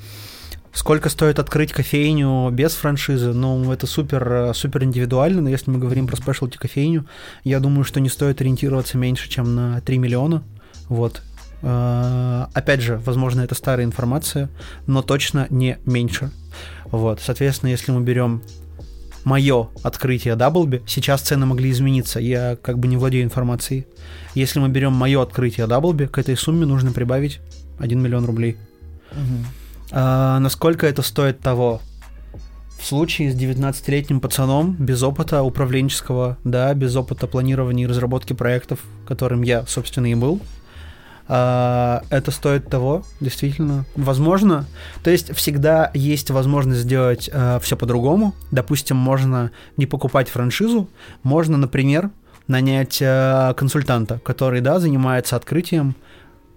Сколько 0.72 1.08
стоит 1.08 1.38
открыть 1.38 1.72
кофейню 1.72 2.50
без 2.50 2.74
франшизы? 2.74 3.32
Ну, 3.32 3.72
это 3.72 3.86
супер, 3.86 4.52
супер 4.54 4.84
индивидуально, 4.84 5.42
но 5.42 5.48
если 5.48 5.70
мы 5.70 5.78
говорим 5.78 6.06
про 6.06 6.16
спешлти 6.16 6.58
кофейню, 6.58 7.06
я 7.42 7.58
думаю, 7.58 7.84
что 7.84 8.00
не 8.00 8.08
стоит 8.08 8.40
ориентироваться 8.40 8.96
меньше, 8.96 9.28
чем 9.28 9.54
на 9.54 9.80
3 9.80 9.98
миллиона. 9.98 10.44
Вот. 10.88 11.22
А, 11.62 12.48
опять 12.54 12.80
же, 12.80 12.98
возможно, 13.04 13.40
это 13.40 13.54
старая 13.54 13.84
информация, 13.84 14.48
но 14.86 15.02
точно 15.02 15.46
не 15.50 15.78
меньше. 15.84 16.30
Вот. 16.86 17.20
Соответственно, 17.20 17.70
если 17.70 17.90
мы 17.92 18.02
берем 18.02 18.42
мое 19.24 19.68
открытие 19.82 20.36
Даблби, 20.36 20.82
сейчас 20.86 21.20
цены 21.20 21.46
могли 21.46 21.70
измениться, 21.70 22.20
я 22.20 22.56
как 22.60 22.78
бы 22.78 22.88
не 22.88 22.96
владею 22.96 23.24
информацией. 23.24 23.86
Если 24.34 24.60
мы 24.60 24.68
берем 24.68 24.92
мое 24.92 25.20
открытие 25.20 25.66
Даблби, 25.66 26.06
к 26.06 26.18
этой 26.18 26.36
сумме 26.36 26.64
нужно 26.64 26.92
прибавить 26.92 27.40
1 27.78 28.00
миллион 28.00 28.24
рублей. 28.24 28.56
Угу. 29.12 29.59
А, 29.92 30.38
насколько 30.38 30.86
это 30.86 31.02
стоит 31.02 31.40
того? 31.40 31.80
В 32.78 32.86
случае 32.86 33.30
с 33.30 33.36
19-летним 33.36 34.20
пацаном 34.20 34.74
без 34.78 35.02
опыта 35.02 35.42
управленческого, 35.42 36.38
да, 36.44 36.72
без 36.72 36.96
опыта 36.96 37.26
планирования 37.26 37.84
и 37.84 37.88
разработки 37.88 38.32
проектов, 38.32 38.80
которым 39.06 39.42
я, 39.42 39.66
собственно, 39.66 40.10
и 40.10 40.14
был, 40.14 40.40
а, 41.32 42.02
это 42.10 42.30
стоит 42.30 42.68
того, 42.68 43.04
действительно. 43.20 43.84
Возможно. 43.94 44.66
То 45.04 45.10
есть 45.10 45.34
всегда 45.36 45.90
есть 45.94 46.30
возможность 46.30 46.80
сделать 46.80 47.30
а, 47.32 47.60
все 47.60 47.76
по-другому. 47.76 48.34
Допустим, 48.50 48.96
можно 48.96 49.50
не 49.76 49.86
покупать 49.86 50.28
франшизу, 50.28 50.88
можно, 51.22 51.56
например, 51.56 52.10
нанять 52.48 52.98
а, 53.00 53.54
консультанта, 53.54 54.18
который, 54.24 54.60
да, 54.60 54.80
занимается 54.80 55.36
открытием 55.36 55.94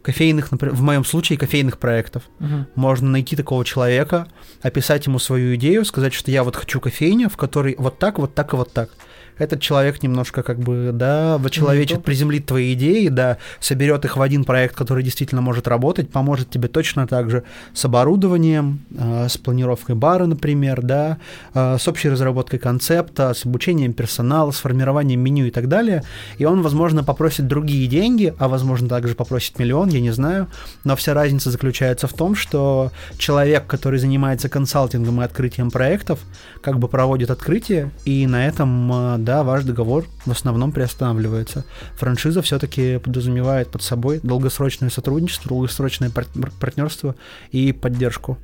кофейных, 0.03 0.51
например, 0.51 0.75
в 0.75 0.81
моем 0.81 1.03
случае 1.03 1.39
кофейных 1.39 1.79
проектов. 1.79 2.23
Угу. 2.39 2.67
Можно 2.75 3.09
найти 3.09 3.35
такого 3.35 3.65
человека, 3.65 4.27
описать 4.61 5.07
ему 5.07 5.17
свою 5.17 5.55
идею, 5.55 5.85
сказать, 5.85 6.13
что 6.13 6.29
я 6.29 6.43
вот 6.43 6.55
хочу 6.55 6.79
кофейню, 6.79 7.29
в 7.29 7.37
которой 7.37 7.75
вот 7.79 7.97
так, 7.97 8.19
вот 8.19 8.35
так 8.35 8.53
и 8.53 8.55
вот 8.57 8.71
так 8.71 8.89
этот 9.37 9.61
человек 9.61 10.03
немножко 10.03 10.43
как 10.43 10.59
бы, 10.59 10.91
да, 10.93 11.37
вочеловечит, 11.37 12.03
приземлит 12.03 12.45
твои 12.45 12.73
идеи, 12.73 13.07
да, 13.07 13.37
соберет 13.59 14.05
их 14.05 14.17
в 14.17 14.21
один 14.21 14.43
проект, 14.43 14.75
который 14.75 15.03
действительно 15.03 15.41
может 15.41 15.67
работать, 15.67 16.09
поможет 16.09 16.49
тебе 16.49 16.67
точно 16.67 17.07
так 17.07 17.29
же 17.29 17.43
с 17.73 17.85
оборудованием, 17.85 18.81
э, 18.97 19.27
с 19.29 19.37
планировкой 19.37 19.95
бара, 19.95 20.25
например, 20.25 20.81
да, 20.81 21.17
э, 21.53 21.77
с 21.79 21.87
общей 21.87 22.09
разработкой 22.09 22.59
концепта, 22.59 23.33
с 23.33 23.45
обучением 23.45 23.93
персонала, 23.93 24.51
с 24.51 24.57
формированием 24.57 25.19
меню 25.19 25.45
и 25.45 25.51
так 25.51 25.67
далее. 25.67 26.03
И 26.37 26.45
он, 26.45 26.61
возможно, 26.61 27.03
попросит 27.03 27.47
другие 27.47 27.87
деньги, 27.87 28.33
а 28.37 28.47
возможно 28.47 28.87
также 28.87 29.15
попросит 29.15 29.59
миллион, 29.59 29.89
я 29.89 30.01
не 30.01 30.11
знаю, 30.11 30.47
но 30.83 30.95
вся 30.95 31.13
разница 31.13 31.51
заключается 31.51 32.07
в 32.07 32.13
том, 32.13 32.35
что 32.35 32.91
человек, 33.17 33.67
который 33.67 33.99
занимается 33.99 34.49
консалтингом 34.49 35.21
и 35.21 35.25
открытием 35.25 35.71
проектов, 35.71 36.19
как 36.61 36.79
бы 36.79 36.87
проводит 36.87 37.29
открытие, 37.29 37.91
и 38.05 38.27
на 38.27 38.47
этом 38.47 38.91
э, 38.91 39.17
да, 39.23 39.43
ваш 39.43 39.63
договор 39.63 40.05
в 40.25 40.31
основном 40.31 40.71
приостанавливается. 40.71 41.65
Франшиза 41.95 42.41
все-таки 42.41 42.97
подразумевает 42.99 43.69
под 43.69 43.81
собой 43.81 44.19
долгосрочное 44.23 44.89
сотрудничество, 44.89 45.49
долгосрочное 45.49 46.09
пар- 46.09 46.27
партнерство 46.59 47.15
и 47.51 47.71
поддержку. 47.71 48.37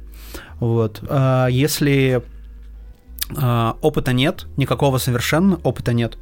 Вот. 0.60 1.02
А 1.10 1.48
если 1.48 2.24
а, 3.36 3.78
опыта 3.82 4.14
нет, 4.14 4.46
никакого 4.58 4.98
совершенно 4.98 5.60
опыта 5.64 5.94
нет, 5.94 6.18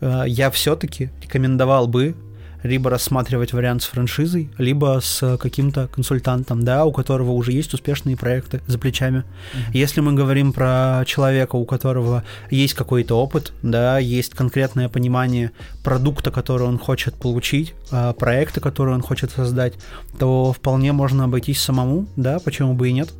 а, 0.00 0.24
я 0.24 0.50
все-таки 0.50 1.10
рекомендовал 1.22 1.86
бы 1.86 2.14
либо 2.62 2.90
рассматривать 2.90 3.52
вариант 3.52 3.82
с 3.82 3.86
франшизой, 3.86 4.50
либо 4.58 5.00
с 5.02 5.36
каким-то 5.38 5.88
консультантом, 5.88 6.64
да, 6.64 6.84
у 6.84 6.92
которого 6.92 7.32
уже 7.32 7.52
есть 7.52 7.74
успешные 7.74 8.16
проекты 8.16 8.60
за 8.66 8.78
плечами. 8.78 9.18
Mm-hmm. 9.18 9.60
Если 9.74 10.00
мы 10.00 10.12
говорим 10.12 10.52
про 10.52 11.04
человека, 11.06 11.56
у 11.56 11.64
которого 11.64 12.24
есть 12.50 12.74
какой-то 12.74 13.14
опыт, 13.14 13.52
да, 13.62 13.98
есть 13.98 14.34
конкретное 14.34 14.88
понимание 14.88 15.52
продукта, 15.84 16.30
который 16.30 16.66
он 16.66 16.78
хочет 16.78 17.14
получить, 17.14 17.74
а, 17.90 18.12
проекта, 18.12 18.60
который 18.60 18.94
он 18.94 19.02
хочет 19.02 19.30
создать, 19.30 19.74
то 20.18 20.52
вполне 20.52 20.92
можно 20.92 21.24
обойтись 21.24 21.60
самому, 21.60 22.06
да, 22.16 22.38
почему 22.38 22.74
бы 22.74 22.88
и 22.88 22.92
нет. 22.92 23.10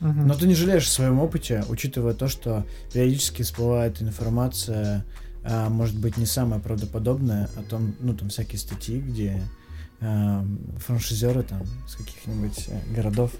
Но 0.00 0.34
ты 0.34 0.46
не 0.46 0.54
жалеешь 0.54 0.86
о 0.86 0.90
своем 0.90 1.20
опыте, 1.20 1.62
учитывая 1.68 2.14
то, 2.14 2.26
что 2.26 2.64
периодически 2.92 3.42
всплывает 3.42 4.00
информация 4.00 5.04
а, 5.44 5.68
может 5.68 5.98
быть 5.98 6.16
не 6.16 6.26
самое 6.26 6.60
правдоподобное 6.60 7.48
о 7.56 7.62
том, 7.62 7.94
ну 8.00 8.14
там 8.14 8.28
всякие 8.28 8.58
статьи, 8.58 9.00
где 9.00 9.42
а, 10.00 10.44
франшизеры 10.78 11.42
там 11.42 11.62
с 11.86 11.96
каких-нибудь 11.96 12.68
э, 12.68 12.94
городов 12.94 13.32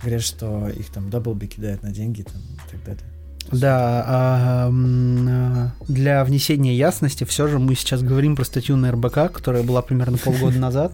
говорят, 0.00 0.22
что 0.22 0.68
их 0.68 0.90
там 0.92 1.10
даблби 1.10 1.46
кидают 1.46 1.82
на 1.82 1.92
деньги 1.92 2.22
там 2.22 2.40
и 2.40 2.70
так 2.70 2.84
далее. 2.84 3.13
Да, 3.52 4.04
а, 4.06 4.70
для 5.86 6.24
внесения 6.24 6.74
ясности 6.74 7.24
все 7.24 7.46
же 7.46 7.58
мы 7.58 7.74
сейчас 7.74 8.02
говорим 8.02 8.36
про 8.36 8.44
статью 8.44 8.76
на 8.76 8.90
РБК, 8.92 9.32
которая 9.32 9.62
была 9.62 9.82
примерно 9.82 10.18
полгода 10.18 10.58
назад. 10.58 10.92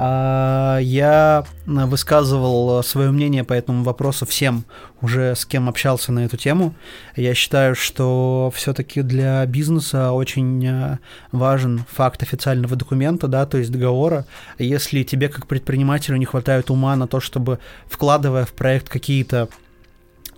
А, 0.00 0.78
я 0.78 1.44
высказывал 1.66 2.82
свое 2.84 3.10
мнение 3.10 3.42
по 3.42 3.52
этому 3.52 3.82
вопросу 3.82 4.26
всем, 4.26 4.64
уже 5.02 5.34
с 5.34 5.44
кем 5.44 5.68
общался 5.68 6.12
на 6.12 6.24
эту 6.24 6.36
тему. 6.36 6.74
Я 7.16 7.34
считаю, 7.34 7.74
что 7.74 8.52
все-таки 8.54 9.02
для 9.02 9.44
бизнеса 9.46 10.12
очень 10.12 10.66
а, 10.68 10.98
важен 11.32 11.84
факт 11.90 12.22
официального 12.22 12.76
документа, 12.76 13.26
да, 13.26 13.44
то 13.44 13.58
есть 13.58 13.72
договора. 13.72 14.24
Если 14.58 15.02
тебе 15.02 15.28
как 15.28 15.48
предпринимателю 15.48 16.16
не 16.16 16.26
хватает 16.26 16.70
ума 16.70 16.94
на 16.94 17.08
то, 17.08 17.18
чтобы 17.18 17.58
вкладывая 17.88 18.44
в 18.44 18.52
проект 18.52 18.88
какие-то 18.88 19.48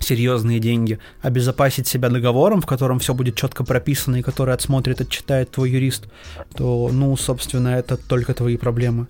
серьезные 0.01 0.59
деньги, 0.59 0.99
обезопасить 1.23 1.87
себя 1.87 2.09
договором, 2.09 2.61
в 2.61 2.67
котором 2.67 2.99
все 2.99 3.15
будет 3.15 3.37
четко 3.37 3.65
прописано 3.65 4.17
и 4.17 4.23
который 4.23 4.55
отсмотрит, 4.55 5.01
отчитает 5.01 5.51
твой 5.51 5.71
юрист, 5.71 6.07
то, 6.55 6.91
ну, 6.93 7.17
собственно, 7.17 7.69
это 7.69 7.97
только 7.97 8.35
твои 8.35 8.57
проблемы. 8.57 9.07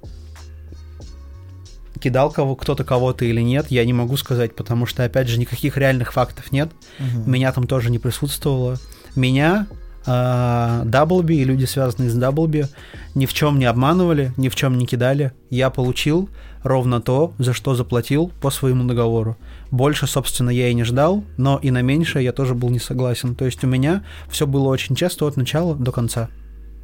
Кидал 2.01 2.31
кого 2.31 2.57
кто-то 2.57 2.83
кого-то 2.83 3.25
или 3.25 3.43
нет, 3.43 3.67
я 3.71 3.85
не 3.85 3.93
могу 3.93 4.17
сказать, 4.17 4.57
потому 4.57 4.87
что, 4.87 5.05
опять 5.05 5.29
же, 5.29 5.39
никаких 5.39 5.77
реальных 5.77 6.13
фактов 6.13 6.51
нет. 6.51 6.71
Угу. 6.99 7.31
Меня 7.31 7.53
там 7.53 7.67
тоже 7.67 7.91
не 7.91 7.99
присутствовало. 7.99 8.77
Меня 9.15 9.67
Даблби 10.07 11.35
и 11.35 11.45
люди, 11.45 11.67
связанные 11.67 12.09
с 12.09 12.15
Даблби, 12.15 12.67
ни 13.15 13.27
в 13.27 13.35
чем 13.35 13.59
не 13.59 13.67
обманывали, 13.67 14.33
ни 14.39 14.49
в 14.49 14.57
чем 14.57 14.79
не 14.79 14.87
кидали. 14.87 15.33
Я 15.51 15.69
получил 15.69 16.31
ровно 16.63 17.03
то, 17.03 17.35
за 17.39 17.53
что 17.53 17.75
заплатил 17.75 18.33
по 18.41 18.51
своему 18.51 18.85
договору. 18.85 19.37
Больше, 19.71 20.07
собственно, 20.07 20.51
я 20.51 20.69
и 20.69 20.75
не 20.75 20.85
ждал, 20.85 21.25
но 21.37 21.59
и 21.63 21.71
на 21.71 21.83
меньшее 21.83 22.25
я 22.25 22.33
тоже 22.33 22.55
был 22.55 22.71
не 22.71 22.81
согласен. 22.81 23.35
То 23.35 23.45
есть 23.45 23.63
у 23.63 23.67
меня 23.67 24.05
все 24.29 24.47
было 24.47 24.69
очень 24.69 24.97
часто 24.97 25.27
от 25.27 25.37
начала 25.37 25.75
до 25.75 25.93
конца. 25.93 26.29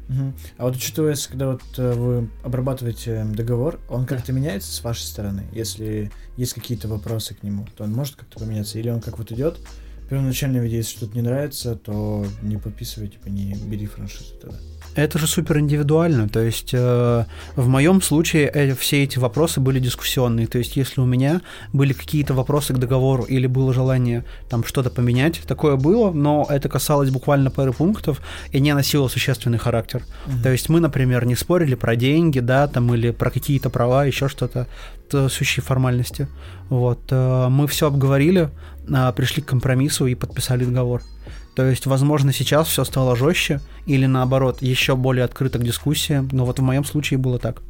Угу. 0.09 0.33
А 0.57 0.63
вот 0.63 0.75
учитывая, 0.75 1.15
когда 1.27 1.51
вот 1.51 1.61
э, 1.77 1.93
вы 1.93 2.29
обрабатываете 2.43 3.25
договор, 3.25 3.79
он 3.89 4.05
как-то 4.05 4.31
меняется 4.31 4.71
с 4.71 4.81
вашей 4.83 5.03
стороны? 5.03 5.43
Если 5.51 6.11
есть 6.37 6.53
какие-то 6.53 6.87
вопросы 6.87 7.35
к 7.35 7.43
нему, 7.43 7.67
то 7.75 7.83
он 7.83 7.91
может 7.91 8.15
как-то 8.15 8.39
поменяться? 8.39 8.79
Или 8.79 8.89
он 8.89 9.01
как 9.01 9.17
вот 9.17 9.33
идет, 9.33 9.59
первоначально, 10.09 10.61
если 10.63 10.97
что-то 10.97 11.15
не 11.15 11.21
нравится, 11.21 11.75
то 11.75 12.25
не 12.41 12.57
подписывай, 12.57 13.09
типа, 13.09 13.27
не 13.27 13.53
бери 13.53 13.85
франшизу 13.85 14.33
тогда. 14.41 14.57
Это 14.97 15.19
же 15.19 15.27
супер 15.27 15.59
индивидуально. 15.59 16.27
То 16.27 16.39
есть 16.39 16.71
э, 16.73 17.25
в 17.55 17.67
моем 17.67 18.01
случае 18.01 18.49
э, 18.51 18.73
все 18.73 19.03
эти 19.03 19.19
вопросы 19.19 19.59
были 19.59 19.79
дискуссионные. 19.79 20.47
То 20.47 20.57
есть 20.57 20.75
если 20.75 21.01
у 21.01 21.05
меня 21.05 21.41
были 21.71 21.93
какие-то 21.93 22.33
вопросы 22.33 22.73
к 22.73 22.77
договору 22.79 23.23
или 23.23 23.45
было 23.45 23.73
желание 23.73 24.25
там 24.49 24.63
что-то 24.63 24.89
поменять, 24.89 25.41
такое 25.47 25.75
было, 25.75 26.11
но 26.11 26.47
это 26.49 26.67
касалось 26.67 27.11
буквально 27.11 27.51
пары 27.51 27.73
пунктов 27.73 28.21
и 28.51 28.59
не 28.59 28.73
носило 28.73 29.07
существенный 29.07 29.59
характер. 29.59 30.01
Угу. 30.25 30.41
То 30.41 30.51
есть 30.51 30.67
мы, 30.67 30.79
например, 30.79 31.25
не 31.25 31.35
спорили 31.35 31.75
про 31.75 31.95
деньги, 31.95 32.39
да, 32.39 32.67
там 32.67 32.91
или 32.95 33.11
про 33.11 33.29
какие-то 33.29 33.69
права, 33.69 34.05
еще 34.05 34.27
что-то, 34.27 34.67
сущие 35.29 35.63
формальности. 35.63 36.27
Вот 36.69 36.99
э, 37.11 37.47
мы 37.49 37.67
все 37.67 37.85
обговорили, 37.85 38.49
э, 38.89 39.13
пришли 39.15 39.43
к 39.43 39.45
компромиссу 39.45 40.07
и 40.07 40.15
подписали 40.15 40.65
договор. 40.65 41.03
То 41.57 41.65
есть, 41.65 41.87
возможно, 41.87 42.31
сейчас 42.31 42.67
все 42.67 42.83
стало 42.83 43.15
жестче 43.15 43.61
или 43.87 44.05
наоборот, 44.05 44.61
еще 44.61 44.95
более 44.95 45.25
открыто 45.25 45.57
к 45.57 45.63
дискуссиям, 45.63 46.29
но 46.31 46.45
вот 46.45 46.59
в 46.59 46.61
моем 46.61 46.85
случае 46.85 47.17
было 47.17 47.39
так. 47.39 47.63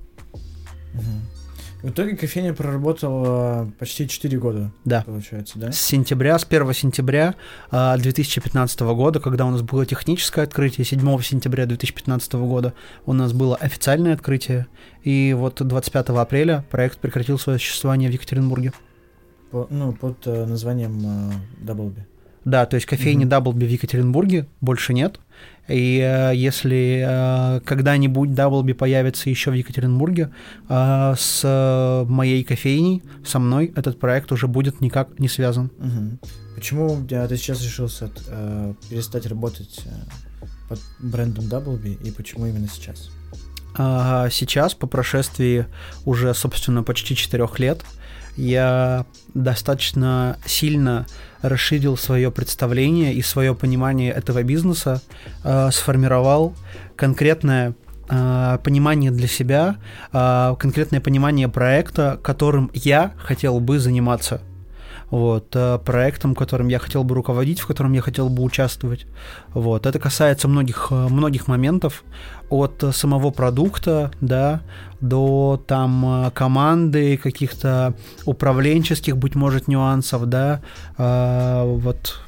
В 1.81 1.89
итоге 1.91 2.17
кофейня 2.17 2.53
проработала 2.53 3.71
почти 3.79 4.09
4 4.09 4.37
года, 4.39 4.71
да. 4.83 5.03
получается, 5.05 5.57
да? 5.57 5.71
С 5.71 5.79
сентября, 5.79 6.37
с 6.37 6.43
1 6.43 6.73
сентября 6.73 7.35
2015 7.71 8.81
а, 8.81 8.93
года, 8.93 9.21
когда 9.21 9.45
у 9.45 9.51
нас 9.51 9.61
было 9.61 9.85
техническое 9.85 10.41
открытие, 10.41 10.83
7 10.83 11.21
сентября 11.21 11.65
2015 11.65 12.33
года 12.33 12.73
у 13.05 13.13
нас 13.13 13.31
было 13.31 13.55
официальное 13.55 14.15
открытие, 14.15 14.67
и 15.03 15.33
вот 15.33 15.65
25 15.65 16.09
апреля 16.09 16.65
проект 16.69 16.99
прекратил 16.99 17.39
свое 17.39 17.57
существование 17.57 18.09
в 18.09 18.13
Екатеринбурге. 18.13 18.73
По, 19.49 19.65
ну, 19.69 19.93
под 19.93 20.27
э, 20.27 20.45
названием 20.45 21.31
э, 21.31 21.31
Даблби. 21.63 22.05
Да, 22.47 22.65
то 22.65 22.75
есть 22.75 22.87
кофейни 22.87 23.25
mm-hmm. 23.25 23.29
Даблби 23.29 23.65
в 23.65 23.69
Екатеринбурге 23.69 24.47
больше 24.61 24.93
нет. 24.93 25.19
И 25.67 25.99
э, 25.99 26.33
если 26.33 27.03
э, 27.05 27.59
когда-нибудь 27.59 28.33
Даблби 28.33 28.71
появится 28.71 29.29
еще 29.29 29.51
в 29.51 29.53
Екатеринбурге, 29.53 30.31
э, 30.69 31.13
с 31.17 32.05
моей 32.07 32.45
кофейней, 32.45 33.03
со 33.25 33.39
мной 33.39 33.73
этот 33.75 33.99
проект 33.99 34.31
уже 34.31 34.47
будет 34.47 34.79
никак 34.79 35.19
не 35.19 35.27
связан. 35.27 35.71
Угу. 35.77 36.29
Почему 36.55 37.05
ты 37.05 37.35
сейчас 37.35 37.61
решился 37.61 38.09
э, 38.29 38.73
перестать 38.89 39.25
работать 39.25 39.81
э, 39.83 39.89
под 40.69 40.79
брендом 40.99 41.49
Даблби 41.49 41.97
и 42.01 42.11
почему 42.11 42.45
именно 42.45 42.69
сейчас? 42.69 43.09
Сейчас, 43.75 44.73
по 44.73 44.87
прошествии 44.87 45.67
уже, 46.05 46.33
собственно, 46.33 46.81
почти 46.81 47.15
четырех 47.15 47.59
лет, 47.59 47.83
я 48.37 49.05
достаточно 49.33 50.37
сильно 50.45 51.05
расширил 51.41 51.97
свое 51.97 52.31
представление 52.31 53.13
и 53.13 53.21
свое 53.21 53.53
понимание 53.53 54.11
этого 54.11 54.43
бизнеса, 54.43 55.01
э, 55.43 55.69
сформировал 55.71 56.53
конкретное 56.95 57.73
э, 58.09 58.59
понимание 58.63 59.11
для 59.11 59.27
себя, 59.27 59.77
э, 60.13 60.55
конкретное 60.57 61.01
понимание 61.01 61.49
проекта, 61.49 62.19
которым 62.23 62.71
я 62.73 63.11
хотел 63.17 63.59
бы 63.59 63.79
заниматься 63.79 64.41
вот, 65.09 65.55
э, 65.55 65.79
проектом, 65.85 66.35
которым 66.35 66.67
я 66.67 66.79
хотел 66.79 67.03
бы 67.03 67.15
руководить, 67.15 67.59
в 67.59 67.67
котором 67.67 67.93
я 67.93 68.01
хотел 68.01 68.29
бы 68.29 68.43
участвовать. 68.43 69.07
Вот, 69.53 69.85
это 69.85 69.99
касается 69.99 70.47
многих, 70.47 70.87
э, 70.91 71.07
многих 71.07 71.47
моментов, 71.47 72.03
от 72.49 72.83
самого 72.93 73.31
продукта, 73.31 74.11
да, 74.21 74.61
до 75.01 75.61
там 75.67 76.27
э, 76.27 76.31
команды, 76.31 77.17
каких-то 77.17 77.93
управленческих, 78.25 79.17
быть 79.17 79.35
может, 79.35 79.67
нюансов, 79.67 80.25
да, 80.27 80.61
вот 80.97 82.21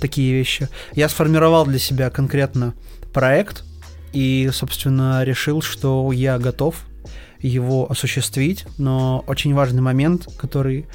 такие 0.00 0.32
вещи. 0.32 0.68
Я 0.94 1.08
сформировал 1.08 1.66
для 1.66 1.78
себя 1.78 2.10
конкретно 2.10 2.74
проект 3.12 3.64
и, 4.12 4.50
собственно, 4.52 5.22
решил, 5.24 5.62
что 5.62 6.10
я 6.12 6.38
готов 6.38 6.76
его 7.40 7.90
осуществить, 7.90 8.66
но 8.78 9.22
очень 9.26 9.54
важный 9.54 9.82
момент, 9.82 10.28
который 10.38 10.86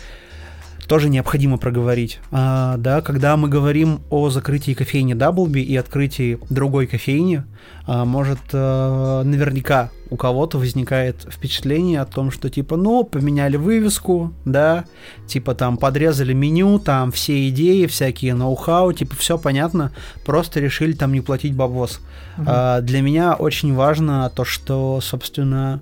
тоже 0.89 1.07
необходимо 1.09 1.59
проговорить. 1.59 2.19
А, 2.31 2.75
да, 2.77 3.01
когда 3.01 3.37
мы 3.37 3.47
говорим 3.47 4.01
о 4.09 4.31
закрытии 4.31 4.73
кофейни 4.73 5.13
Даблби 5.13 5.59
и 5.59 5.77
открытии 5.77 6.39
другой 6.49 6.87
кофейни, 6.87 7.43
а, 7.85 8.05
может 8.05 8.39
а, 8.53 9.21
наверняка 9.23 9.91
у 10.09 10.17
кого-то 10.17 10.57
возникает 10.57 11.27
впечатление 11.29 12.01
о 12.01 12.05
том, 12.05 12.31
что 12.31 12.49
типа, 12.49 12.75
ну, 12.75 13.03
поменяли 13.03 13.55
вывеску, 13.55 14.33
да, 14.45 14.85
типа 15.27 15.53
там 15.53 15.77
подрезали 15.77 16.33
меню, 16.33 16.79
там 16.79 17.11
все 17.11 17.47
идеи, 17.49 17.85
всякие 17.85 18.33
ноу-хау, 18.33 18.91
типа 18.91 19.15
все 19.15 19.37
понятно, 19.37 19.91
просто 20.25 20.59
решили 20.59 20.93
там 20.93 21.13
не 21.13 21.21
платить 21.21 21.55
бабос. 21.55 22.01
Угу. 22.39 22.45
А, 22.47 22.81
для 22.81 23.01
меня 23.03 23.35
очень 23.35 23.75
важно 23.75 24.31
то, 24.35 24.43
что, 24.43 24.99
собственно, 25.01 25.81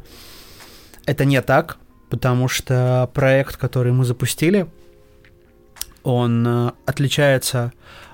это 1.05 1.23
не 1.23 1.41
так, 1.41 1.77
потому 2.09 2.49
что 2.49 3.09
проект, 3.13 3.55
который 3.55 3.93
мы 3.93 4.03
запустили, 4.03 4.67
он 6.03 6.45
э, 6.47 6.71
отличается 6.85 7.71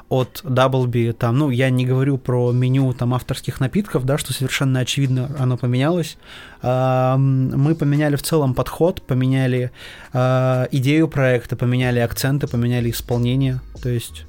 от 0.10 0.42
Даблби, 0.44 1.12
там, 1.18 1.40
ну, 1.40 1.50
я 1.50 1.72
не 1.72 1.86
говорю 1.86 2.18
про 2.18 2.52
меню 2.52 2.94
там 2.94 3.16
авторских 3.16 3.60
напитков, 3.60 4.06
да, 4.06 4.18
что 4.20 4.32
совершенно 4.32 4.80
очевидно 4.82 5.32
оно 5.40 5.58
поменялось. 5.58 6.18
Мы 6.62 7.76
поменяли 7.76 8.16
в 8.16 8.22
целом 8.22 8.54
подход, 8.54 9.02
поменяли 9.02 9.72
э, 10.14 10.68
идею 10.72 11.08
проекта, 11.08 11.56
поменяли 11.56 12.00
акценты, 12.00 12.48
поменяли 12.48 12.92
исполнение, 12.92 13.60
то 13.82 13.90
есть 13.90 14.26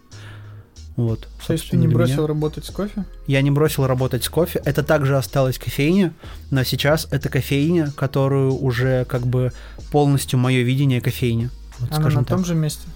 вот. 0.96 1.28
То 1.46 1.52
есть 1.52 1.70
ты 1.70 1.76
не 1.76 1.88
бросил 1.88 2.18
меня. 2.18 2.28
работать 2.28 2.64
с 2.64 2.70
кофе? 2.70 3.04
Я 3.26 3.42
не 3.42 3.50
бросил 3.50 3.86
работать 3.86 4.22
с 4.22 4.28
кофе. 4.28 4.62
Это 4.64 4.84
также 4.84 5.16
осталась 5.16 5.58
кофейня, 5.58 6.14
но 6.50 6.62
сейчас 6.62 7.08
это 7.10 7.28
кофейня, 7.28 7.90
которую 7.96 8.54
уже 8.54 9.04
как 9.06 9.26
бы 9.26 9.52
полностью 9.90 10.38
мое 10.38 10.62
видение 10.62 11.00
кофейни. 11.00 11.50
Вот, 11.80 11.92
Она 11.92 12.08
на 12.08 12.18
так. 12.20 12.28
том 12.28 12.44
же 12.44 12.54
месте? 12.54 12.86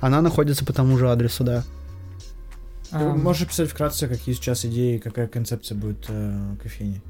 Она 0.00 0.20
находится 0.22 0.64
по 0.64 0.72
тому 0.72 0.98
же 0.98 1.10
адресу, 1.10 1.44
да. 1.44 1.64
Ты 2.90 2.98
можешь 2.98 3.48
писать 3.48 3.70
вкратце, 3.70 4.06
какие 4.06 4.34
сейчас 4.34 4.64
идеи, 4.64 4.98
какая 4.98 5.26
концепция 5.26 5.76
будет 5.76 6.04
э, 6.08 6.56
кофейни? 6.62 7.02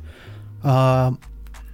А, 0.63 1.15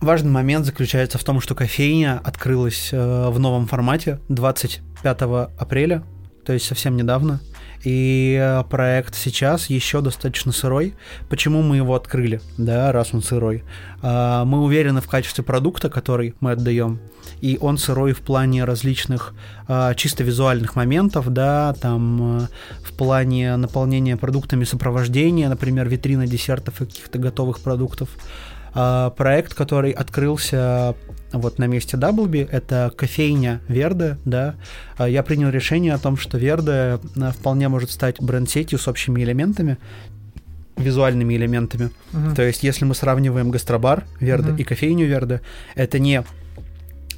важный 0.00 0.30
момент 0.32 0.66
заключается 0.66 1.16
в 1.16 1.22
том, 1.22 1.40
что 1.40 1.54
кофейня 1.54 2.20
открылась 2.24 2.88
э, 2.92 3.28
в 3.28 3.38
новом 3.38 3.68
формате 3.68 4.18
25 4.28 5.22
апреля, 5.58 6.02
то 6.44 6.52
есть 6.52 6.66
совсем 6.66 6.96
недавно. 6.96 7.40
И 7.84 8.36
э, 8.40 8.64
проект 8.64 9.14
сейчас 9.14 9.70
еще 9.70 10.00
достаточно 10.00 10.52
сырой. 10.52 10.94
Почему 11.28 11.62
мы 11.62 11.76
его 11.76 11.94
открыли, 11.94 12.40
да, 12.58 12.92
раз 12.92 13.14
он 13.14 13.22
сырой? 13.22 13.62
А, 14.02 14.44
мы 14.44 14.62
уверены 14.62 15.00
в 15.00 15.08
качестве 15.08 15.44
продукта, 15.44 15.88
который 15.88 16.34
мы 16.40 16.52
отдаем, 16.52 17.00
и 17.40 17.58
он 17.60 17.78
сырой 17.78 18.12
в 18.12 18.20
плане 18.20 18.64
различных 18.64 19.34
а, 19.66 19.94
чисто 19.94 20.24
визуальных 20.24 20.76
моментов, 20.76 21.32
да, 21.32 21.74
там 21.80 22.42
э, 22.42 22.46
в 22.84 22.92
плане 22.92 23.56
наполнения 23.56 24.16
продуктами 24.16 24.64
сопровождения, 24.64 25.48
например, 25.48 25.88
витрина 25.88 26.26
десертов 26.26 26.80
и 26.80 26.86
каких-то 26.86 27.18
готовых 27.18 27.60
продуктов. 27.60 28.10
А, 28.74 29.10
проект, 29.10 29.54
который 29.54 29.90
открылся 29.92 30.94
вот 31.32 31.58
на 31.58 31.66
месте 31.66 31.96
Даблби, 31.96 32.46
это 32.50 32.92
кофейня 32.96 33.60
Верде, 33.68 34.18
да, 34.24 34.56
я 34.98 35.22
принял 35.22 35.48
решение 35.48 35.94
о 35.94 35.98
том, 35.98 36.16
что 36.16 36.38
Верде 36.38 36.98
вполне 37.38 37.68
может 37.68 37.92
стать 37.92 38.20
бренд-сетью 38.20 38.80
с 38.80 38.88
общими 38.88 39.22
элементами, 39.22 39.78
визуальными 40.76 41.34
элементами. 41.34 41.90
Uh-huh. 42.12 42.34
То 42.34 42.42
есть, 42.42 42.62
если 42.62 42.84
мы 42.84 42.94
сравниваем 42.94 43.50
гастробар 43.50 44.04
Верде 44.18 44.50
uh-huh. 44.50 44.60
и 44.60 44.64
кофейню 44.64 45.06
Верде, 45.06 45.40
это 45.74 45.98
не 45.98 46.24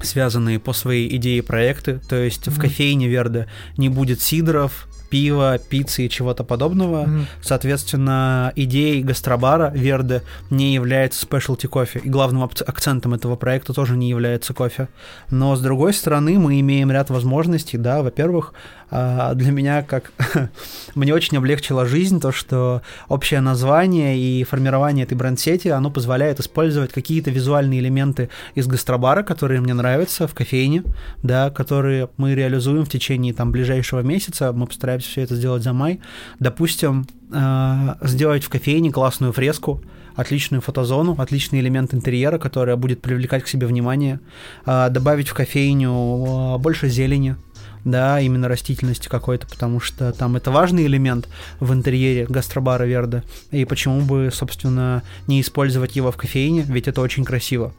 связанные 0.03 0.59
по 0.59 0.73
своей 0.73 1.15
идее 1.17 1.43
проекты, 1.43 2.01
то 2.09 2.17
есть 2.17 2.47
uh-huh. 2.47 2.51
в 2.51 2.61
кофейне 2.61 3.09
Верде 3.09 3.49
не 3.77 3.89
будет 3.89 4.21
сидров, 4.21 4.89
пива, 5.13 5.59
пиццы 5.59 6.07
и 6.07 6.09
чего-то 6.09 6.43
подобного. 6.43 7.05
Mm-hmm. 7.05 7.25
Соответственно, 7.43 8.51
идеей 8.57 9.03
гастробара 9.03 9.71
Верде 9.75 10.23
не 10.49 10.73
является 10.73 11.21
спешлти 11.21 11.67
кофе. 11.67 12.01
И 12.03 12.09
главным 12.09 12.43
акцентом 12.43 13.13
этого 13.13 13.37
проекта 13.37 13.75
тоже 13.75 13.99
не 13.99 14.09
является 14.09 14.55
кофе. 14.55 14.89
Но, 15.31 15.55
с 15.55 15.61
другой 15.61 15.93
стороны, 15.93 16.39
мы 16.39 16.59
имеем 16.61 16.91
ряд 16.91 17.11
возможностей, 17.11 17.77
да, 17.77 18.03
во-первых, 18.03 18.55
для 18.93 19.51
меня 19.53 19.83
как 19.83 20.13
мне 20.95 21.15
очень 21.15 21.39
облегчила 21.39 21.87
жизнь 21.87 22.21
то, 22.21 22.31
что 22.31 22.83
общее 23.09 23.41
название 23.41 24.19
и 24.19 24.45
формирование 24.45 25.05
этой 25.05 25.15
бренд-сети, 25.15 25.69
оно 25.69 25.91
позволяет 25.91 26.41
использовать 26.41 26.93
какие-то 26.93 27.31
визуальные 27.31 27.81
элементы 27.81 28.29
из 28.55 28.67
гастробара, 28.67 29.23
которые 29.23 29.61
мне 29.61 29.73
нравятся 29.73 30.29
в 30.29 30.35
кофейне, 30.35 30.85
да, 31.23 31.51
которые 31.51 32.11
мы 32.19 32.35
реализуем 32.35 32.85
в 32.85 32.91
течение 32.91 33.33
там 33.33 33.51
ближайшего 33.51 34.01
месяца. 34.01 34.53
Мы 34.53 34.67
постараемся 34.67 35.09
все 35.09 35.23
это 35.23 35.37
сделать 35.37 35.63
за 35.63 35.73
май. 35.73 36.01
Допустим, 36.39 37.07
а, 37.33 37.97
сделать 38.03 38.45
в 38.45 38.51
кофейне 38.51 38.93
классную 38.93 39.33
фреску, 39.33 39.83
отличную 40.15 40.61
фотозону, 40.61 41.15
отличный 41.19 41.61
элемент 41.61 41.95
интерьера, 41.95 42.39
который 42.39 42.77
будет 42.77 43.01
привлекать 43.01 43.45
к 43.45 43.49
себе 43.49 43.67
внимание, 43.67 44.21
а, 44.67 44.91
добавить 44.91 45.29
в 45.29 45.35
кофейню 45.35 46.59
больше 46.59 46.89
зелени, 46.89 47.37
да, 47.85 48.21
именно 48.21 48.49
растительности 48.49 49.09
какой-то, 49.09 49.47
потому 49.47 49.81
что 49.81 50.13
там 50.13 50.37
это 50.37 50.51
важный 50.51 50.87
элемент 50.87 51.29
в 51.61 51.73
интерьере 51.73 52.27
гастробара 52.27 52.85
Верда, 52.85 53.23
и 53.51 53.65
почему 53.65 54.03
бы, 54.03 54.31
собственно, 54.33 55.03
не 55.27 55.41
использовать 55.41 55.97
его 55.97 56.13
в 56.13 56.17
кофейне, 56.17 56.63
ведь 56.63 56.89
это 56.89 57.01
очень 57.01 57.25
красиво. 57.25 57.75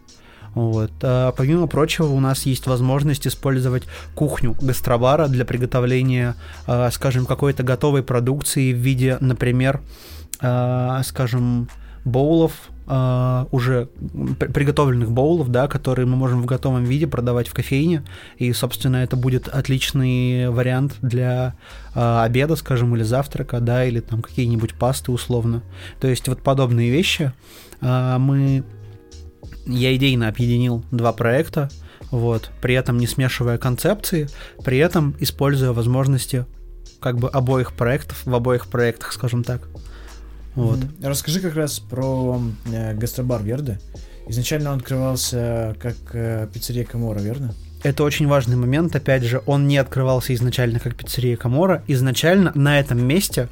Вот. 0.56 0.92
А 1.02 1.32
помимо 1.32 1.68
прочего, 1.68 2.08
у 2.08 2.20
нас 2.20 2.46
есть 2.46 2.68
возможность 2.68 3.26
использовать 3.26 3.84
кухню 4.14 4.56
гастробара 4.62 5.28
для 5.28 5.46
приготовления, 5.46 6.36
а, 6.68 6.92
скажем, 6.92 7.26
какой-то 7.26 7.64
готовой 7.64 8.04
продукции 8.04 8.72
в 8.72 8.78
виде, 8.78 9.18
например, 9.20 9.82
а, 10.42 11.02
скажем, 11.04 11.70
боулов, 12.06 12.54
Uh, 12.86 13.48
уже 13.52 13.88
приготовленных 14.40 15.10
боулов, 15.10 15.50
да, 15.50 15.70
которые 15.70 16.06
мы 16.06 16.18
можем 16.18 16.42
в 16.42 16.46
готовом 16.46 16.84
виде 16.84 17.08
продавать 17.08 17.48
в 17.48 17.54
кофейне, 17.54 18.04
и, 18.38 18.52
собственно, 18.52 18.98
это 18.98 19.16
будет 19.16 19.48
отличный 19.48 20.50
вариант 20.50 20.96
для 21.02 21.56
uh, 21.96 22.24
обеда, 22.26 22.58
скажем, 22.58 22.94
или 22.94 23.04
завтрака, 23.04 23.62
да, 23.62 23.86
или 23.86 24.02
там 24.02 24.22
какие-нибудь 24.22 24.74
пасты 24.74 25.14
условно. 25.14 25.64
То 26.02 26.10
есть 26.10 26.28
вот 26.28 26.42
подобные 26.42 26.92
вещи 26.92 27.32
uh, 27.80 28.18
мы 28.18 28.66
я 29.66 29.96
идейно 29.96 30.28
объединил 30.28 30.84
два 30.92 31.14
проекта, 31.14 31.70
вот, 32.12 32.52
при 32.62 32.76
этом 32.76 32.98
не 32.98 33.08
смешивая 33.08 33.58
концепции, 33.58 34.28
при 34.64 34.78
этом 34.78 35.16
используя 35.20 35.72
возможности 35.72 36.46
как 37.00 37.18
бы 37.18 37.30
обоих 37.30 37.74
проектов 37.74 38.26
в 38.26 38.36
обоих 38.36 38.68
проектах, 38.68 39.14
скажем 39.14 39.44
так. 39.44 39.70
Вот. 40.56 40.80
Mm-hmm. 40.80 41.08
Расскажи 41.08 41.40
как 41.40 41.56
раз 41.56 41.80
про 41.80 42.42
э, 42.66 42.94
гастробар 42.94 43.44
Верды. 43.44 43.80
Изначально 44.28 44.72
он 44.72 44.78
открывался 44.78 45.76
как 45.80 45.96
э, 46.14 46.48
пиццерия 46.54 46.86
Камора, 46.86 47.20
верно? 47.20 47.54
Это 47.84 48.04
очень 48.04 48.28
важный 48.28 48.56
момент. 48.56 48.96
Опять 48.96 49.24
же, 49.24 49.42
он 49.46 49.68
не 49.68 49.78
открывался 49.78 50.34
изначально 50.34 50.80
как 50.80 50.96
пиццерия 50.96 51.36
Камора. 51.36 51.84
Изначально 51.88 52.52
на 52.56 52.80
этом 52.80 53.04
месте, 53.06 53.50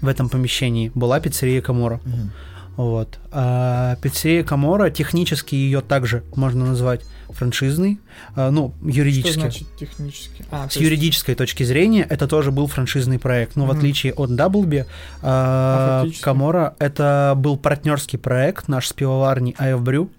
в 0.00 0.08
этом 0.08 0.28
помещении, 0.28 0.90
была 0.94 1.20
пиццерия 1.20 1.60
Камора. 1.60 2.00
Mm-hmm. 2.04 2.30
Вот. 2.76 3.18
А 3.32 3.96
пиццерия 3.96 4.44
Камора, 4.44 4.90
технически 4.90 5.54
ее 5.54 5.80
также 5.80 6.24
можно 6.34 6.66
назвать 6.66 7.02
франшизный, 7.30 8.00
а, 8.34 8.50
ну, 8.50 8.74
юридически. 8.82 9.32
Что 9.32 9.40
значит 9.40 9.68
технически? 9.76 10.44
А, 10.50 10.68
С 10.68 10.76
юридической 10.76 11.34
точки 11.34 11.62
зрения 11.62 12.06
это 12.08 12.28
тоже 12.28 12.50
был 12.50 12.66
франшизный 12.66 13.18
проект, 13.18 13.56
но 13.56 13.64
угу. 13.64 13.72
в 13.72 13.76
отличие 13.76 14.12
от 14.12 14.34
Даблби, 14.34 14.86
а, 15.22 16.04
а 16.06 16.22
Камора 16.22 16.74
это 16.78 17.34
был 17.36 17.56
партнерский 17.56 18.16
проект 18.16 18.68
наш 18.68 18.88
с 18.88 18.92
пивоварней 18.92 19.54
Brew, 19.58 20.10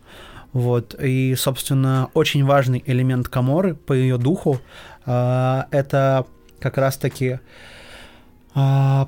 вот, 0.54 0.96
и, 1.00 1.36
собственно, 1.36 2.10
очень 2.14 2.44
важный 2.46 2.84
элемент 2.86 3.28
Каморы 3.30 3.76
по 3.76 3.94
ее 3.94 4.18
духу, 4.18 4.60
а, 5.06 5.68
это 5.72 6.26
как 6.60 6.78
раз-таки 6.78 7.40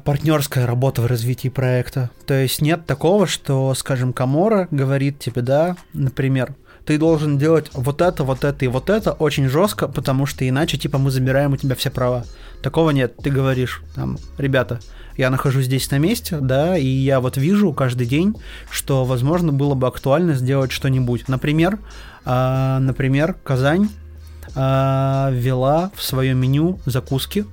партнерская 0.04 0.68
работа 0.68 1.02
в 1.02 1.08
развитии 1.08 1.50
проекта. 1.50 2.12
То 2.28 2.36
есть 2.36 2.62
нет 2.62 2.86
такого, 2.86 3.26
что, 3.26 3.74
скажем, 3.74 4.14
Камора 4.14 4.68
говорит 4.70 5.18
тебе, 5.18 5.42
да, 5.42 5.76
например, 5.94 6.54
ты 6.86 6.98
должен 6.98 7.38
делать 7.38 7.70
вот 7.74 8.02
это, 8.02 8.24
вот 8.24 8.44
это 8.44 8.66
и 8.66 8.68
вот 8.68 8.90
это 8.90 9.12
очень 9.12 9.48
жестко, 9.48 9.88
потому 9.88 10.26
что 10.26 10.48
иначе, 10.48 10.78
типа, 10.78 10.98
мы 10.98 11.12
забираем 11.12 11.54
у 11.54 11.58
тебя 11.58 11.76
все 11.76 11.90
права. 11.90 12.26
Такого 12.62 12.92
нет. 12.92 13.16
Ты 13.18 13.30
говоришь, 13.30 13.82
там, 13.96 14.18
ребята, 14.38 14.80
я 15.18 15.30
нахожусь 15.30 15.66
здесь 15.66 15.90
на 15.92 15.98
месте, 15.98 16.38
да, 16.40 16.78
и 16.78 16.88
я 16.88 17.20
вот 17.20 17.38
вижу 17.38 17.74
каждый 17.74 18.08
день, 18.08 18.36
что, 18.72 19.06
возможно, 19.06 19.52
было 19.52 19.76
бы 19.76 19.88
актуально 19.88 20.34
сделать 20.34 20.72
что-нибудь. 20.72 21.28
Например, 21.28 21.78
э, 22.26 22.78
например, 22.80 23.36
Казань 23.44 23.90
э, 24.56 25.30
ввела 25.32 25.92
в 25.96 26.02
свое 26.02 26.34
меню 26.34 26.80
закуски, 26.86 27.46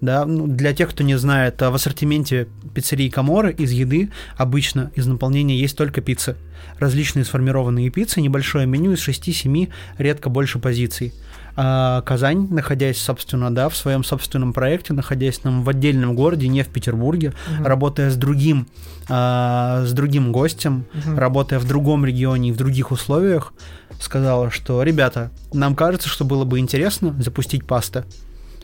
да, 0.00 0.24
ну, 0.24 0.46
для 0.46 0.72
тех, 0.72 0.90
кто 0.90 1.04
не 1.04 1.16
знает, 1.16 1.60
в 1.60 1.74
ассортименте 1.74 2.48
пиццерии 2.74 3.08
Каморы 3.08 3.52
из 3.52 3.70
еды 3.70 4.10
обычно 4.36 4.90
из 4.94 5.06
наполнения 5.06 5.58
есть 5.58 5.76
только 5.76 6.00
пиццы. 6.00 6.36
Различные 6.78 7.24
сформированные 7.24 7.90
пиццы, 7.90 8.20
небольшое 8.20 8.66
меню 8.66 8.92
из 8.92 9.06
6-7, 9.06 9.68
редко 9.98 10.30
больше 10.30 10.58
позиций. 10.58 11.12
А 11.56 12.00
Казань, 12.02 12.48
находясь, 12.48 12.98
собственно, 12.98 13.54
да, 13.54 13.68
в 13.68 13.76
своем 13.76 14.04
собственном 14.04 14.52
проекте, 14.52 14.94
находясь 14.94 15.38
там 15.38 15.62
в 15.64 15.68
отдельном 15.68 16.14
городе, 16.14 16.48
не 16.48 16.62
в 16.62 16.68
Петербурге, 16.68 17.34
угу. 17.58 17.64
работая 17.68 18.10
с 18.10 18.16
другим, 18.16 18.66
а, 19.08 19.84
с 19.84 19.92
другим 19.92 20.32
гостем, 20.32 20.86
угу. 20.94 21.16
работая 21.16 21.58
в 21.58 21.66
другом 21.66 22.06
регионе 22.06 22.50
и 22.50 22.52
в 22.52 22.56
других 22.56 22.92
условиях, 22.92 23.52
сказала, 24.00 24.50
что, 24.50 24.82
ребята, 24.82 25.30
нам 25.52 25.74
кажется, 25.74 26.08
что 26.08 26.24
было 26.24 26.44
бы 26.44 26.58
интересно 26.58 27.14
запустить 27.18 27.66
пасты. 27.66 28.04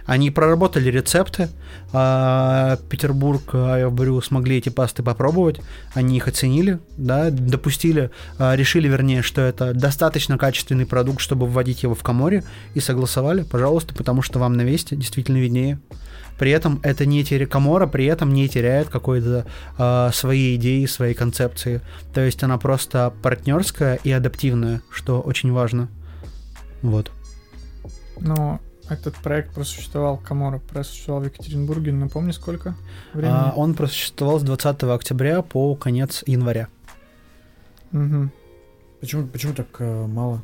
Они 0.06 0.30
проработали 0.30 0.88
рецепты, 0.88 1.48
а 1.92 2.78
Петербург, 2.88 3.42
я 3.52 3.90
говорю, 3.90 4.20
смогли 4.22 4.58
эти 4.58 4.68
пасты 4.68 5.02
попробовать, 5.02 5.60
они 5.94 6.16
их 6.16 6.28
оценили, 6.28 6.78
да, 6.96 7.30
допустили, 7.30 8.10
а, 8.38 8.54
решили, 8.54 8.88
вернее, 8.88 9.22
что 9.22 9.40
это 9.40 9.74
достаточно 9.74 10.38
качественный 10.38 10.86
продукт, 10.86 11.20
чтобы 11.20 11.46
вводить 11.46 11.82
его 11.82 11.94
в 11.94 12.02
Каморе, 12.02 12.44
и 12.74 12.80
согласовали, 12.80 13.42
пожалуйста, 13.42 13.94
потому 13.94 14.22
что 14.22 14.38
вам 14.38 14.54
на 14.54 14.62
весте 14.62 14.94
действительно 14.94 15.38
виднее. 15.38 15.80
При 16.38 16.50
этом 16.50 16.80
это 16.82 17.06
не 17.06 17.24
теря... 17.24 17.46
Камора 17.46 17.86
при 17.86 18.04
этом 18.06 18.32
не 18.32 18.48
теряет 18.48 18.88
какой-то 18.88 19.46
э, 19.78 20.10
своей 20.12 20.56
идеи, 20.56 20.84
своей 20.86 21.14
концепции. 21.14 21.80
То 22.12 22.20
есть 22.20 22.42
она 22.42 22.58
просто 22.58 23.12
партнерская 23.22 23.98
и 24.04 24.10
адаптивная, 24.10 24.82
что 24.90 25.20
очень 25.20 25.52
важно. 25.52 25.88
Вот. 26.82 27.10
Но 28.20 28.60
этот 28.88 29.14
проект 29.16 29.54
просуществовал, 29.54 30.16
Камора 30.18 30.58
просуществовал 30.58 31.22
в 31.22 31.24
Екатеринбурге, 31.26 31.92
напомни, 31.92 32.32
сколько 32.32 32.74
времени? 33.12 33.34
А, 33.34 33.52
он 33.56 33.74
просуществовал 33.74 34.38
с 34.38 34.42
20 34.42 34.84
октября 34.84 35.42
по 35.42 35.74
конец 35.74 36.22
января. 36.26 36.68
Угу. 37.92 38.30
Почему, 39.00 39.26
почему 39.26 39.54
так 39.54 39.68
э, 39.78 40.06
мало? 40.06 40.42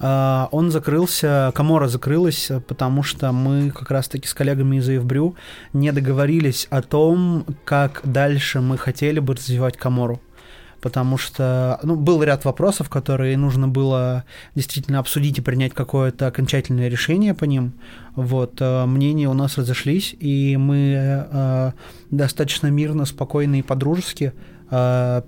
Uh, 0.00 0.48
он 0.50 0.72
закрылся, 0.72 1.52
Камора 1.54 1.86
закрылась, 1.86 2.50
потому 2.66 3.04
что 3.04 3.30
мы 3.30 3.70
как 3.70 3.92
раз-таки 3.92 4.26
с 4.26 4.34
коллегами 4.34 4.76
из 4.76 4.90
AFBRU 4.90 5.36
не 5.72 5.92
договорились 5.92 6.66
о 6.68 6.82
том, 6.82 7.46
как 7.64 8.00
дальше 8.02 8.60
мы 8.60 8.76
хотели 8.76 9.20
бы 9.20 9.34
развивать 9.34 9.76
Камору 9.76 10.20
потому 10.84 11.16
что 11.16 11.80
ну, 11.82 11.96
был 11.96 12.22
ряд 12.22 12.44
вопросов, 12.44 12.90
которые 12.90 13.38
нужно 13.38 13.68
было 13.68 14.24
действительно 14.54 14.98
обсудить 14.98 15.38
и 15.38 15.40
принять 15.40 15.72
какое-то 15.72 16.26
окончательное 16.26 16.90
решение 16.90 17.32
по 17.32 17.44
ним. 17.44 17.72
Вот, 18.16 18.56
э, 18.60 18.84
мнения 18.84 19.26
у 19.30 19.32
нас 19.32 19.56
разошлись, 19.56 20.14
и 20.20 20.58
мы 20.58 20.92
э, 20.94 21.72
достаточно 22.10 22.66
мирно, 22.66 23.06
спокойно 23.06 23.60
и 23.60 23.62
по-дружески 23.62 24.34
э, 24.70 25.22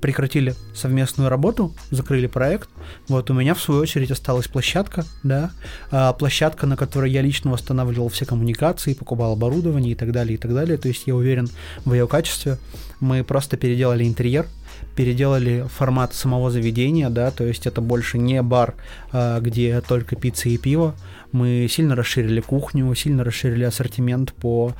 прекратили 0.00 0.54
совместную 0.74 1.30
работу, 1.30 1.72
закрыли 1.90 2.26
проект. 2.26 2.68
Вот 3.08 3.30
у 3.30 3.34
меня, 3.34 3.54
в 3.54 3.60
свою 3.60 3.80
очередь, 3.80 4.10
осталась 4.10 4.48
площадка, 4.48 5.04
да, 5.22 5.50
а, 5.90 6.12
площадка, 6.12 6.66
на 6.66 6.76
которой 6.76 7.10
я 7.10 7.22
лично 7.22 7.50
восстанавливал 7.50 8.08
все 8.08 8.24
коммуникации, 8.24 8.94
покупал 8.94 9.32
оборудование 9.32 9.92
и 9.92 9.94
так 9.94 10.12
далее, 10.12 10.34
и 10.34 10.38
так 10.38 10.54
далее. 10.54 10.78
То 10.78 10.88
есть 10.88 11.04
я 11.06 11.14
уверен 11.14 11.48
в 11.84 11.92
ее 11.92 12.06
качестве. 12.06 12.58
Мы 13.00 13.24
просто 13.24 13.56
переделали 13.56 14.04
интерьер, 14.04 14.46
переделали 14.94 15.66
формат 15.68 16.14
самого 16.14 16.50
заведения, 16.50 17.10
да, 17.10 17.30
то 17.30 17.44
есть 17.44 17.66
это 17.66 17.80
больше 17.80 18.18
не 18.18 18.42
бар, 18.42 18.74
а, 19.12 19.40
где 19.40 19.80
только 19.80 20.16
пицца 20.16 20.48
и 20.48 20.56
пиво. 20.56 20.94
Мы 21.32 21.66
сильно 21.70 21.94
расширили 21.94 22.40
кухню, 22.40 22.94
сильно 22.94 23.22
расширили 23.22 23.64
ассортимент 23.64 24.32
по 24.32 24.72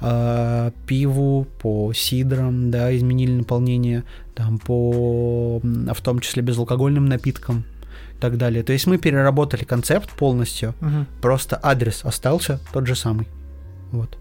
э, 0.00 0.70
пиву, 0.86 1.46
по 1.60 1.92
сидрам, 1.94 2.70
да, 2.70 2.94
изменили 2.94 3.32
наполнение, 3.32 4.04
там, 4.34 4.58
по, 4.58 5.60
в 5.60 6.00
том 6.02 6.18
числе 6.20 6.42
безалкогольным 6.42 7.06
напиткам 7.06 7.64
и 8.16 8.20
так 8.20 8.36
далее. 8.36 8.62
То 8.62 8.72
есть 8.72 8.86
мы 8.86 8.98
переработали 8.98 9.64
концепт 9.64 10.10
полностью, 10.10 10.74
угу. 10.80 11.06
просто 11.22 11.58
адрес 11.62 12.04
остался 12.04 12.60
тот 12.72 12.86
же 12.86 12.94
самый. 12.94 13.26
Вот. 13.90 14.18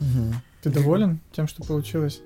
Угу. 0.00 0.34
Ты 0.62 0.68
доволен 0.68 1.20
тем, 1.32 1.48
что 1.48 1.62
получилось? 1.62 2.20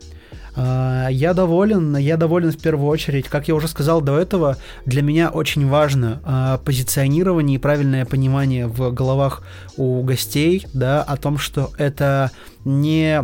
А, 0.57 1.09
я 1.09 1.35
доволен, 1.35 1.97
я 1.97 2.17
доволен 2.17 2.51
в 2.51 2.59
первую 2.61 2.89
очередь. 2.89 3.29
Как 3.29 3.47
я 3.47 3.55
уже 3.55 3.69
сказал 3.69 4.01
до 4.01 4.19
этого, 4.19 4.57
для 4.87 5.03
меня 5.03 5.31
очень 5.31 5.69
важно 5.69 6.21
а, 6.25 6.59
позиционирование 6.59 7.57
и 7.57 7.61
правильное 7.61 8.05
понимание 8.05 8.67
в 8.67 8.91
головах 8.91 9.43
у 9.77 10.03
гостей, 10.03 10.67
да, 10.75 11.03
о 11.03 11.17
том, 11.17 11.39
что 11.39 11.71
это 11.79 12.33
не 12.65 13.23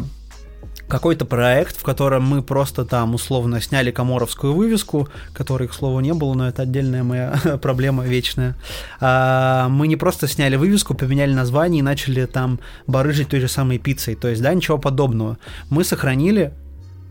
какой-то 0.91 1.25
проект, 1.25 1.79
в 1.79 1.83
котором 1.83 2.25
мы 2.25 2.43
просто 2.43 2.85
там 2.85 3.15
условно 3.15 3.61
сняли 3.61 3.91
коморовскую 3.91 4.53
вывеску, 4.55 5.09
которой, 5.33 5.69
к 5.69 5.73
слову, 5.73 6.01
не 6.01 6.13
было, 6.13 6.35
но 6.35 6.49
это 6.49 6.63
отдельная 6.63 7.03
моя 7.03 7.39
проблема 7.63 8.05
вечная. 8.05 8.57
А, 9.01 9.69
мы 9.69 9.87
не 9.87 9.97
просто 9.97 10.29
сняли 10.29 10.57
вывеску, 10.57 10.95
поменяли 10.95 11.33
название 11.33 11.79
и 11.79 11.83
начали 11.83 12.27
там 12.27 12.61
барыжить 12.87 13.29
той 13.29 13.41
же 13.41 13.49
самой 13.49 13.79
пиццей. 13.79 14.17
То 14.17 14.29
есть, 14.29 14.43
да, 14.43 14.53
ничего 14.53 14.77
подобного. 14.77 15.39
Мы 15.71 15.85
сохранили 15.85 16.53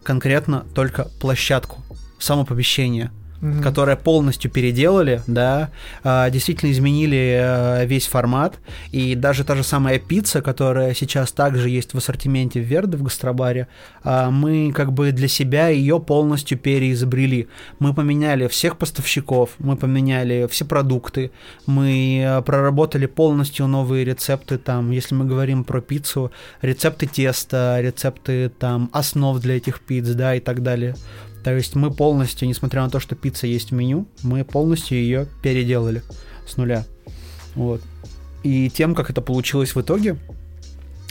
конкретно 0.03 0.65
только 0.75 1.07
площадку, 1.19 1.83
само 2.19 2.45
помещение. 2.45 3.11
Mm-hmm. 3.41 3.61
которое 3.61 3.95
полностью 3.95 4.51
переделали, 4.51 5.21
да, 5.27 5.71
а, 6.03 6.29
действительно 6.29 6.71
изменили 6.71 7.39
э, 7.41 7.85
весь 7.85 8.07
формат, 8.07 8.59
и 8.91 9.15
даже 9.15 9.43
та 9.43 9.55
же 9.55 9.63
самая 9.63 9.99
пицца, 9.99 10.41
которая 10.41 10.93
сейчас 10.93 11.31
также 11.31 11.69
есть 11.69 11.93
в 11.93 11.97
ассортименте 11.97 12.61
в 12.61 12.65
Верде, 12.65 12.97
в 12.97 13.03
гастробаре, 13.03 13.67
а, 14.03 14.31
мы 14.31 14.71
как 14.71 14.93
бы 14.93 15.11
для 15.11 15.27
себя 15.27 15.69
ее 15.69 15.99
полностью 15.99 16.57
переизобрели. 16.57 17.47
Мы 17.79 17.93
поменяли 17.93 18.47
всех 18.47 18.77
поставщиков, 18.77 19.51
мы 19.59 19.75
поменяли 19.75 20.47
все 20.49 20.65
продукты, 20.65 21.31
мы 21.65 22.21
э, 22.23 22.41
проработали 22.41 23.05
полностью 23.05 23.67
новые 23.67 24.05
рецепты, 24.05 24.57
там, 24.57 24.91
если 24.91 25.15
мы 25.15 25.25
говорим 25.25 25.63
про 25.63 25.81
пиццу, 25.81 26.31
рецепты 26.61 27.07
теста, 27.07 27.79
рецепты 27.81 28.49
там 28.49 28.89
основ 28.93 29.39
для 29.39 29.57
этих 29.57 29.81
пиц, 29.81 30.07
да, 30.09 30.35
и 30.35 30.39
так 30.39 30.63
далее. 30.63 30.95
То 31.43 31.55
есть 31.55 31.75
мы 31.75 31.91
полностью, 31.91 32.47
несмотря 32.47 32.81
на 32.83 32.89
то, 32.89 32.99
что 32.99 33.15
пицца 33.15 33.47
есть 33.47 33.71
в 33.71 33.73
меню, 33.73 34.05
мы 34.23 34.43
полностью 34.43 34.97
ее 34.97 35.27
переделали 35.41 36.03
с 36.47 36.57
нуля. 36.57 36.85
Вот. 37.55 37.81
И 38.43 38.69
тем, 38.69 38.95
как 38.95 39.09
это 39.09 39.21
получилось 39.21 39.75
в 39.75 39.81
итоге, 39.81 40.17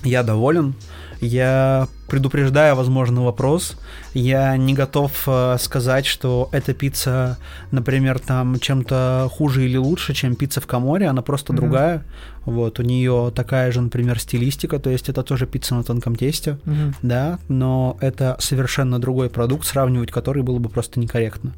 я 0.05 0.22
доволен. 0.22 0.74
Я 1.20 1.88
предупреждаю 2.08 2.76
возможный 2.76 3.22
вопрос. 3.22 3.76
Я 4.14 4.56
не 4.56 4.72
готов 4.72 5.12
э, 5.26 5.56
сказать, 5.58 6.06
что 6.06 6.48
эта 6.52 6.74
пицца, 6.74 7.38
например, 7.70 8.18
там 8.18 8.58
чем-то 8.58 9.28
хуже 9.30 9.64
или 9.64 9.76
лучше, 9.76 10.14
чем 10.14 10.36
пицца 10.36 10.60
в 10.60 10.66
Каморе. 10.66 11.06
Она 11.06 11.22
просто 11.22 11.52
mm-hmm. 11.52 11.56
другая. 11.56 12.04
Вот, 12.44 12.78
у 12.78 12.82
нее 12.82 13.30
такая 13.34 13.70
же, 13.72 13.80
например, 13.82 14.18
стилистика, 14.18 14.78
то 14.78 14.88
есть 14.88 15.10
это 15.10 15.22
тоже 15.22 15.46
пицца 15.46 15.74
на 15.74 15.84
тонком 15.84 16.16
тесте, 16.16 16.58
mm-hmm. 16.64 16.94
да, 17.02 17.38
но 17.48 17.98
это 18.00 18.36
совершенно 18.38 18.98
другой 18.98 19.28
продукт, 19.28 19.66
сравнивать 19.66 20.10
который 20.10 20.42
было 20.42 20.58
бы 20.58 20.70
просто 20.70 20.98
некорректно. 20.98 21.52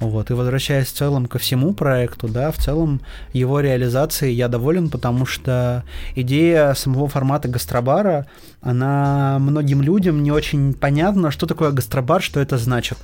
Вот. 0.00 0.30
И 0.30 0.32
возвращаясь 0.34 0.88
в 0.88 0.94
целом 0.94 1.26
ко 1.26 1.38
всему 1.38 1.74
проекту, 1.74 2.26
да, 2.26 2.50
в 2.50 2.56
целом 2.56 3.02
его 3.34 3.60
реализации 3.60 4.30
я 4.30 4.48
доволен, 4.48 4.88
потому 4.88 5.26
что 5.26 5.84
идея 6.14 6.72
самого 6.72 7.06
формата 7.06 7.48
гастробара, 7.48 8.26
она 8.62 9.38
многим 9.38 9.82
людям 9.82 10.22
не 10.22 10.32
очень 10.32 10.72
понятна, 10.72 11.30
что 11.30 11.46
такое 11.46 11.70
гастробар, 11.70 12.22
что 12.22 12.40
это 12.40 12.56
значит. 12.56 12.96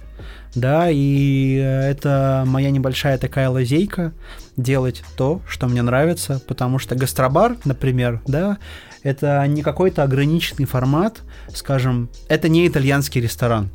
Да, 0.55 0.89
и 0.91 1.57
это 1.57 2.45
моя 2.47 2.71
небольшая 2.71 3.19
такая 3.19 3.51
лазейка 3.51 4.13
делать 4.57 5.05
то, 5.19 5.43
что 5.47 5.67
мне 5.67 5.83
нравится, 5.83 6.41
потому 6.49 6.79
что 6.79 6.95
гастробар, 6.95 7.59
например, 7.67 8.23
да, 8.27 8.57
это 9.03 9.47
не 9.47 9.63
какой-то 9.63 10.03
ограниченный 10.03 10.65
формат, 10.65 11.21
скажем, 11.53 12.09
это 12.29 12.49
не 12.49 12.67
итальянский 12.67 13.21
ресторан. 13.21 13.69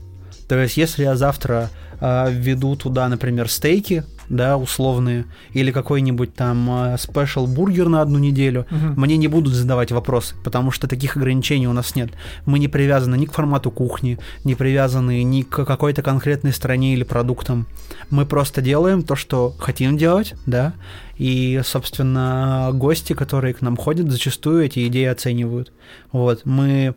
То 0.48 0.60
есть, 0.60 0.76
если 0.76 1.04
я 1.04 1.16
завтра 1.16 1.70
э, 2.02 2.32
введу 2.32 2.76
туда, 2.76 3.08
например, 3.08 3.50
стейки, 3.50 4.04
да, 4.30 4.58
условные, 4.58 5.26
или 5.54 5.72
какой-нибудь 5.72 6.34
там 6.34 6.96
спешл 6.98 7.48
бургер 7.48 7.90
на 7.90 8.02
одну 8.02 8.18
неделю, 8.18 8.66
угу. 8.72 9.00
мне 9.02 9.18
не 9.18 9.28
будут 9.28 9.54
задавать 9.54 9.92
вопросы, 9.92 10.36
потому 10.44 10.72
что 10.72 10.88
таких 10.88 11.18
ограничений 11.18 11.68
у 11.68 11.74
нас 11.74 11.96
нет. 11.96 12.12
Мы 12.46 12.60
не 12.60 12.70
привязаны 12.70 13.16
ни 13.16 13.26
к 13.26 13.34
формату 13.34 13.72
кухни, 13.72 14.20
не 14.46 14.56
привязаны 14.56 15.24
ни 15.24 15.42
к 15.42 15.66
какой-то 15.66 16.02
конкретной 16.02 16.54
стране 16.54 16.94
или 16.94 17.04
продуктам. 17.04 17.68
Мы 18.10 18.26
просто 18.26 18.62
делаем 18.62 19.04
то, 19.04 19.18
что 19.18 19.54
хотим 19.60 19.98
делать, 19.98 20.34
да, 20.46 20.74
и, 21.18 21.62
собственно, 21.64 22.72
гости, 22.74 23.14
которые 23.14 23.54
к 23.54 23.62
нам 23.62 23.76
ходят, 23.78 24.10
зачастую 24.10 24.64
эти 24.66 24.88
идеи 24.88 25.06
оценивают. 25.06 25.72
Вот, 26.12 26.46
мы 26.46 26.96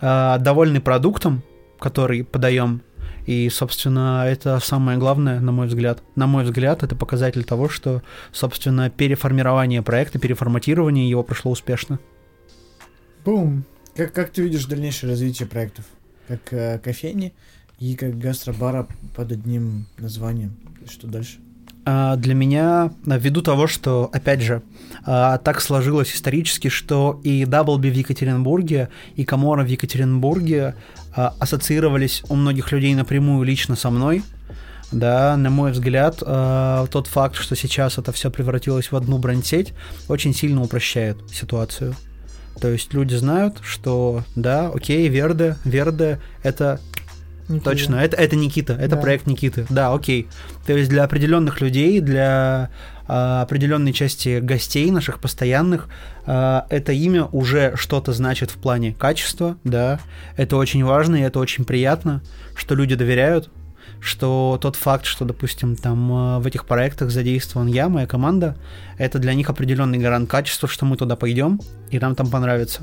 э, 0.00 0.36
довольны 0.40 0.80
продуктом, 0.80 1.42
который 1.78 2.24
подаем 2.24 2.82
и, 3.30 3.48
собственно, 3.48 4.24
это 4.26 4.58
самое 4.58 4.98
главное, 4.98 5.38
на 5.38 5.52
мой 5.52 5.68
взгляд. 5.68 6.02
На 6.16 6.26
мой 6.26 6.42
взгляд, 6.42 6.82
это 6.82 6.96
показатель 6.96 7.44
того, 7.44 7.68
что, 7.68 8.02
собственно, 8.32 8.90
переформирование 8.90 9.82
проекта, 9.82 10.18
переформатирование 10.18 11.08
его 11.08 11.22
прошло 11.22 11.52
успешно. 11.52 12.00
Бум! 13.24 13.64
Как, 13.94 14.12
как 14.12 14.30
ты 14.30 14.42
видишь 14.42 14.64
дальнейшее 14.64 15.10
развитие 15.10 15.46
проектов? 15.46 15.84
Как 16.26 16.40
э, 16.52 16.80
кофейни 16.80 17.32
и 17.78 17.94
как 17.94 18.18
гастробара 18.18 18.88
под 19.14 19.30
одним 19.30 19.86
названием? 19.96 20.56
Что 20.90 21.06
дальше? 21.06 21.38
А, 21.84 22.16
для 22.16 22.34
меня, 22.34 22.92
ввиду 23.04 23.42
того, 23.42 23.66
что, 23.66 24.10
опять 24.12 24.42
же, 24.42 24.62
а, 25.04 25.38
так 25.38 25.60
сложилось 25.60 26.14
исторически, 26.14 26.68
что 26.68 27.20
и 27.24 27.44
Даблби 27.44 27.88
в 27.88 27.94
Екатеринбурге, 27.94 28.90
и 29.16 29.24
Камора 29.24 29.64
в 29.64 29.68
Екатеринбурге 29.68 30.74
а, 31.14 31.34
ассоциировались 31.38 32.22
у 32.28 32.34
многих 32.34 32.70
людей 32.72 32.94
напрямую 32.94 33.44
лично 33.44 33.76
со 33.76 33.90
мной, 33.90 34.22
да, 34.92 35.36
на 35.36 35.50
мой 35.50 35.70
взгляд, 35.70 36.18
тот 36.18 37.06
факт, 37.06 37.36
что 37.36 37.54
сейчас 37.54 37.96
это 37.96 38.10
все 38.10 38.28
превратилось 38.28 38.90
в 38.90 38.96
одну 38.96 39.18
бренд-сеть, 39.18 39.72
очень 40.08 40.34
сильно 40.34 40.62
упрощает 40.62 41.16
ситуацию. 41.32 41.94
То 42.60 42.66
есть 42.66 42.92
люди 42.92 43.14
знают, 43.14 43.58
что 43.62 44.24
да, 44.34 44.68
окей, 44.68 45.06
Верде, 45.06 45.56
Верде 45.64 46.18
это 46.42 46.80
Никита. 47.50 47.70
Точно, 47.70 47.96
это, 47.96 48.16
это 48.16 48.36
Никита, 48.36 48.72
это 48.74 48.96
да. 48.96 49.02
проект 49.02 49.26
Никиты. 49.26 49.66
Да, 49.68 49.92
окей. 49.92 50.28
То 50.66 50.72
есть 50.76 50.88
для 50.88 51.04
определенных 51.04 51.60
людей, 51.60 52.00
для 52.00 52.70
а, 53.06 53.42
определенной 53.42 53.92
части 53.92 54.38
гостей 54.40 54.90
наших 54.90 55.20
постоянных, 55.20 55.88
а, 56.26 56.66
это 56.70 56.92
имя 56.92 57.24
уже 57.26 57.72
что-то 57.74 58.12
значит 58.12 58.50
в 58.50 58.56
плане 58.56 58.94
качества, 58.94 59.56
да. 59.64 60.00
Это 60.36 60.56
очень 60.56 60.84
важно 60.84 61.16
и 61.16 61.22
это 61.22 61.40
очень 61.40 61.64
приятно, 61.64 62.22
что 62.54 62.74
люди 62.74 62.94
доверяют, 62.94 63.50
что 64.00 64.58
тот 64.60 64.76
факт, 64.76 65.04
что, 65.06 65.24
допустим, 65.24 65.76
там 65.76 66.12
а, 66.12 66.38
в 66.38 66.46
этих 66.46 66.66
проектах 66.66 67.10
задействован 67.10 67.66
я, 67.66 67.88
моя 67.88 68.06
команда, 68.06 68.56
это 68.96 69.18
для 69.18 69.34
них 69.34 69.50
определенный 69.50 69.98
гарант 69.98 70.30
качества, 70.30 70.68
что 70.68 70.86
мы 70.86 70.96
туда 70.96 71.16
пойдем 71.16 71.60
и 71.90 71.98
нам 71.98 72.14
там 72.14 72.28
понравится. 72.28 72.82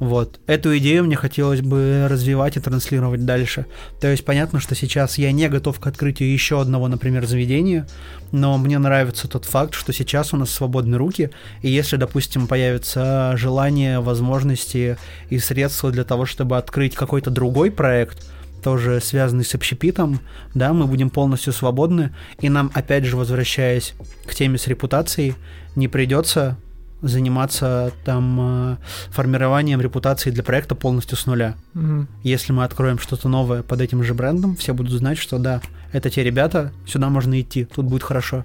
Вот. 0.00 0.40
Эту 0.46 0.76
идею 0.78 1.04
мне 1.04 1.14
хотелось 1.14 1.60
бы 1.60 2.06
развивать 2.08 2.56
и 2.56 2.60
транслировать 2.60 3.26
дальше. 3.26 3.66
То 4.00 4.08
есть 4.08 4.24
понятно, 4.24 4.58
что 4.58 4.74
сейчас 4.74 5.18
я 5.18 5.30
не 5.30 5.46
готов 5.48 5.78
к 5.78 5.86
открытию 5.86 6.32
еще 6.32 6.58
одного, 6.58 6.88
например, 6.88 7.26
заведения, 7.26 7.86
но 8.32 8.56
мне 8.56 8.78
нравится 8.78 9.28
тот 9.28 9.44
факт, 9.44 9.74
что 9.74 9.92
сейчас 9.92 10.32
у 10.32 10.38
нас 10.38 10.50
свободны 10.50 10.96
руки, 10.96 11.30
и 11.60 11.68
если, 11.68 11.96
допустим, 11.96 12.46
появится 12.46 13.34
желание, 13.36 14.00
возможности 14.00 14.96
и 15.28 15.38
средства 15.38 15.90
для 15.92 16.04
того, 16.04 16.24
чтобы 16.24 16.56
открыть 16.56 16.94
какой-то 16.94 17.28
другой 17.28 17.70
проект, 17.70 18.26
тоже 18.62 19.00
связанный 19.02 19.44
с 19.44 19.54
общепитом, 19.54 20.20
да, 20.54 20.72
мы 20.72 20.86
будем 20.86 21.10
полностью 21.10 21.52
свободны, 21.52 22.14
и 22.40 22.48
нам, 22.48 22.70
опять 22.72 23.04
же, 23.04 23.18
возвращаясь 23.18 23.92
к 24.26 24.34
теме 24.34 24.56
с 24.56 24.66
репутацией, 24.66 25.34
не 25.76 25.88
придется 25.88 26.56
заниматься 27.02 27.92
там 28.04 28.38
э, 28.40 28.76
формированием 29.10 29.80
репутации 29.80 30.30
для 30.30 30.42
проекта 30.42 30.74
полностью 30.74 31.16
с 31.16 31.26
нуля. 31.26 31.56
Угу. 31.74 32.06
Если 32.22 32.52
мы 32.52 32.64
откроем 32.64 32.98
что-то 32.98 33.28
новое 33.28 33.62
под 33.62 33.80
этим 33.80 34.02
же 34.02 34.14
брендом, 34.14 34.56
все 34.56 34.74
будут 34.74 34.92
знать, 34.92 35.18
что 35.18 35.38
да, 35.38 35.60
это 35.92 36.10
те 36.10 36.22
ребята, 36.22 36.72
сюда 36.86 37.08
можно 37.08 37.40
идти, 37.40 37.64
тут 37.64 37.86
будет 37.86 38.02
хорошо. 38.02 38.44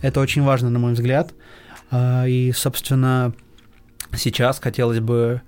Это 0.00 0.20
очень 0.20 0.42
важно, 0.42 0.70
на 0.70 0.78
мой 0.78 0.92
взгляд. 0.92 1.32
А, 1.90 2.26
и, 2.26 2.52
собственно, 2.52 3.32
сейчас 4.14 4.60
хотелось 4.60 5.00
бы 5.00 5.42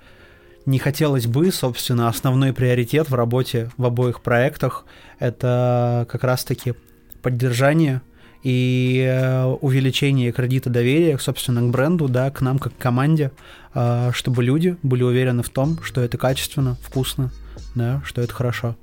не 0.66 0.78
хотелось 0.78 1.26
бы, 1.26 1.50
собственно, 1.50 2.08
основной 2.08 2.52
приоритет 2.52 3.08
в 3.08 3.14
работе 3.14 3.70
в 3.76 3.84
обоих 3.86 4.20
проектах 4.20 4.84
это 5.18 6.06
как 6.10 6.22
раз-таки 6.22 6.74
поддержание 7.22 8.02
и 8.42 9.04
э, 9.06 9.44
увеличение 9.60 10.32
кредита 10.32 10.70
доверия, 10.70 11.18
собственно, 11.18 11.60
к 11.60 11.70
бренду, 11.70 12.08
да, 12.08 12.30
к 12.30 12.40
нам 12.40 12.58
как 12.58 12.74
к 12.74 12.78
команде, 12.78 13.32
э, 13.74 14.10
чтобы 14.14 14.42
люди 14.42 14.76
были 14.82 15.02
уверены 15.02 15.42
в 15.42 15.50
том, 15.50 15.82
что 15.82 16.00
это 16.00 16.16
качественно, 16.16 16.76
вкусно, 16.82 17.30
да, 17.74 18.02
что 18.04 18.22
это 18.22 18.32
хорошо. 18.32 18.76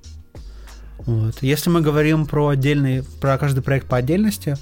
Вот. 1.00 1.42
Если 1.42 1.70
мы 1.70 1.82
говорим 1.82 2.26
про 2.26 2.50
отдельный, 2.50 3.04
про 3.22 3.38
каждый 3.38 3.62
проект 3.62 3.88
по 3.88 3.98
отдельности, 3.98 4.56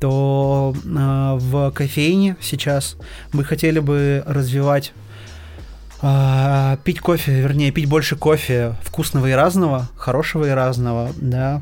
то 0.00 0.74
э, 0.74 1.38
в 1.38 1.70
кофейне 1.72 2.36
сейчас 2.40 2.96
мы 3.32 3.44
хотели 3.44 3.80
бы 3.80 4.22
развивать 4.26 4.92
пить 6.84 7.00
кофе, 7.00 7.40
вернее, 7.40 7.72
пить 7.72 7.88
больше 7.88 8.14
кофе 8.14 8.76
вкусного 8.84 9.26
и 9.26 9.32
разного, 9.32 9.88
хорошего 9.96 10.44
и 10.44 10.50
разного, 10.50 11.10
да, 11.16 11.60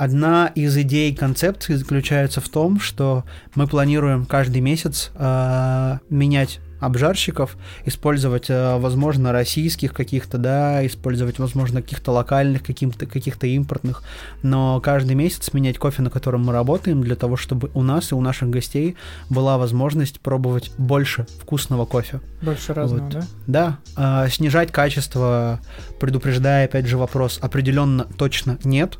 Одна 0.00 0.46
из 0.54 0.78
идей 0.78 1.14
концепции 1.14 1.74
заключается 1.74 2.40
в 2.40 2.48
том, 2.48 2.80
что 2.80 3.24
мы 3.54 3.66
планируем 3.66 4.24
каждый 4.24 4.62
месяц 4.62 5.10
э, 5.14 5.98
менять 6.08 6.60
обжарщиков, 6.80 7.56
использовать, 7.84 8.50
э, 8.50 8.78
возможно, 8.78 9.32
российских 9.32 9.92
каких-то, 9.92 10.38
да, 10.38 10.84
использовать, 10.86 11.38
возможно, 11.38 11.82
каких-то 11.82 12.12
локальных, 12.12 12.62
каких-то, 12.62 13.06
каких-то 13.06 13.46
импортных, 13.46 14.02
но 14.42 14.80
каждый 14.80 15.14
месяц 15.14 15.52
менять 15.52 15.78
кофе, 15.78 16.02
на 16.02 16.10
котором 16.10 16.44
мы 16.44 16.52
работаем, 16.52 17.02
для 17.02 17.16
того, 17.16 17.36
чтобы 17.36 17.70
у 17.74 17.82
нас 17.82 18.12
и 18.12 18.14
у 18.14 18.20
наших 18.20 18.50
гостей 18.50 18.96
была 19.28 19.58
возможность 19.58 20.20
пробовать 20.20 20.72
больше 20.78 21.26
вкусного 21.40 21.84
кофе. 21.84 22.20
Больше 22.42 22.74
разного, 22.74 23.04
вот. 23.04 23.12
да? 23.12 23.78
Да. 23.96 24.24
Э, 24.24 24.30
снижать 24.30 24.72
качество, 24.72 25.60
предупреждая, 26.00 26.64
опять 26.64 26.86
же, 26.86 26.96
вопрос, 26.96 27.38
определенно 27.42 28.04
точно 28.04 28.58
нет, 28.64 28.98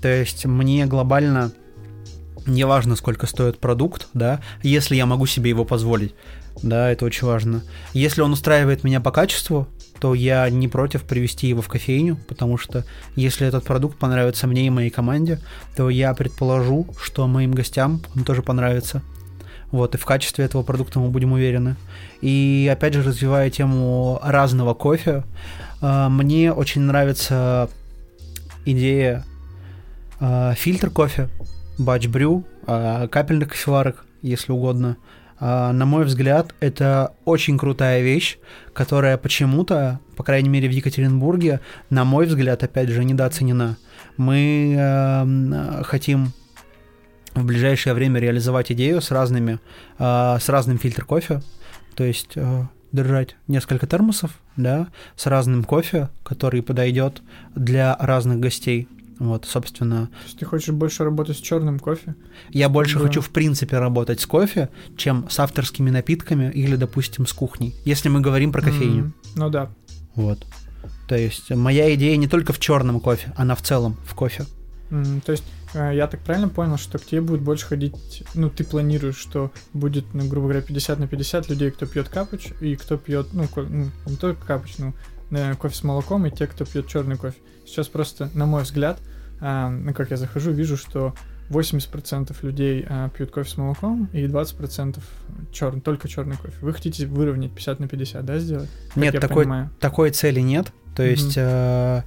то 0.00 0.08
есть 0.08 0.46
мне 0.46 0.86
глобально 0.86 1.52
неважно, 2.46 2.96
сколько 2.96 3.26
стоит 3.26 3.58
продукт, 3.58 4.08
да, 4.14 4.40
если 4.62 4.94
я 4.94 5.06
могу 5.06 5.26
себе 5.26 5.50
его 5.50 5.64
позволить, 5.64 6.14
да, 6.62 6.90
это 6.90 7.04
очень 7.04 7.26
важно. 7.26 7.62
Если 7.92 8.20
он 8.20 8.32
устраивает 8.32 8.84
меня 8.84 9.00
по 9.00 9.10
качеству, 9.10 9.68
то 10.00 10.14
я 10.14 10.48
не 10.50 10.68
против 10.68 11.04
привести 11.04 11.48
его 11.48 11.62
в 11.62 11.68
кофейню, 11.68 12.16
потому 12.28 12.58
что 12.58 12.84
если 13.14 13.46
этот 13.46 13.64
продукт 13.64 13.98
понравится 13.98 14.46
мне 14.46 14.66
и 14.66 14.70
моей 14.70 14.90
команде, 14.90 15.40
то 15.76 15.88
я 15.88 16.14
предположу, 16.14 16.86
что 17.00 17.26
моим 17.26 17.52
гостям 17.52 18.02
он 18.14 18.24
тоже 18.24 18.42
понравится. 18.42 19.02
Вот, 19.70 19.94
и 19.94 19.98
в 19.98 20.04
качестве 20.04 20.44
этого 20.44 20.62
продукта 20.62 21.00
мы 21.00 21.08
будем 21.08 21.32
уверены. 21.32 21.76
И 22.20 22.70
опять 22.72 22.94
же, 22.94 23.02
развивая 23.02 23.50
тему 23.50 24.20
разного 24.22 24.74
кофе, 24.74 25.24
а, 25.80 26.08
мне 26.08 26.52
очень 26.52 26.82
нравится 26.82 27.68
идея 28.64 29.24
а, 30.20 30.54
фильтр 30.54 30.90
кофе, 30.90 31.28
батч 31.78 32.06
брю, 32.06 32.44
а, 32.66 33.08
капельных 33.08 33.50
кофеварок, 33.50 34.04
если 34.22 34.52
угодно. 34.52 34.96
На 35.38 35.84
мой 35.84 36.04
взгляд, 36.04 36.54
это 36.60 37.12
очень 37.26 37.58
крутая 37.58 38.00
вещь, 38.02 38.38
которая 38.72 39.18
почему-то, 39.18 40.00
по 40.16 40.24
крайней 40.24 40.48
мере 40.48 40.68
в 40.68 40.72
Екатеринбурге, 40.72 41.60
на 41.90 42.04
мой 42.04 42.26
взгляд, 42.26 42.62
опять 42.62 42.88
же, 42.88 43.04
недооценена. 43.04 43.76
Мы 44.16 44.74
э, 44.78 45.82
хотим 45.84 46.32
в 47.34 47.44
ближайшее 47.44 47.94
время 47.94 48.20
реализовать 48.20 48.72
идею 48.72 49.02
с 49.02 49.10
разными, 49.10 49.60
э, 49.98 50.38
с 50.40 50.48
разным 50.48 50.78
фильтр 50.78 51.04
кофе, 51.04 51.42
то 51.94 52.04
есть 52.04 52.32
э, 52.34 52.62
держать 52.92 53.36
несколько 53.46 53.86
термосов, 53.86 54.40
да, 54.56 54.88
с 55.16 55.26
разным 55.26 55.64
кофе, 55.64 56.08
который 56.24 56.62
подойдет 56.62 57.22
для 57.54 57.94
разных 57.98 58.40
гостей. 58.40 58.88
Вот, 59.18 59.46
собственно. 59.46 60.06
То 60.06 60.24
есть 60.24 60.38
ты 60.38 60.44
хочешь 60.44 60.74
больше 60.74 61.04
работать 61.04 61.38
с 61.38 61.40
черным 61.40 61.78
кофе? 61.78 62.14
Я 62.50 62.68
больше 62.68 62.98
да. 62.98 63.06
хочу, 63.06 63.20
в 63.20 63.30
принципе, 63.30 63.78
работать 63.78 64.20
с 64.20 64.26
кофе, 64.26 64.68
чем 64.96 65.28
с 65.30 65.38
авторскими 65.38 65.90
напитками 65.90 66.50
или, 66.50 66.76
допустим, 66.76 67.26
с 67.26 67.32
кухней, 67.32 67.74
если 67.84 68.08
мы 68.08 68.20
говорим 68.20 68.52
про 68.52 68.62
кофейню. 68.62 69.04
Mm, 69.04 69.12
ну 69.36 69.50
да. 69.50 69.70
Вот. 70.14 70.46
То 71.08 71.16
есть 71.16 71.50
моя 71.50 71.94
идея 71.94 72.16
не 72.16 72.28
только 72.28 72.52
в 72.52 72.58
черном 72.58 73.00
кофе, 73.00 73.32
она 73.36 73.54
в 73.54 73.62
целом 73.62 73.96
в 74.04 74.14
кофе. 74.14 74.44
Mm, 74.90 75.20
то 75.22 75.32
есть 75.32 75.44
э, 75.74 75.92
я 75.94 76.06
так 76.08 76.20
правильно 76.20 76.48
понял, 76.48 76.76
что 76.76 76.98
к 76.98 77.06
тебе 77.06 77.22
будет 77.22 77.40
больше 77.40 77.66
ходить, 77.66 78.22
ну, 78.34 78.50
ты 78.50 78.64
планируешь, 78.64 79.16
что 79.16 79.50
будет, 79.72 80.12
ну, 80.14 80.28
грубо 80.28 80.48
говоря, 80.48 80.62
50 80.62 80.98
на 80.98 81.08
50 81.08 81.48
людей, 81.48 81.70
кто 81.70 81.86
пьет 81.86 82.08
капуч, 82.08 82.48
и 82.60 82.76
кто 82.76 82.96
пьет, 82.96 83.28
ну, 83.32 83.48
ко- 83.48 83.62
ну 83.62 83.90
не 84.06 84.16
только 84.16 84.44
капуч, 84.46 84.74
э, 85.30 85.54
кофе 85.54 85.74
с 85.74 85.82
молоком, 85.82 86.26
и 86.26 86.30
те, 86.30 86.46
кто 86.46 86.64
пьет 86.64 86.86
черный 86.86 87.16
кофе. 87.16 87.38
Сейчас 87.66 87.88
просто, 87.88 88.30
на 88.34 88.46
мой 88.46 88.62
взгляд, 88.62 88.98
э, 89.40 89.68
ну, 89.68 89.92
как 89.92 90.10
я 90.10 90.16
захожу, 90.16 90.52
вижу, 90.52 90.76
что 90.76 91.14
80% 91.50 92.34
людей 92.42 92.84
а, 92.88 93.08
пьют 93.10 93.30
кофе 93.30 93.48
с 93.48 93.56
молоком 93.56 94.08
и 94.12 94.24
20% 94.24 94.98
черный, 95.52 95.80
только 95.80 96.08
черный 96.08 96.36
кофе. 96.36 96.56
Вы 96.60 96.72
хотите 96.72 97.06
выровнять 97.06 97.52
50 97.52 97.80
на 97.80 97.88
50, 97.88 98.24
да, 98.24 98.38
сделать? 98.38 98.68
Нет, 98.96 99.20
такой, 99.20 99.46
такой 99.78 100.10
цели 100.10 100.40
нет. 100.40 100.72
То 100.96 101.02
есть 101.02 101.36
mm-hmm. 101.36 102.04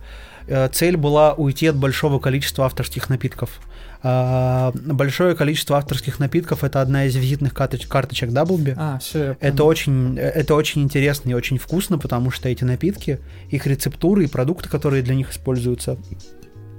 э, 0.48 0.70
цель 0.70 0.98
была 0.98 1.34
уйти 1.34 1.68
от 1.68 1.78
большого 1.78 2.20
количества 2.20 2.66
авторских 2.66 3.10
напитков. 3.10 3.60
Э, 4.02 4.72
большое 4.74 5.36
количество 5.36 5.78
авторских 5.78 6.20
напитков 6.20 6.64
это 6.64 6.82
одна 6.82 7.06
из 7.06 7.16
визитных 7.16 7.54
карточ- 7.54 7.88
карточек 7.88 8.32
Даблби. 8.32 8.76
А, 8.78 9.00
все. 9.00 9.36
Это 9.40 9.64
очень, 9.64 10.18
это 10.18 10.56
очень 10.56 10.84
интересно 10.84 11.32
и 11.32 11.34
очень 11.34 11.58
вкусно, 11.58 11.98
потому 11.98 12.32
что 12.32 12.48
эти 12.50 12.64
напитки, 12.64 13.20
их 13.50 13.68
рецептуры 13.68 14.24
и 14.24 14.28
продукты, 14.28 14.70
которые 14.70 15.04
для 15.04 15.16
них 15.16 15.32
используются, 15.32 15.98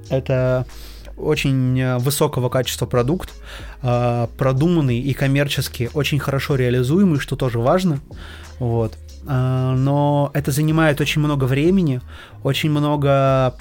это 0.09 0.67
очень 1.17 1.79
э, 1.79 1.99
высокого 1.99 2.49
качества 2.49 2.87
продукт, 2.87 3.31
э, 3.83 4.27
продуманный 4.39 4.99
и 4.99 5.13
коммерчески 5.13 5.91
очень 5.95 6.19
хорошо 6.19 6.57
реализуемый, 6.57 7.21
что 7.21 7.37
тоже 7.37 7.59
важно. 7.59 8.01
Вот. 8.59 8.97
Э, 9.27 9.75
но 9.77 10.31
это 10.33 10.51
занимает 10.51 11.01
очень 11.01 11.21
много 11.21 11.45
времени, 11.45 12.01
очень 12.43 12.71
много 12.71 13.55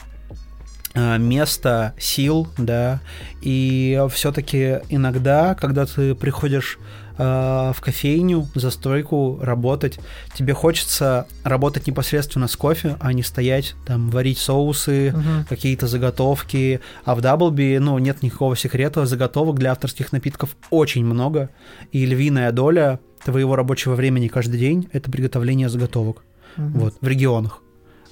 места, 1.20 1.94
сил, 2.00 2.48
да, 2.58 3.00
и 3.42 4.02
все-таки 4.12 4.80
иногда, 4.90 5.56
когда 5.56 5.86
ты 5.86 6.16
приходишь 6.16 6.78
э, 7.18 7.72
в 7.76 7.82
кофейню, 7.82 8.48
за 8.56 8.72
стойку 8.72 9.40
работать. 9.42 10.00
Тебе 10.34 10.54
хочется 10.54 11.28
работать 11.44 11.88
непосредственно 11.88 12.48
с 12.48 12.56
кофе, 12.56 12.98
а 13.00 13.14
не 13.14 13.24
стоять, 13.24 13.76
там, 13.86 14.10
варить 14.10 14.40
соусы, 14.40 15.10
uh-huh. 15.10 15.48
какие-то 15.48 15.88
заготовки. 15.88 16.80
А 17.06 17.16
в 17.16 17.22
Даблби, 17.22 17.78
ну, 17.80 17.98
нет 18.00 18.24
никакого 18.24 18.56
секрета, 18.56 19.06
заготовок 19.06 19.60
для 19.60 19.72
авторских 19.72 20.12
напитков 20.12 20.56
очень 20.70 21.06
много, 21.06 21.50
и 21.92 22.06
львиная 22.06 22.52
доля 22.52 23.00
твоего 23.24 23.56
рабочего 23.56 23.96
времени 23.96 24.28
каждый 24.28 24.60
день— 24.60 24.90
это 24.94 25.12
приготовление 25.12 25.70
заготовок. 25.70 26.24
Uh-huh. 26.58 26.72
Вот, 26.74 26.96
в 27.00 27.08
регионах. 27.08 27.62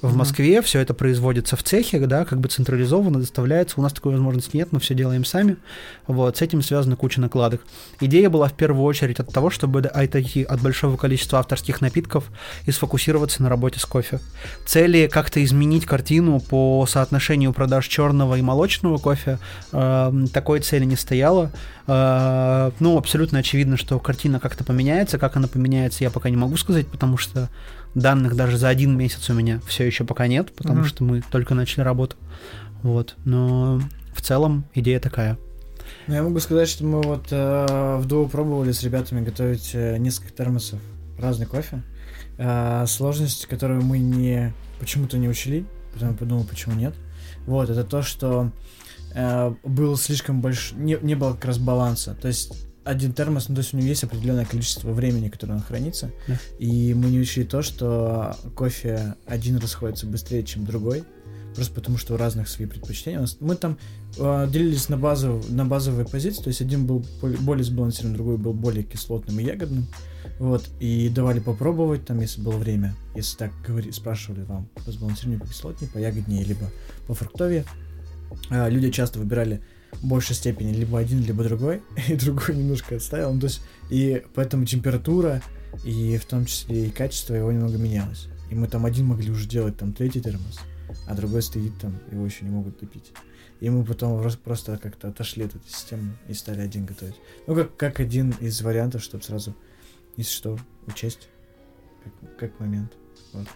В 0.01 0.15
Москве 0.15 0.61
все 0.61 0.79
это 0.79 0.93
производится 0.93 1.55
в 1.55 1.63
цехе, 1.63 1.99
да, 2.05 2.23
как 2.23 2.39
бы 2.39 2.47
централизованно 2.49 3.19
доставляется. 3.19 3.79
У 3.79 3.81
нас 3.81 3.93
такой 3.93 4.11
возможности 4.11 4.55
нет, 4.55 4.71
мы 4.71 4.79
все 4.79 4.93
делаем 4.93 5.25
сами. 5.25 5.57
Вот, 6.05 6.37
с 6.37 6.41
этим 6.43 6.61
связана 6.61 6.95
куча 6.95 7.19
накладок. 7.19 7.61
Идея 7.99 8.29
была 8.29 8.47
в 8.47 8.53
первую 8.53 8.83
очередь 8.85 9.19
от 9.19 9.33
того, 9.33 9.49
чтобы 9.49 9.81
отойти 9.81 10.43
от 10.43 10.61
большого 10.61 10.97
количества 10.97 11.39
авторских 11.39 11.81
напитков 11.81 12.25
и 12.65 12.71
сфокусироваться 12.71 13.41
на 13.41 13.49
работе 13.49 13.79
с 13.79 13.85
кофе. 13.85 14.19
Цели 14.67 15.09
как-то 15.11 15.43
изменить 15.43 15.85
картину 15.85 16.41
по 16.41 16.85
соотношению 16.87 17.51
продаж 17.51 17.87
черного 17.87 18.35
и 18.35 18.41
молочного 18.43 18.99
кофе 18.99 19.39
э, 19.71 20.13
такой 20.31 20.59
цели 20.59 20.85
не 20.85 20.95
стояло. 20.95 21.51
Э, 21.87 22.69
ну, 22.79 22.99
абсолютно 22.99 23.39
очевидно, 23.39 23.77
что 23.77 23.97
картина 23.99 24.39
как-то 24.39 24.63
поменяется. 24.63 25.17
Как 25.17 25.37
она 25.37 25.47
поменяется, 25.47 26.03
я 26.03 26.11
пока 26.11 26.29
не 26.29 26.37
могу 26.37 26.55
сказать, 26.57 26.87
потому 26.87 27.17
что 27.17 27.49
Данных 27.95 28.35
даже 28.35 28.57
за 28.57 28.69
один 28.69 28.97
месяц 28.97 29.29
у 29.29 29.33
меня 29.33 29.59
все 29.67 29.85
еще 29.85 30.03
пока 30.03 30.27
нет, 30.27 30.53
потому 30.55 30.81
угу. 30.81 30.87
что 30.87 31.03
мы 31.03 31.21
только 31.31 31.55
начали 31.55 31.81
работу. 31.81 32.15
Вот. 32.83 33.15
Но 33.25 33.81
в 34.13 34.21
целом 34.21 34.65
идея 34.73 34.99
такая. 34.99 35.37
Ну, 36.07 36.13
я 36.13 36.23
могу 36.23 36.39
сказать, 36.39 36.69
что 36.69 36.85
мы 36.85 37.01
вот 37.01 37.27
э, 37.31 37.97
в 37.99 38.05
Дуо 38.05 38.27
пробовали 38.27 38.71
с 38.71 38.83
ребятами 38.83 39.23
готовить 39.23 39.71
э, 39.73 39.97
несколько 39.97 40.31
термосов 40.31 40.79
разный 41.17 41.45
кофе. 41.45 41.81
Э, 42.37 42.85
сложность, 42.87 43.45
которую 43.45 43.81
мы 43.81 43.99
не 43.99 44.53
почему-то 44.79 45.17
не 45.17 45.27
учли, 45.27 45.65
потом 45.93 46.11
я 46.11 46.15
подумал, 46.15 46.45
почему 46.45 46.75
нет. 46.75 46.93
Вот, 47.45 47.69
это 47.69 47.83
то, 47.83 48.01
что 48.01 48.51
э, 49.13 49.53
был 49.63 49.97
слишком 49.97 50.41
больш... 50.41 50.73
не, 50.73 50.97
не 51.01 51.15
было 51.15 51.33
как 51.33 51.45
раз 51.45 51.57
баланса. 51.57 52.15
То 52.21 52.27
есть 52.27 52.66
один 52.87 53.13
термос, 53.13 53.49
ну, 53.49 53.55
то 53.55 53.61
есть 53.61 53.73
у 53.73 53.77
него 53.77 53.87
есть 53.87 54.03
определенное 54.03 54.45
количество 54.45 54.91
времени, 54.91 55.29
которое 55.29 55.53
он 55.53 55.61
хранится, 55.61 56.11
да. 56.27 56.39
и 56.57 56.93
мы 56.93 57.09
не 57.09 57.19
учли 57.19 57.43
то, 57.43 57.61
что 57.61 58.35
кофе 58.55 59.15
один 59.25 59.57
расходится 59.57 60.05
быстрее, 60.07 60.43
чем 60.43 60.65
другой, 60.65 61.03
просто 61.53 61.73
потому 61.73 61.97
что 61.97 62.13
у 62.13 62.17
разных 62.17 62.47
свои 62.47 62.67
предпочтения. 62.67 63.25
Мы 63.39 63.55
там 63.55 63.77
э, 64.17 64.47
делились 64.49 64.89
на, 64.89 64.97
базу, 64.97 65.43
на 65.49 65.65
базовые 65.65 66.07
позиции, 66.07 66.43
то 66.43 66.47
есть 66.47 66.61
один 66.61 66.85
был 66.85 67.05
более 67.21 67.63
сбалансированным, 67.63 68.15
другой 68.15 68.37
был 68.37 68.53
более 68.53 68.83
кислотным 68.83 69.39
и 69.39 69.43
ягодным, 69.43 69.87
вот, 70.39 70.69
и 70.79 71.09
давали 71.09 71.39
попробовать, 71.39 72.05
там, 72.05 72.21
если 72.21 72.41
было 72.41 72.57
время, 72.57 72.95
если 73.15 73.37
так 73.37 73.51
говорили, 73.65 73.91
спрашивали 73.91 74.43
вам 74.43 74.69
по 74.85 74.91
сбалансированию, 74.91 75.41
по 75.41 75.47
кислотнее, 75.47 75.91
по 75.91 75.97
ягоднее, 75.97 76.45
либо 76.45 76.71
по 77.07 77.13
фруктове, 77.13 77.65
э, 78.49 78.69
люди 78.69 78.91
часто 78.91 79.19
выбирали 79.19 79.61
большей 80.01 80.35
степени 80.35 80.73
либо 80.73 80.99
один, 80.99 81.23
либо 81.23 81.43
другой, 81.43 81.81
и 82.07 82.15
другой 82.15 82.55
немножко 82.55 82.95
отставил. 82.95 83.33
Ну, 83.33 83.39
то 83.39 83.47
есть, 83.47 83.61
и 83.89 84.23
поэтому 84.33 84.65
температура, 84.65 85.41
и 85.83 86.17
в 86.17 86.25
том 86.25 86.45
числе 86.45 86.87
и 86.87 86.91
качество 86.91 87.33
его 87.33 87.51
немного 87.51 87.77
менялось. 87.77 88.27
И 88.49 88.55
мы 88.55 88.67
там 88.67 88.85
один 88.85 89.05
могли 89.07 89.29
уже 89.29 89.47
делать 89.47 89.77
там 89.77 89.93
третий 89.93 90.21
термос, 90.21 90.59
а 91.07 91.15
другой 91.15 91.41
стоит 91.41 91.77
там, 91.79 91.99
его 92.11 92.25
еще 92.25 92.45
не 92.45 92.51
могут 92.51 92.79
допить. 92.79 93.11
И 93.59 93.69
мы 93.69 93.83
потом 93.83 94.23
просто 94.43 94.77
как-то 94.77 95.07
отошли 95.07 95.45
от 95.45 95.55
этой 95.55 95.67
системы 95.67 96.13
и 96.27 96.33
стали 96.33 96.61
один 96.61 96.85
готовить. 96.85 97.15
Ну, 97.47 97.55
как, 97.55 97.75
как 97.75 97.99
один 97.99 98.31
из 98.39 98.61
вариантов, 98.61 99.03
чтобы 99.03 99.23
сразу, 99.23 99.55
если 100.15 100.31
что, 100.31 100.59
учесть, 100.85 101.27
как, 102.03 102.37
как 102.37 102.59
момент. 102.59 102.93
Вот. 103.33 103.47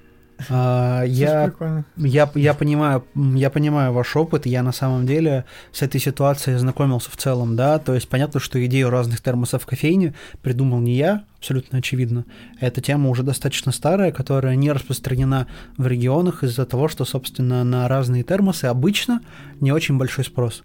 А, 0.50 1.04
я, 1.04 1.52
я, 1.98 2.32
я, 2.36 2.54
понимаю, 2.54 3.04
я 3.16 3.50
понимаю 3.50 3.94
ваш 3.94 4.16
опыт, 4.16 4.46
я 4.46 4.64
на 4.64 4.72
самом 4.72 5.06
деле 5.06 5.46
с 5.72 5.82
этой 5.82 6.00
ситуацией 6.00 6.58
знакомился 6.58 7.12
в 7.12 7.18
целом, 7.18 7.56
да, 7.56 7.80
то 7.80 7.94
есть 7.94 8.08
понятно, 8.10 8.40
что 8.40 8.64
идею 8.66 8.90
разных 8.90 9.22
термосов 9.22 9.64
в 9.64 9.66
кофейне 9.66 10.14
придумал 10.42 10.80
не 10.80 10.96
я, 10.96 11.24
абсолютно 11.38 11.80
очевидно. 11.80 12.26
Эта 12.60 12.82
тема 12.82 13.10
уже 13.10 13.24
достаточно 13.24 13.72
старая, 13.72 14.12
которая 14.12 14.56
не 14.56 14.72
распространена 14.72 15.48
в 15.78 15.88
регионах 15.88 16.44
из-за 16.44 16.66
того, 16.66 16.88
что, 16.88 17.06
собственно, 17.06 17.64
на 17.64 17.88
разные 17.88 18.24
термосы 18.24 18.66
обычно 18.66 19.22
не 19.60 19.72
очень 19.72 19.98
большой 19.98 20.26
спрос. 20.26 20.64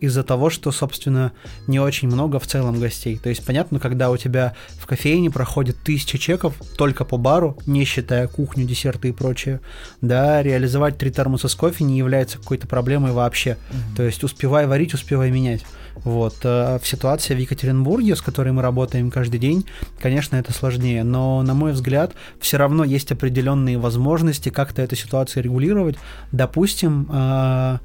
Из-за 0.00 0.22
того, 0.22 0.50
что, 0.50 0.72
собственно, 0.72 1.32
не 1.66 1.80
очень 1.80 2.08
много 2.08 2.38
в 2.38 2.46
целом 2.46 2.78
гостей. 2.78 3.18
То 3.18 3.28
есть, 3.28 3.44
понятно, 3.44 3.80
когда 3.80 4.10
у 4.10 4.16
тебя 4.16 4.54
в 4.80 4.86
кофейне 4.86 5.30
проходит 5.30 5.76
тысяча 5.82 6.18
чеков 6.18 6.54
только 6.76 7.04
по 7.04 7.16
бару, 7.16 7.56
не 7.66 7.84
считая 7.84 8.28
кухню, 8.28 8.64
десерты 8.64 9.08
и 9.08 9.12
прочее, 9.12 9.60
да, 10.00 10.42
реализовать 10.42 10.98
три 10.98 11.10
термоса 11.10 11.48
с 11.48 11.54
кофе 11.54 11.84
не 11.84 11.98
является 11.98 12.38
какой-то 12.38 12.66
проблемой 12.66 13.12
вообще. 13.12 13.50
Mm-hmm. 13.50 13.96
То 13.96 14.02
есть, 14.04 14.24
успевай 14.24 14.66
варить, 14.66 14.94
успевай 14.94 15.30
менять. 15.30 15.64
Вот. 16.04 16.36
Э, 16.44 16.78
в 16.80 16.86
ситуации 16.86 17.34
в 17.34 17.38
Екатеринбурге, 17.38 18.16
с 18.16 18.22
которой 18.22 18.52
мы 18.52 18.62
работаем 18.62 19.10
каждый 19.10 19.40
день, 19.40 19.66
конечно, 20.00 20.36
это 20.36 20.52
сложнее. 20.52 21.04
Но, 21.04 21.42
на 21.42 21.54
мой 21.54 21.72
взгляд, 21.72 22.12
все 22.40 22.56
равно 22.56 22.84
есть 22.84 23.10
определенные 23.12 23.78
возможности 23.78 24.48
как-то 24.48 24.82
эту 24.82 24.96
ситуацию 24.96 25.42
регулировать. 25.42 25.96
Допустим, 26.32 27.08
э, 27.10 27.78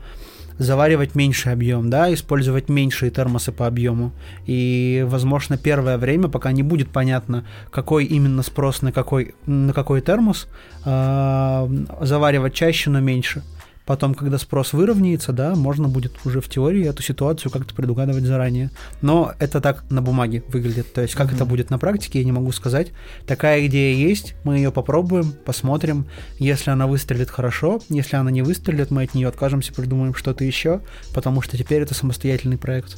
заваривать 0.58 1.16
меньший 1.16 1.54
объем, 1.54 1.89
да, 1.89 2.14
использовать 2.14 2.70
меньшие 2.70 3.12
термосы 3.12 3.51
по 3.51 3.68
объему. 3.68 4.12
И, 4.45 5.06
возможно, 5.08 5.58
первое 5.58 5.97
время, 5.97 6.28
пока 6.28 6.51
не 6.51 6.64
будет 6.64 6.89
понятно, 6.89 7.45
какой 7.72 8.06
именно 8.06 8.43
спрос 8.43 8.82
на 8.82 8.91
какой, 8.91 9.36
на 9.45 9.74
какой 9.74 10.01
термос, 10.01 10.47
э, 10.86 11.70
заваривать 12.01 12.54
чаще, 12.54 12.89
но 12.89 12.99
меньше. 12.99 13.43
Потом, 13.86 14.13
когда 14.13 14.38
спрос 14.38 14.73
выровняется, 14.73 15.34
да, 15.34 15.55
можно 15.55 15.89
будет 15.89 16.13
уже 16.25 16.39
в 16.39 16.47
теории 16.47 16.88
эту 16.88 17.03
ситуацию 17.03 17.51
как-то 17.51 17.75
предугадывать 17.75 18.23
заранее. 18.23 18.71
Но 19.01 19.34
это 19.39 19.59
так 19.59 19.84
на 19.89 20.01
бумаге 20.01 20.43
выглядит. 20.47 20.93
То 20.93 21.01
есть, 21.01 21.15
как 21.15 21.31
mm-hmm. 21.31 21.36
это 21.36 21.45
будет 21.45 21.69
на 21.69 21.77
практике, 21.77 22.19
я 22.19 22.25
не 22.25 22.31
могу 22.31 22.51
сказать. 22.53 22.91
Такая 23.27 23.65
идея 23.67 23.95
есть, 23.95 24.36
мы 24.43 24.57
ее 24.57 24.71
попробуем, 24.71 25.34
посмотрим. 25.45 26.05
Если 26.39 26.69
она 26.71 26.88
выстрелит 26.88 27.29
хорошо, 27.29 27.81
если 27.89 28.15
она 28.15 28.31
не 28.31 28.41
выстрелит, 28.41 28.89
мы 28.89 29.03
от 29.03 29.13
нее 29.13 29.27
откажемся, 29.27 29.73
придумаем 29.73 30.13
что-то 30.13 30.45
еще, 30.45 30.81
потому 31.13 31.41
что 31.41 31.57
теперь 31.57 31.81
это 31.81 31.93
самостоятельный 31.93 32.57
проект. 32.57 32.97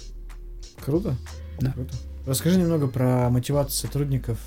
Круто. 0.83 1.15
Да. 1.59 1.71
Круто. 1.71 1.95
Расскажи 2.27 2.57
немного 2.59 2.87
про 2.87 3.29
мотивацию 3.29 3.87
сотрудников. 3.87 4.37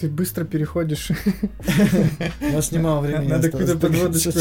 Ты 0.00 0.08
быстро 0.08 0.44
переходишь. 0.44 1.10
У 2.40 2.52
нас 2.52 2.72
немало 2.72 3.02
времени. 3.02 3.28
Надо 3.28 3.50
какую-то 3.50 3.76
подводочку. 3.76 4.30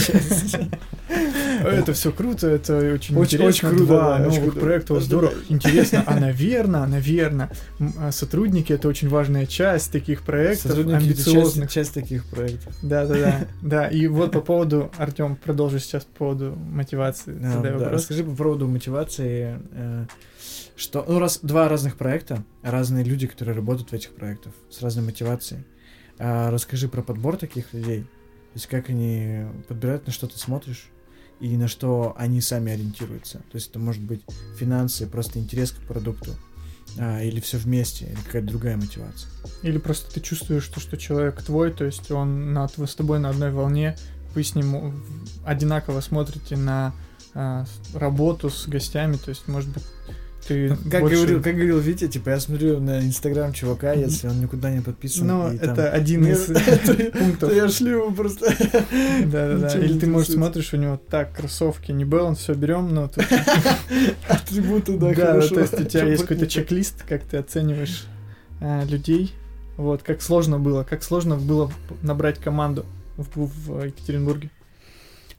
Это 1.62 1.94
все 1.94 2.12
круто, 2.12 2.48
это 2.48 2.94
очень 2.94 3.18
очень, 3.18 3.40
очень 3.40 3.68
круто. 3.68 3.84
Два 3.84 4.20
новых 4.20 4.58
проекта, 4.58 5.00
здорово. 5.02 5.34
Интересно, 5.50 6.04
а 6.06 6.16
наверное, 6.20 6.86
наверное, 6.86 7.52
а 7.98 8.12
сотрудники 8.12 8.72
это 8.72 8.88
очень 8.88 9.10
важная 9.10 9.46
часть 9.46 9.92
таких 9.92 10.22
проектов, 10.22 10.78
амбициозных. 10.78 11.70
Часть 11.70 11.94
таких 11.94 12.26
проектов. 12.26 12.74
Да, 12.82 13.06
да, 13.06 13.16
да. 13.16 13.48
Да, 13.62 13.88
и 13.88 14.08
вот 14.08 14.32
по 14.32 14.42
поводу, 14.42 14.92
Артем, 14.98 15.36
продолжи 15.36 15.80
сейчас 15.80 16.06
по 16.06 16.20
поводу 16.20 16.56
мотивации. 16.56 17.36
Расскажи 17.92 18.24
по 18.24 18.36
поводу 18.36 18.68
мотивации 18.68 19.60
э, 19.74 20.06
что, 20.80 21.04
ну, 21.06 21.20
раз, 21.20 21.40
два 21.44 21.68
разных 21.68 21.98
проекта, 21.98 22.44
разные 22.62 23.04
люди, 23.04 23.28
которые 23.28 23.54
работают 23.54 23.90
в 23.90 23.94
этих 23.94 24.12
проектах, 24.16 24.54
с 24.70 24.82
разной 24.82 25.04
мотивацией. 25.04 25.66
А, 26.18 26.50
расскажи 26.52 26.88
про 26.88 27.02
подбор 27.02 27.36
таких 27.36 27.74
людей. 27.74 28.04
То 28.04 28.56
есть 28.56 28.68
как 28.68 28.90
они 28.90 29.46
подбирают, 29.68 30.08
на 30.08 30.14
что 30.14 30.28
ты 30.28 30.40
смотришь, 30.40 30.90
и 31.42 31.56
на 31.58 31.68
что 31.68 32.16
они 32.18 32.40
сами 32.40 32.72
ориентируются. 32.72 33.40
То 33.40 33.56
есть 33.56 33.72
это 33.72 33.80
может 33.80 34.02
быть 34.02 34.22
финансы, 34.58 35.06
просто 35.06 35.40
интерес 35.40 35.72
к 35.72 35.82
продукту, 35.86 36.32
а, 36.98 37.22
или 37.22 37.42
все 37.42 37.58
вместе, 37.58 38.06
или 38.06 38.22
какая-то 38.26 38.48
другая 38.48 38.78
мотивация. 38.78 39.30
Или 39.62 39.80
просто 39.80 40.14
ты 40.14 40.22
чувствуешь, 40.22 40.64
что, 40.64 40.80
что 40.80 40.96
человек 40.96 41.42
твой, 41.44 41.72
то 41.74 41.84
есть 41.84 42.10
он 42.10 42.54
на, 42.54 42.70
с 42.70 42.96
тобой 42.96 43.20
на 43.20 43.30
одной 43.30 43.52
волне, 43.52 43.98
вы 44.34 44.44
с 44.44 44.56
ним 44.56 45.04
одинаково 45.44 46.00
смотрите 46.00 46.56
на 46.56 46.94
а, 47.34 47.66
работу 47.94 48.50
с 48.50 48.66
гостями, 48.68 49.18
то 49.18 49.30
есть, 49.30 49.48
может 49.50 49.70
быть, 49.70 49.84
ты 50.48 50.70
как, 50.90 51.02
больше... 51.02 51.18
говорил, 51.18 51.44
как 51.44 51.56
говорил 51.56 51.80
Витя, 51.80 52.08
типа, 52.08 52.30
я 52.30 52.40
смотрю 52.40 52.80
на 52.80 53.00
инстаграм 53.02 53.54
чувака, 53.54 53.94
если 53.94 54.28
он 54.28 54.42
никуда 54.42 54.72
не 54.72 54.82
подписан. 54.82 55.28
Ну, 55.28 55.48
это 55.48 55.76
там... 55.76 55.94
один 55.94 56.26
из 56.26 56.46
пунктов. 57.12 57.54
Я 57.54 57.70
шлю 57.70 58.00
его 58.00 58.12
просто. 58.12 58.46
Да-да-да. 59.26 59.78
Или 59.80 60.00
ты, 60.00 60.08
может, 60.08 60.32
смотришь 60.32 60.74
у 60.74 60.78
него, 60.78 61.00
так, 61.10 61.34
кроссовки, 61.34 61.92
не 61.92 62.06
баланс, 62.06 62.40
все 62.40 62.54
берем, 62.54 62.94
но 62.94 63.08
тут... 63.08 63.26
Атрибуты, 64.28 64.98
да, 64.98 65.14
Да, 65.14 65.42
то 65.42 65.60
есть 65.60 65.80
у 65.80 65.84
тебя 65.84 66.06
есть 66.06 66.24
какой-то 66.24 66.48
чек-лист, 66.48 67.04
как 67.08 67.24
ты 67.24 67.38
оцениваешь 67.38 68.06
а, 68.62 68.84
людей. 68.86 69.34
Вот, 69.78 70.04
как 70.04 70.22
сложно 70.22 70.60
было, 70.60 70.84
как 70.84 71.04
сложно 71.04 71.38
было 71.38 71.72
набрать 72.02 72.40
команду 72.40 72.86
в 73.18 73.86
Екатеринбурге. 73.86 74.50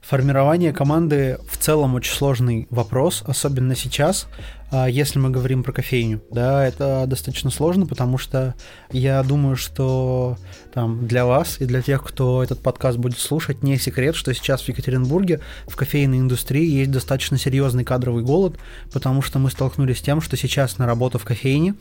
Формирование 0.01 0.73
команды 0.73 1.37
в 1.47 1.57
целом 1.57 1.93
очень 1.93 2.13
сложный 2.13 2.67
вопрос, 2.71 3.23
особенно 3.25 3.75
сейчас, 3.75 4.27
а, 4.71 4.87
если 4.87 5.19
мы 5.19 5.29
говорим 5.29 5.63
про 5.63 5.73
кофейню. 5.73 6.23
Да, 6.31 6.65
это 6.65 7.05
достаточно 7.05 7.51
сложно, 7.51 7.85
потому 7.85 8.17
что 8.17 8.55
я 8.91 9.21
думаю, 9.21 9.55
что 9.55 10.37
там 10.73 11.07
для 11.07 11.25
вас 11.27 11.61
и 11.61 11.65
для 11.65 11.83
тех, 11.83 12.03
кто 12.03 12.41
этот 12.43 12.61
подкаст 12.61 12.97
будет 12.97 13.19
слушать, 13.19 13.61
не 13.61 13.77
секрет, 13.77 14.15
что 14.15 14.33
сейчас 14.33 14.63
в 14.63 14.69
Екатеринбурге 14.69 15.39
в 15.67 15.75
кофейной 15.75 16.17
индустрии 16.17 16.67
есть 16.67 16.91
достаточно 16.91 17.37
серьезный 17.37 17.83
кадровый 17.83 18.23
голод, 18.23 18.57
потому 18.91 19.21
что 19.21 19.37
мы 19.37 19.51
столкнулись 19.51 19.99
с 19.99 20.01
тем, 20.01 20.19
что 20.19 20.35
сейчас 20.35 20.79
на 20.79 20.87
работу 20.87 21.19
в 21.19 21.25
кофейне 21.25 21.75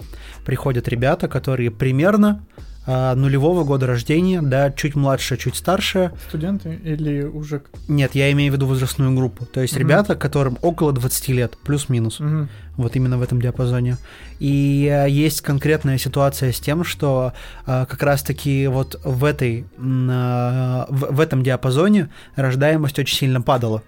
приходят 0.44 0.88
ребята, 0.88 1.26
которые 1.26 1.70
примерно 1.70 2.44
нулевого 2.86 3.64
года 3.64 3.86
рождения, 3.86 4.40
да, 4.42 4.70
чуть 4.72 4.94
младше, 4.96 5.36
чуть 5.36 5.56
старше. 5.56 6.12
Студенты 6.28 6.80
или 6.82 7.22
уже... 7.22 7.62
Нет, 7.88 8.14
я 8.14 8.32
имею 8.32 8.52
в 8.52 8.56
виду 8.56 8.66
возрастную 8.66 9.14
группу. 9.14 9.44
То 9.44 9.60
есть 9.60 9.74
угу. 9.74 9.80
ребята, 9.80 10.16
которым 10.16 10.58
около 10.62 10.92
20 10.92 11.28
лет, 11.28 11.58
плюс-минус. 11.62 12.20
Угу. 12.20 12.48
Вот 12.76 12.96
именно 12.96 13.18
в 13.18 13.22
этом 13.22 13.40
диапазоне. 13.40 13.98
И 14.38 14.88
а, 14.90 15.04
есть 15.04 15.42
конкретная 15.42 15.98
ситуация 15.98 16.52
с 16.52 16.60
тем, 16.60 16.82
что 16.82 17.34
а, 17.66 17.84
как 17.84 18.02
раз-таки 18.02 18.66
вот 18.66 18.98
в, 19.04 19.24
этой, 19.24 19.66
в, 19.76 20.86
в 20.88 21.20
этом 21.20 21.42
диапазоне 21.42 22.08
рождаемость 22.36 22.98
очень 22.98 23.16
сильно 23.16 23.42
падала. 23.42 23.82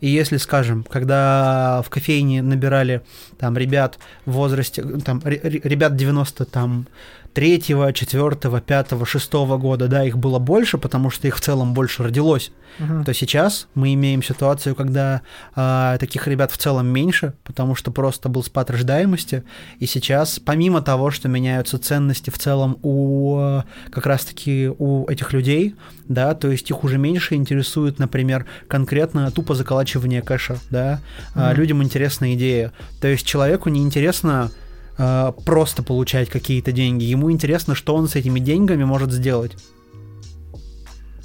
И 0.00 0.08
если, 0.08 0.38
скажем, 0.38 0.84
когда 0.88 1.82
в 1.84 1.90
кофейне 1.90 2.42
набирали 2.42 3.02
там 3.38 3.56
ребят 3.56 3.98
в 4.24 4.32
возрасте, 4.32 4.82
там 4.82 5.20
ребят 5.24 5.94
90 5.94 6.44
там 6.46 6.86
третьего, 7.32 7.92
четвертого, 7.92 8.60
пятого, 8.60 9.06
шестого 9.06 9.56
года, 9.56 9.88
да, 9.88 10.04
их 10.04 10.18
было 10.18 10.38
больше, 10.38 10.78
потому 10.78 11.10
что 11.10 11.28
их 11.28 11.36
в 11.36 11.40
целом 11.40 11.74
больше 11.74 12.02
родилось, 12.02 12.50
uh-huh. 12.78 13.04
то 13.04 13.14
сейчас 13.14 13.68
мы 13.74 13.94
имеем 13.94 14.22
ситуацию, 14.22 14.74
когда 14.74 15.22
э, 15.54 15.96
таких 16.00 16.26
ребят 16.26 16.50
в 16.50 16.58
целом 16.58 16.88
меньше, 16.88 17.34
потому 17.44 17.74
что 17.74 17.92
просто 17.92 18.28
был 18.28 18.42
спад 18.42 18.70
рождаемости, 18.70 19.44
и 19.78 19.86
сейчас, 19.86 20.40
помимо 20.40 20.82
того, 20.82 21.10
что 21.10 21.28
меняются 21.28 21.78
ценности 21.78 22.30
в 22.30 22.38
целом 22.38 22.78
у 22.82 23.60
как 23.90 24.06
раз-таки 24.06 24.70
у 24.78 25.06
этих 25.06 25.32
людей, 25.32 25.76
да, 26.08 26.34
то 26.34 26.50
есть 26.50 26.68
их 26.68 26.82
уже 26.82 26.98
меньше 26.98 27.36
интересует, 27.36 28.00
например, 28.00 28.46
конкретно 28.66 29.30
тупо 29.30 29.54
заколачивание 29.54 30.22
кэша, 30.22 30.58
да, 30.70 31.00
uh-huh. 31.36 31.54
людям 31.54 31.82
интересна 31.82 32.34
идея, 32.34 32.72
то 33.00 33.06
есть 33.06 33.24
человеку 33.24 33.68
не 33.68 33.80
интересно 33.80 34.50
э, 35.00 35.32
просто 35.44 35.82
получать 35.82 36.28
какие-то 36.28 36.72
деньги. 36.72 37.04
Ему 37.04 37.32
интересно, 37.32 37.74
что 37.74 37.94
он 37.94 38.08
с 38.08 38.14
этими 38.14 38.38
деньгами 38.38 38.84
может 38.84 39.12
сделать. 39.12 39.52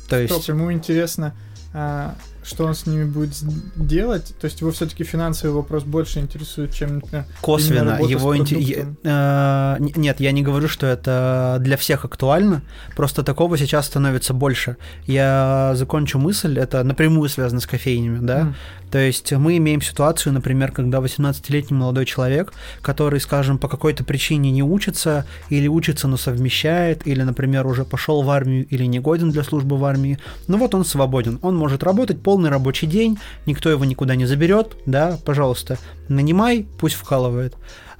То 0.10 0.20
есть... 0.20 0.34
Стоп, 0.34 0.48
ему 0.48 0.72
интересно, 0.72 1.36
а, 1.74 2.16
что 2.46 2.66
он 2.66 2.76
с 2.76 2.86
ними 2.86 3.06
будет 3.06 3.34
делать? 3.76 4.36
То 4.40 4.46
есть 4.46 4.62
его 4.62 4.72
все-таки 4.72 5.04
финансовый 5.04 5.52
вопрос 5.52 5.84
больше 5.84 6.20
интересует, 6.20 6.74
чем, 6.74 6.96
например, 6.96 7.26
Косвенно. 7.42 8.00
Его 8.02 8.38
инте... 8.38 8.88
э, 9.04 9.78
Нет, 9.80 10.20
я 10.20 10.32
не 10.32 10.44
говорю, 10.44 10.68
что 10.68 10.86
это 10.86 11.58
для 11.60 11.76
всех 11.76 12.06
актуально, 12.06 12.62
просто 12.96 13.24
такого 13.24 13.58
сейчас 13.58 13.88
становится 13.88 14.34
больше. 14.34 14.78
Я 15.08 15.72
закончу 15.74 16.20
мысль, 16.20 16.60
это 16.60 16.84
напрямую 16.84 17.30
связано 17.30 17.62
с 17.62 17.66
кофейнями, 17.66 18.20
да? 18.24 18.42
Mm. 18.42 18.54
То 18.96 19.00
есть 19.00 19.30
мы 19.34 19.58
имеем 19.58 19.82
ситуацию, 19.82 20.32
например, 20.32 20.72
когда 20.72 21.00
18-летний 21.00 21.76
молодой 21.76 22.06
человек, 22.06 22.54
который, 22.82 23.20
скажем, 23.20 23.58
по 23.58 23.68
какой-то 23.68 24.06
причине 24.06 24.52
не 24.52 24.64
учится, 24.64 25.26
или 25.50 25.68
учится, 25.68 26.08
но 26.08 26.16
совмещает, 26.16 27.06
или, 27.06 27.22
например, 27.22 27.68
уже 27.68 27.84
пошел 27.84 28.22
в 28.22 28.30
армию 28.30 28.66
или 28.70 28.86
не 28.86 29.00
годен 29.00 29.32
для 29.32 29.44
службы 29.44 29.76
в 29.76 29.84
армии, 29.84 30.18
ну 30.48 30.58
вот 30.58 30.74
он 30.76 30.86
свободен, 30.86 31.40
он 31.42 31.58
может 31.58 31.84
работать 31.84 32.22
пол 32.22 32.36
полный 32.36 32.50
рабочий 32.50 32.88
день, 32.88 33.20
никто 33.46 33.70
его 33.70 33.84
никуда 33.84 34.16
не 34.16 34.26
заберет, 34.26 34.78
да, 34.86 35.20
пожалуйста, 35.26 35.78
нанимай, 36.08 36.66
пусть 36.80 36.96
вкалывает. 36.96 37.54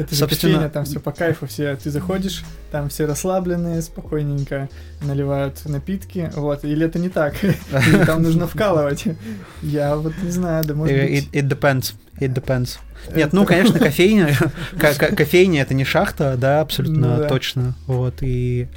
Это 0.04 0.14
Собственно... 0.14 0.68
там 0.70 0.84
все 0.86 0.98
по 0.98 1.12
кайфу, 1.12 1.46
все, 1.46 1.76
ты 1.76 1.90
заходишь, 1.90 2.42
там 2.70 2.88
все 2.88 3.04
расслабленные, 3.04 3.82
спокойненько 3.82 4.70
наливают 5.02 5.66
напитки, 5.66 6.32
вот, 6.34 6.64
или 6.64 6.86
это 6.86 6.98
не 6.98 7.10
так, 7.10 7.34
или 7.44 8.04
там 8.06 8.22
нужно 8.22 8.46
вкалывать. 8.46 9.04
Я 9.62 9.96
вот 9.96 10.14
не 10.22 10.30
знаю, 10.30 10.64
да 10.64 10.74
может 10.74 10.96
быть... 10.96 11.10
It, 11.10 11.30
it 11.32 11.48
depends, 11.48 11.94
it 12.18 12.32
depends. 12.32 12.78
Нет, 13.14 13.32
ну, 13.32 13.44
конечно, 13.44 13.78
кофейня, 13.78 14.34
кофейня 14.78 15.62
это 15.62 15.74
не 15.74 15.84
шахта, 15.84 16.36
да, 16.38 16.60
абсолютно 16.62 17.08
ну, 17.08 17.16
да. 17.18 17.28
точно, 17.28 17.74
вот, 17.86 18.16
и 18.22 18.68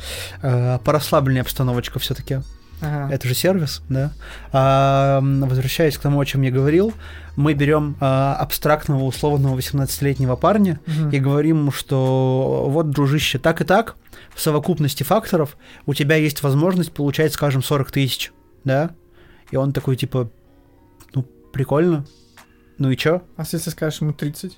э, 0.41 0.79
по 0.83 0.91
расслабленнее 0.91 1.41
обстановочка 1.41 1.99
все-таки. 1.99 2.39
Ага. 2.83 3.13
это 3.13 3.27
же 3.27 3.33
сервис, 3.33 3.81
да. 3.89 4.11
А, 4.51 5.21
возвращаясь 5.21 5.97
к 5.97 6.01
тому, 6.01 6.19
о 6.19 6.25
чем 6.25 6.41
я 6.41 6.51
говорил, 6.51 6.93
мы 7.35 7.53
берем 7.53 7.95
а, 7.99 8.35
абстрактного 8.35 9.03
условного 9.03 9.57
18-летнего 9.57 10.35
парня 10.35 10.79
угу. 10.85 11.09
и 11.09 11.19
говорим 11.19 11.59
ему, 11.59 11.71
что 11.71 12.65
вот, 12.69 12.89
дружище, 12.89 13.39
так 13.39 13.61
и 13.61 13.63
так, 13.63 13.95
в 14.35 14.41
совокупности 14.41 15.03
факторов 15.03 15.57
у 15.85 15.93
тебя 15.93 16.15
есть 16.15 16.43
возможность 16.43 16.91
получать, 16.91 17.33
скажем, 17.33 17.63
40 17.63 17.91
тысяч, 17.91 18.31
да, 18.63 18.91
и 19.51 19.55
он 19.55 19.73
такой, 19.73 19.95
типа, 19.95 20.29
ну, 21.13 21.23
прикольно, 21.51 22.05
ну 22.77 22.89
и 22.89 22.97
чё? 22.97 23.23
А 23.37 23.43
если 23.43 23.69
скажешь 23.69 24.01
ему 24.01 24.13
30? 24.13 24.57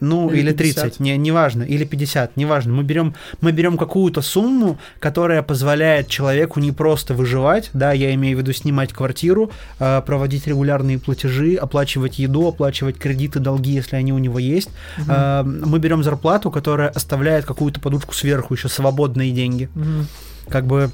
Ну, 0.00 0.30
или, 0.30 0.40
или 0.40 0.52
30, 0.52 1.00
не, 1.00 1.16
неважно, 1.16 1.62
или 1.62 1.84
50, 1.84 2.36
неважно. 2.36 2.72
Мы 2.72 2.84
берем, 2.84 3.14
мы 3.40 3.52
берем 3.52 3.76
какую-то 3.76 4.22
сумму, 4.22 4.78
которая 5.00 5.42
позволяет 5.42 6.08
человеку 6.08 6.60
не 6.60 6.72
просто 6.72 7.14
выживать, 7.14 7.70
да, 7.72 7.92
я 7.92 8.14
имею 8.14 8.36
в 8.36 8.40
виду 8.40 8.52
снимать 8.52 8.92
квартиру, 8.92 9.50
э, 9.80 10.02
проводить 10.06 10.46
регулярные 10.46 10.98
платежи, 10.98 11.56
оплачивать 11.56 12.18
еду, 12.18 12.46
оплачивать 12.46 12.98
кредиты, 12.98 13.40
долги, 13.40 13.72
если 13.72 13.96
они 13.96 14.12
у 14.12 14.18
него 14.18 14.38
есть. 14.38 14.70
Угу. 14.98 15.08
Мы 15.66 15.78
берем 15.78 16.02
зарплату, 16.02 16.50
которая 16.50 16.88
оставляет 16.88 17.44
какую-то 17.44 17.80
подушку 17.80 18.14
сверху, 18.14 18.54
еще 18.54 18.68
свободные 18.68 19.32
деньги. 19.32 19.68
Угу. 19.74 20.50
Как 20.50 20.66
бы 20.66 20.90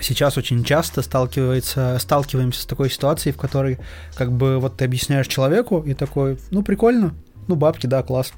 сейчас 0.00 0.36
очень 0.36 0.64
часто 0.64 1.02
сталкивается, 1.02 1.96
сталкиваемся 2.00 2.62
с 2.62 2.66
такой 2.66 2.90
ситуацией, 2.90 3.32
в 3.32 3.36
которой 3.36 3.78
как 4.16 4.32
бы 4.32 4.58
вот 4.58 4.76
ты 4.76 4.84
объясняешь 4.84 5.26
человеку 5.26 5.80
и 5.80 5.94
такой, 5.94 6.38
ну 6.50 6.62
прикольно, 6.62 7.14
ну, 7.48 7.56
бабки, 7.56 7.86
да, 7.86 8.02
класс. 8.02 8.32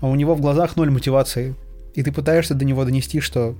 А 0.00 0.06
у 0.06 0.14
него 0.14 0.34
в 0.34 0.40
глазах 0.40 0.76
ноль 0.76 0.90
мотивации. 0.90 1.54
И 1.94 2.02
ты 2.02 2.12
пытаешься 2.12 2.54
до 2.54 2.64
него 2.64 2.84
донести, 2.84 3.20
что... 3.20 3.54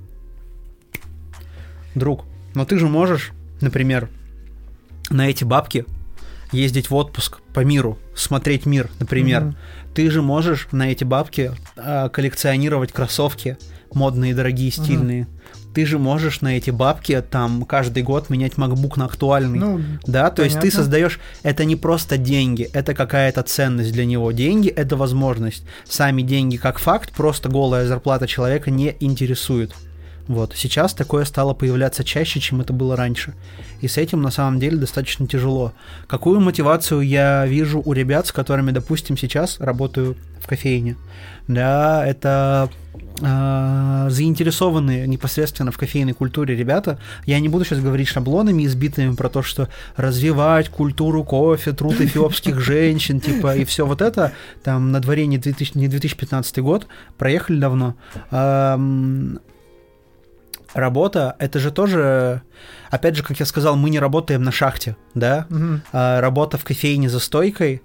Друг, 1.94 2.24
но 2.54 2.64
ты 2.64 2.78
же 2.78 2.86
можешь, 2.86 3.32
например, 3.60 4.08
на 5.10 5.28
эти 5.28 5.42
бабки 5.42 5.84
ездить 6.52 6.90
в 6.90 6.94
отпуск 6.94 7.40
по 7.52 7.60
миру, 7.60 7.98
смотреть 8.14 8.66
мир, 8.66 8.90
например. 9.00 9.42
Mm-hmm. 9.42 9.54
Ты 9.94 10.10
же 10.10 10.22
можешь 10.22 10.68
на 10.70 10.92
эти 10.92 11.04
бабки 11.04 11.52
э, 11.76 12.08
коллекционировать 12.10 12.92
кроссовки 12.92 13.56
модные, 13.92 14.34
дорогие, 14.34 14.70
стильные. 14.70 15.22
Mm-hmm 15.22 15.37
ты 15.74 15.86
же 15.86 15.98
можешь 15.98 16.40
на 16.40 16.56
эти 16.56 16.70
бабки 16.70 17.22
там 17.30 17.64
каждый 17.64 18.02
год 18.02 18.30
менять 18.30 18.54
MacBook 18.54 18.94
на 18.96 19.04
актуальный. 19.04 19.58
Ну, 19.58 19.80
да, 20.06 20.30
то 20.30 20.42
понятно. 20.42 20.42
есть 20.42 20.60
ты 20.60 20.70
создаешь 20.70 21.20
это 21.42 21.64
не 21.64 21.76
просто 21.76 22.16
деньги, 22.16 22.68
это 22.72 22.94
какая-то 22.94 23.42
ценность 23.42 23.92
для 23.92 24.04
него. 24.04 24.32
Деньги 24.32 24.68
это 24.68 24.96
возможность. 24.96 25.64
Сами 25.84 26.22
деньги 26.22 26.56
как 26.56 26.78
факт, 26.78 27.12
просто 27.12 27.48
голая 27.48 27.86
зарплата 27.86 28.26
человека 28.26 28.70
не 28.70 28.96
интересует. 29.00 29.74
Вот. 30.28 30.52
Сейчас 30.54 30.92
такое 30.92 31.24
стало 31.24 31.54
появляться 31.54 32.04
чаще, 32.04 32.38
чем 32.38 32.60
это 32.60 32.74
было 32.74 32.96
раньше. 32.96 33.34
И 33.80 33.88
с 33.88 33.96
этим 33.96 34.20
на 34.20 34.30
самом 34.30 34.60
деле 34.60 34.76
достаточно 34.76 35.26
тяжело. 35.26 35.72
Какую 36.06 36.40
мотивацию 36.40 37.00
я 37.00 37.46
вижу 37.46 37.82
у 37.82 37.92
ребят, 37.94 38.26
с 38.26 38.32
которыми, 38.32 38.70
допустим, 38.70 39.16
сейчас 39.16 39.58
работаю 39.58 40.16
в 40.40 40.46
кофейне? 40.46 40.96
Да, 41.48 42.06
это 42.06 42.68
э, 43.20 44.06
заинтересованные 44.10 45.06
непосредственно 45.06 45.70
в 45.70 45.78
кофейной 45.78 46.12
культуре 46.12 46.56
ребята. 46.56 46.98
Я 47.26 47.40
не 47.40 47.48
буду 47.48 47.64
сейчас 47.64 47.80
говорить 47.80 48.08
шаблонами 48.08 48.64
избитыми 48.66 49.14
про 49.14 49.28
то, 49.28 49.42
что 49.42 49.68
развивать 49.96 50.68
культуру 50.68 51.24
кофе, 51.24 51.72
труд 51.72 52.00
эфиопских 52.00 52.60
женщин, 52.60 53.20
типа, 53.20 53.56
и 53.56 53.64
все 53.64 53.86
вот 53.86 54.02
это. 54.02 54.32
Там 54.62 54.92
на 54.92 55.00
дворе 55.00 55.26
не, 55.26 55.38
2000, 55.38 55.76
не 55.76 55.88
2015 55.88 56.58
год, 56.58 56.86
проехали 57.16 57.58
давно 57.58 57.96
работа, 60.74 61.36
это 61.38 61.58
же 61.58 61.70
тоже, 61.70 62.42
опять 62.90 63.16
же, 63.16 63.22
как 63.22 63.38
я 63.40 63.46
сказал, 63.46 63.76
мы 63.76 63.90
не 63.90 63.98
работаем 63.98 64.42
на 64.42 64.52
шахте, 64.52 64.96
да, 65.14 65.46
угу. 65.50 65.80
а, 65.92 66.20
работа 66.20 66.58
в 66.58 66.64
кофейне 66.64 67.08
за 67.08 67.20
стойкой 67.20 67.82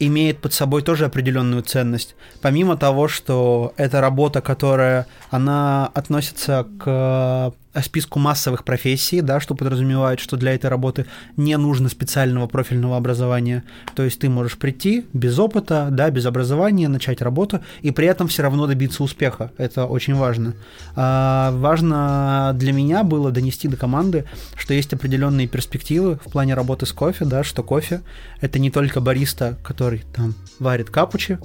имеет 0.00 0.40
под 0.40 0.52
собой 0.52 0.82
тоже 0.82 1.04
определенную 1.04 1.62
ценность. 1.62 2.16
Помимо 2.40 2.76
того, 2.76 3.06
что 3.06 3.74
это 3.76 4.00
работа, 4.00 4.40
которая, 4.40 5.06
она 5.30 5.90
относится 5.94 6.66
к 6.78 7.52
списку 7.82 8.18
массовых 8.18 8.64
профессий, 8.64 9.20
да, 9.20 9.40
что 9.40 9.54
подразумевает, 9.54 10.20
что 10.20 10.36
для 10.36 10.54
этой 10.54 10.68
работы 10.68 11.06
не 11.36 11.56
нужно 11.56 11.88
специального 11.88 12.46
профильного 12.46 12.96
образования. 12.96 13.62
То 13.94 14.02
есть 14.02 14.20
ты 14.20 14.28
можешь 14.28 14.58
прийти 14.58 15.06
без 15.12 15.38
опыта, 15.38 15.88
да, 15.90 16.10
без 16.10 16.26
образования, 16.26 16.88
начать 16.88 17.22
работу 17.22 17.60
и 17.82 17.90
при 17.90 18.06
этом 18.06 18.28
все 18.28 18.42
равно 18.42 18.66
добиться 18.66 19.02
успеха. 19.02 19.52
Это 19.56 19.86
очень 19.86 20.14
важно. 20.14 20.54
А, 20.96 21.52
важно 21.52 22.52
для 22.54 22.72
меня 22.72 23.04
было 23.04 23.30
донести 23.30 23.68
до 23.68 23.76
команды, 23.76 24.24
что 24.56 24.74
есть 24.74 24.92
определенные 24.92 25.46
перспективы 25.46 26.18
в 26.24 26.30
плане 26.30 26.54
работы 26.54 26.86
с 26.86 26.92
кофе, 26.92 27.24
да, 27.24 27.44
что 27.44 27.62
кофе 27.62 28.00
это 28.40 28.58
не 28.58 28.70
только 28.70 29.00
бариста, 29.00 29.56
который 29.62 30.02
там 30.12 30.34
варит 30.58 30.90
капучи, 30.90 31.38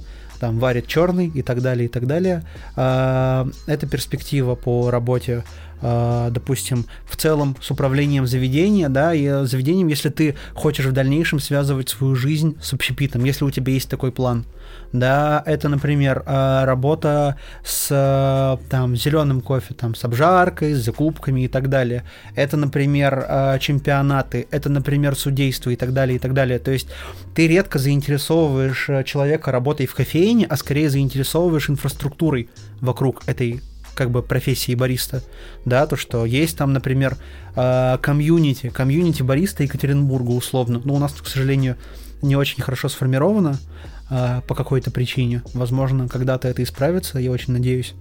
там 0.45 0.59
варит 0.59 0.85
черный 0.85 1.31
и 1.33 1.41
так 1.41 1.63
далее, 1.63 1.85
и 1.85 1.87
так 1.87 2.05
далее. 2.05 2.43
А, 2.75 3.47
это 3.65 3.87
перспектива 3.87 4.53
по 4.53 4.91
работе 4.91 5.43
а, 5.81 6.29
допустим, 6.29 6.85
в 7.09 7.15
целом 7.15 7.57
с 7.61 7.71
управлением 7.71 8.27
заведения, 8.27 8.89
да, 8.89 9.15
и 9.15 9.45
заведением, 9.45 9.87
если 9.87 10.09
ты 10.09 10.35
хочешь 10.53 10.85
в 10.85 10.91
дальнейшем 10.91 11.39
связывать 11.39 11.89
свою 11.89 12.15
жизнь 12.15 12.57
с 12.61 12.73
общепитом, 12.73 13.23
если 13.23 13.43
у 13.43 13.49
тебя 13.49 13.73
есть 13.73 13.89
такой 13.89 14.11
план. 14.11 14.45
Да, 14.93 15.43
это, 15.45 15.67
например, 15.67 16.23
а, 16.25 16.65
работа 16.65 17.37
с 17.63 18.59
там 18.69 18.95
зеленым 18.95 19.41
кофе, 19.41 19.73
там 19.73 19.93
с 19.95 20.03
обжаркой, 20.05 20.73
с 20.73 20.83
закупками 20.83 21.41
и 21.41 21.47
так 21.47 21.69
далее. 21.69 22.03
Это, 22.35 22.55
например, 22.55 23.25
а, 23.27 23.59
чемпионаты, 23.59 24.47
это, 24.51 24.69
например, 24.69 25.15
судейство 25.15 25.69
и 25.69 25.75
так 25.75 25.93
далее, 25.93 26.15
и 26.15 26.19
так 26.19 26.33
далее. 26.33 26.59
То 26.59 26.71
есть 26.71 26.87
ты 27.33 27.47
редко 27.47 27.77
заинтересовываешь 27.79 28.89
человека 29.05 29.51
работой 29.51 29.85
в 29.85 29.95
кофейне, 29.95 30.45
а 30.45 30.55
скорее 30.55 30.89
заинтересовываешь 30.89 31.69
инфраструктурой 31.69 32.49
вокруг 32.79 33.23
этой 33.25 33.61
как 33.95 34.11
бы 34.11 34.21
профессии 34.21 34.75
бариста, 34.75 35.23
да, 35.63 35.87
то, 35.87 35.95
что 35.95 36.25
есть 36.25 36.57
там, 36.57 36.73
например, 36.73 37.15
комьюнити, 37.53 38.69
комьюнити 38.69 39.23
бариста 39.23 39.63
Екатеринбурга 39.63 40.31
условно, 40.31 40.81
но 40.83 40.95
у 40.95 40.99
нас, 40.99 41.13
к 41.13 41.25
сожалению, 41.27 41.77
не 42.21 42.35
очень 42.35 42.61
хорошо 42.61 42.89
сформировано 42.89 43.57
по 44.09 44.55
какой-то 44.55 44.91
причине. 44.91 45.41
Возможно, 45.53 46.07
когда-то 46.07 46.47
это 46.47 46.61
исправится, 46.63 47.19
я 47.19 47.31
очень 47.31 47.53
надеюсь 47.53 47.95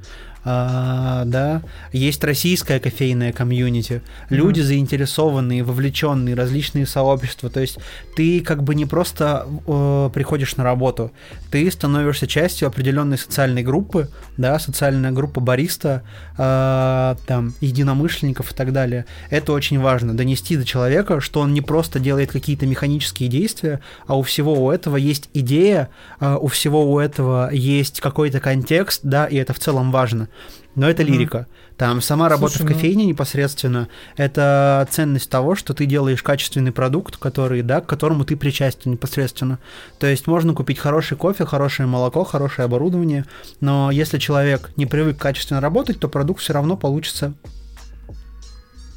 а, 0.45 1.25
да, 1.25 1.63
есть 1.93 2.23
российская 2.23 2.79
кофейная 2.79 3.33
комьюнити, 3.33 4.03
люди 4.29 4.61
mm-hmm. 4.61 4.65
заинтересованные, 4.65 5.63
вовлеченные, 5.63 6.35
различные 6.35 6.87
сообщества. 6.87 7.49
То 7.49 7.61
есть 7.61 7.79
ты 8.15 8.41
как 8.41 8.63
бы 8.63 8.75
не 8.75 8.85
просто 8.85 9.47
э, 9.67 10.11
приходишь 10.13 10.57
на 10.57 10.65
работу, 10.65 11.13
ты 11.51 11.71
становишься 11.71 12.27
частью 12.27 12.69
определенной 12.69 13.17
социальной 13.17 13.63
группы, 13.63 14.11
да, 14.37 14.59
социальная 14.59 15.13
группа 15.13 15.41
бариста, 15.41 16.03
э, 16.37 17.17
там, 17.27 17.55
единомышленников 17.61 18.53
и 18.53 18.55
так 18.55 18.73
далее. 18.73 19.07
Это 19.31 19.53
очень 19.53 19.81
важно, 19.81 20.15
донести 20.15 20.57
до 20.57 20.65
человека, 20.67 21.21
что 21.21 21.41
он 21.41 21.55
не 21.55 21.63
просто 21.63 22.01
делает 22.01 22.31
какие-то 22.33 22.67
механические 22.67 23.31
действия, 23.31 23.81
а 24.07 24.19
у 24.19 24.23
всего 24.23 24.53
у 24.53 24.71
этого 24.71 24.97
есть 24.97 25.31
идея, 25.33 25.89
э, 26.21 26.37
у 26.39 26.49
всего 26.49 26.93
у 26.93 26.99
этого 26.99 27.51
есть 27.51 28.03
какой-то 28.03 28.41
контекст, 28.41 29.01
да, 29.05 29.25
и 29.25 29.37
это 29.37 29.55
в 29.55 29.59
целом 29.59 29.91
важно. 29.91 30.29
Но 30.75 30.89
это 30.91 31.03
лирика. 31.03 31.47
Там 31.77 32.01
сама 32.01 32.29
работа 32.29 32.57
Слушай, 32.57 32.71
в 32.71 32.75
кофейне 32.75 33.05
ну... 33.05 33.11
непосредственно 33.11 33.89
это 34.17 34.87
ценность 34.91 35.31
того, 35.31 35.55
что 35.55 35.75
ты 35.75 35.87
делаешь 35.87 36.23
качественный 36.23 36.73
продукт, 36.73 37.17
который, 37.17 37.63
да, 37.63 37.81
к 37.81 37.87
которому 37.87 38.25
ты 38.25 38.37
причастен 38.37 38.93
непосредственно. 38.93 39.59
То 39.99 40.07
есть 40.07 40.27
можно 40.27 40.55
купить 40.55 40.79
хороший 40.79 41.17
кофе, 41.17 41.45
хорошее 41.45 41.89
молоко, 41.89 42.25
хорошее 42.25 42.67
оборудование, 42.67 43.25
но 43.61 43.91
если 43.91 44.19
человек 44.19 44.71
не 44.77 44.87
привык 44.87 45.19
качественно 45.19 45.61
работать, 45.61 46.01
то 46.01 46.09
продукт 46.09 46.41
все 46.41 46.53
равно 46.53 46.77
получится 46.77 47.35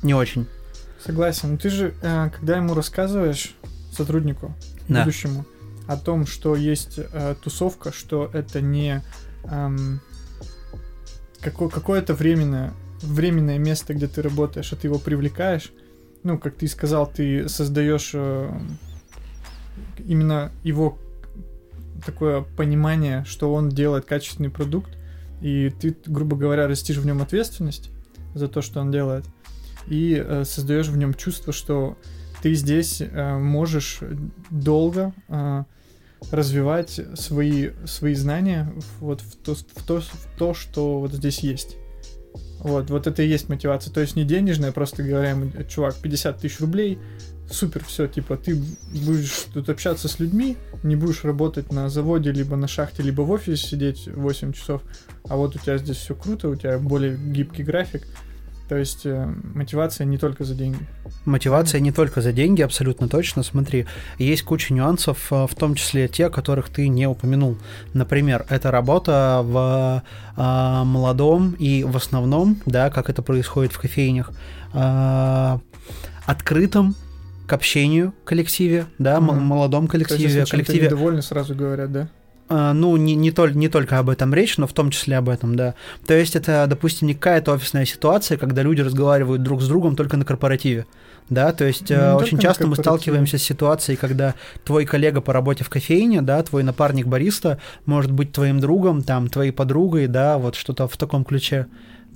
не 0.03 0.13
очень. 0.13 0.47
Согласен. 1.03 1.51
Но 1.51 1.57
ты 1.57 1.69
же, 1.69 1.93
э, 2.01 2.29
когда 2.35 2.57
ему 2.57 2.73
рассказываешь 2.73 3.55
сотруднику, 3.91 4.55
да. 4.87 5.01
будущему, 5.01 5.45
о 5.87 5.97
том, 5.97 6.27
что 6.27 6.55
есть 6.55 6.99
э, 6.99 7.35
тусовка, 7.41 7.93
что 7.93 8.29
это 8.33 8.61
не 8.61 9.01
эм, 9.45 10.01
какое- 11.51 11.69
какое-то 11.69 12.13
временное, 12.13 12.73
временное 13.01 13.57
место, 13.57 13.93
где 13.93 14.07
ты 14.07 14.21
работаешь, 14.21 14.71
а 14.73 14.75
ты 14.75 14.87
его 14.87 14.99
привлекаешь. 14.99 15.71
Ну, 16.23 16.37
как 16.37 16.55
ты 16.55 16.67
сказал, 16.67 17.07
ты 17.07 17.47
создаешь 17.47 18.11
э, 18.13 18.49
именно 20.05 20.51
его 20.63 20.97
такое 22.05 22.41
понимание, 22.41 23.23
что 23.25 23.53
он 23.53 23.69
делает 23.69 24.05
качественный 24.05 24.49
продукт, 24.49 24.97
и 25.41 25.71
ты, 25.79 25.95
грубо 26.05 26.35
говоря, 26.35 26.67
растишь 26.67 26.97
в 26.97 27.05
нем 27.05 27.21
ответственность 27.21 27.91
за 28.33 28.47
то, 28.47 28.61
что 28.61 28.81
он 28.81 28.91
делает, 28.91 29.25
и 29.87 30.21
э, 30.23 30.43
создаешь 30.43 30.87
в 30.87 30.97
нем 30.97 31.13
чувство, 31.13 31.53
что 31.53 31.97
ты 32.41 32.53
здесь 32.53 33.01
э, 33.01 33.37
можешь 33.37 33.99
долго 34.49 35.13
э, 35.27 35.63
развивать 36.31 36.99
свои, 37.15 37.69
свои 37.85 38.13
знания 38.15 38.73
вот 38.99 39.21
в 39.21 39.35
то, 39.37 39.55
в, 39.55 39.83
то, 39.85 40.01
в 40.01 40.37
то, 40.37 40.53
что 40.53 40.99
вот 40.99 41.13
здесь 41.13 41.39
есть. 41.39 41.77
Вот, 42.59 42.89
вот 42.89 43.07
это 43.07 43.21
и 43.23 43.27
есть 43.27 43.49
мотивация. 43.49 43.93
То 43.93 44.01
есть 44.01 44.15
не 44.15 44.23
денежная, 44.23 44.71
просто 44.71 45.03
говорим, 45.03 45.53
чувак, 45.67 45.95
50 46.01 46.39
тысяч 46.39 46.59
рублей, 46.59 46.97
супер, 47.49 47.83
все, 47.85 48.07
типа, 48.07 48.37
ты 48.37 48.55
будешь 49.05 49.47
тут 49.53 49.69
общаться 49.69 50.07
с 50.07 50.19
людьми, 50.19 50.57
не 50.83 50.95
будешь 50.95 51.23
работать 51.23 51.71
на 51.71 51.89
заводе, 51.89 52.31
либо 52.31 52.55
на 52.55 52.67
шахте, 52.67 53.03
либо 53.03 53.21
в 53.21 53.31
офисе 53.31 53.67
сидеть 53.67 54.07
8 54.07 54.53
часов, 54.53 54.81
а 55.29 55.35
вот 55.35 55.55
у 55.55 55.59
тебя 55.59 55.77
здесь 55.77 55.97
все 55.97 56.15
круто, 56.15 56.49
у 56.49 56.55
тебя 56.55 56.77
более 56.79 57.17
гибкий 57.17 57.63
график, 57.63 58.07
то 58.67 58.75
есть 58.75 59.05
э, 59.05 59.33
мотивация 59.53 60.05
не 60.05 60.17
только 60.17 60.43
за 60.43 60.53
деньги. 60.53 60.79
Мотивация 61.25 61.79
не 61.79 61.91
только 61.91 62.21
за 62.21 62.33
деньги, 62.33 62.61
абсолютно 62.61 63.07
точно. 63.07 63.43
Смотри, 63.43 63.85
есть 64.17 64.43
куча 64.43 64.73
нюансов, 64.73 65.31
э, 65.31 65.47
в 65.47 65.55
том 65.55 65.75
числе 65.75 66.07
те, 66.07 66.29
которых 66.29 66.69
ты 66.69 66.89
не 66.89 67.07
упомянул. 67.07 67.57
Например, 67.93 68.45
это 68.49 68.69
работа 68.69 69.41
в 69.43 70.03
э, 70.35 70.83
молодом 70.83 71.55
и 71.59 71.83
в 71.83 71.95
основном, 71.95 72.61
да, 72.65 72.89
как 72.89 73.09
это 73.09 73.21
происходит 73.21 73.71
в 73.71 73.79
кофейнях, 73.79 74.31
э, 74.73 75.57
открытом 76.25 76.95
к 77.47 77.53
общению 77.53 78.13
коллективе, 78.25 78.87
да, 78.99 79.17
mm-hmm. 79.17 79.39
молодом 79.39 79.87
коллективе, 79.87 80.17
То 80.17 80.23
есть, 80.23 80.35
если 80.35 80.51
коллективе. 80.51 80.85
недовольны, 80.87 81.21
сразу 81.21 81.55
говорят, 81.55 81.91
да? 81.91 82.09
А, 82.49 82.73
ну, 82.73 82.95
не, 82.97 83.15
не, 83.15 83.31
толь, 83.31 83.55
не 83.55 83.67
только 83.67 83.99
об 83.99 84.09
этом 84.09 84.33
речь, 84.33 84.57
но 84.57 84.67
в 84.67 84.73
том 84.73 84.89
числе 84.89 85.17
об 85.17 85.29
этом, 85.29 85.55
да. 85.55 85.75
То 86.05 86.13
есть 86.13 86.35
это, 86.35 86.65
допустим, 86.67 87.07
не 87.07 87.13
какая-то 87.13 87.53
офисная 87.53 87.85
ситуация, 87.85 88.37
когда 88.37 88.61
люди 88.61 88.81
разговаривают 88.81 89.43
друг 89.43 89.61
с 89.61 89.67
другом 89.67 89.95
только 89.95 90.17
на 90.17 90.25
корпоративе. 90.25 90.85
Да, 91.29 91.51
то 91.51 91.65
есть 91.65 91.89
ну, 91.89 92.15
очень 92.15 92.39
часто 92.39 92.67
мы 92.67 92.77
сталкиваемся 92.77 93.37
с 93.37 93.43
ситуацией, 93.43 93.97
когда 93.97 94.33
твой 94.63 94.85
коллега 94.85 95.19
по 95.19 95.33
работе 95.33 95.65
в 95.65 95.69
кофейне, 95.69 96.21
да, 96.21 96.41
твой 96.41 96.63
напарник 96.63 97.05
бариста 97.05 97.59
может 97.85 98.11
быть 98.11 98.31
твоим 98.31 98.61
другом, 98.61 99.01
там, 99.01 99.27
твоей 99.27 99.51
подругой, 99.51 100.07
да, 100.07 100.37
вот 100.37 100.55
что-то 100.55 100.87
в 100.87 100.95
таком 100.95 101.25
ключе 101.25 101.67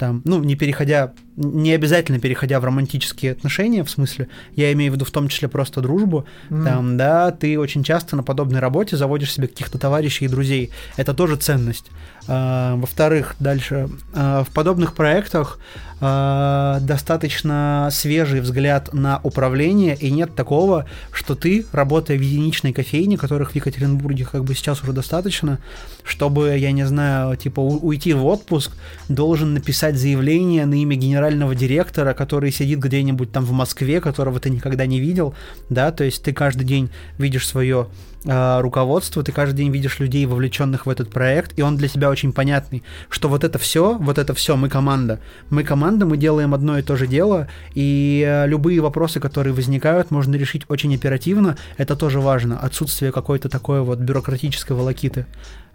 там, 0.02 0.22
ну, 0.26 0.44
не 0.44 0.56
переходя, 0.56 1.14
не 1.36 1.74
обязательно 1.74 2.20
переходя 2.20 2.60
в 2.60 2.66
романтические 2.66 3.32
отношения, 3.32 3.84
в 3.84 3.90
смысле, 3.90 4.28
я 4.56 4.72
имею 4.74 4.92
в 4.92 4.96
виду 4.96 5.06
в 5.06 5.12
том 5.12 5.28
числе 5.28 5.48
просто 5.48 5.82
дружбу, 5.82 6.26
mm. 6.50 6.64
там, 6.64 6.98
да, 6.98 7.32
ты 7.32 7.58
очень 7.58 7.84
часто 7.84 8.16
на 8.16 8.24
подобной 8.24 8.60
работе 8.60 8.98
заводишь 8.98 9.34
себе 9.34 9.48
каких-то 9.48 9.78
товарищей 9.78 10.26
и 10.26 10.28
друзей. 10.28 10.72
Это 10.98 11.14
тоже 11.14 11.38
ценность. 11.38 11.86
А, 12.28 12.76
во-вторых, 12.76 13.36
дальше, 13.40 13.90
а, 14.14 14.44
в 14.44 14.50
подобных 14.50 14.94
проектах 14.94 15.60
а, 16.00 16.80
достаточно 16.82 17.90
свежий 17.92 18.42
взгляд 18.42 18.94
на 18.94 19.20
управление, 19.24 19.96
и 19.96 20.12
нет 20.12 20.36
такого, 20.36 20.86
что 21.12 21.36
ты, 21.36 21.66
работая 21.72 22.18
в 22.18 22.22
единичной 22.22 22.74
кофейне, 22.74 23.18
которых 23.18 23.52
в 23.52 23.56
Екатеринбурге 23.56 24.26
как 24.32 24.44
бы 24.44 24.54
сейчас 24.54 24.84
уже 24.84 24.94
достаточно, 24.94 25.60
чтобы, 26.04 26.58
я 26.58 26.72
не 26.72 26.86
знаю, 26.86 27.36
типа 27.38 27.60
уйти 27.60 28.14
в 28.14 28.26
отпуск, 28.26 28.72
должен 29.10 29.54
написать 29.54 29.96
заявление 29.96 30.66
на 30.66 30.76
имя 30.76 30.96
генерального 30.96 31.22
директора, 31.32 32.14
который 32.14 32.52
сидит 32.52 32.80
где-нибудь 32.80 33.32
там 33.32 33.46
в 33.46 33.52
Москве, 33.52 34.02
которого 34.02 34.40
ты 34.40 34.50
никогда 34.50 34.86
не 34.86 35.00
видел, 35.00 35.34
да, 35.70 35.92
то 35.92 36.04
есть 36.04 36.24
ты 36.24 36.34
каждый 36.34 36.64
день 36.64 36.90
видишь 37.18 37.48
свое 37.48 37.88
э, 38.26 38.60
руководство, 38.62 39.24
ты 39.24 39.32
каждый 39.32 39.58
день 39.58 39.72
видишь 39.72 40.00
людей, 40.00 40.26
вовлеченных 40.26 40.86
в 40.86 40.90
этот 40.90 41.10
проект, 41.10 41.58
и 41.58 41.62
он 41.62 41.78
для 41.78 41.88
тебя 41.88 42.10
очень 42.10 42.34
понятный, 42.34 42.84
что 43.10 43.30
вот 43.30 43.44
это 43.44 43.60
все, 43.60 43.98
вот 43.98 44.18
это 44.18 44.34
все, 44.34 44.56
мы 44.56 44.70
команда. 44.70 45.20
Мы 45.50 45.64
команда, 45.64 46.06
мы 46.06 46.18
делаем 46.18 46.54
одно 46.54 46.78
и 46.78 46.82
то 46.82 46.96
же 46.96 47.08
дело, 47.08 47.48
и 47.74 48.26
э, 48.28 48.48
любые 48.48 48.82
вопросы, 48.82 49.20
которые 49.20 49.54
возникают, 49.54 50.12
можно 50.12 50.36
решить 50.36 50.64
очень 50.68 50.94
оперативно, 50.96 51.58
это 51.78 51.96
тоже 51.96 52.20
важно, 52.20 52.60
отсутствие 52.60 53.12
какой-то 53.12 53.50
такой 53.50 53.82
вот 53.82 54.00
бюрократической 54.00 54.74
волокиты. 54.74 55.26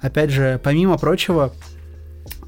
Опять 0.01 0.31
же, 0.31 0.61
помимо 0.63 0.99
прочего, 0.99 1.53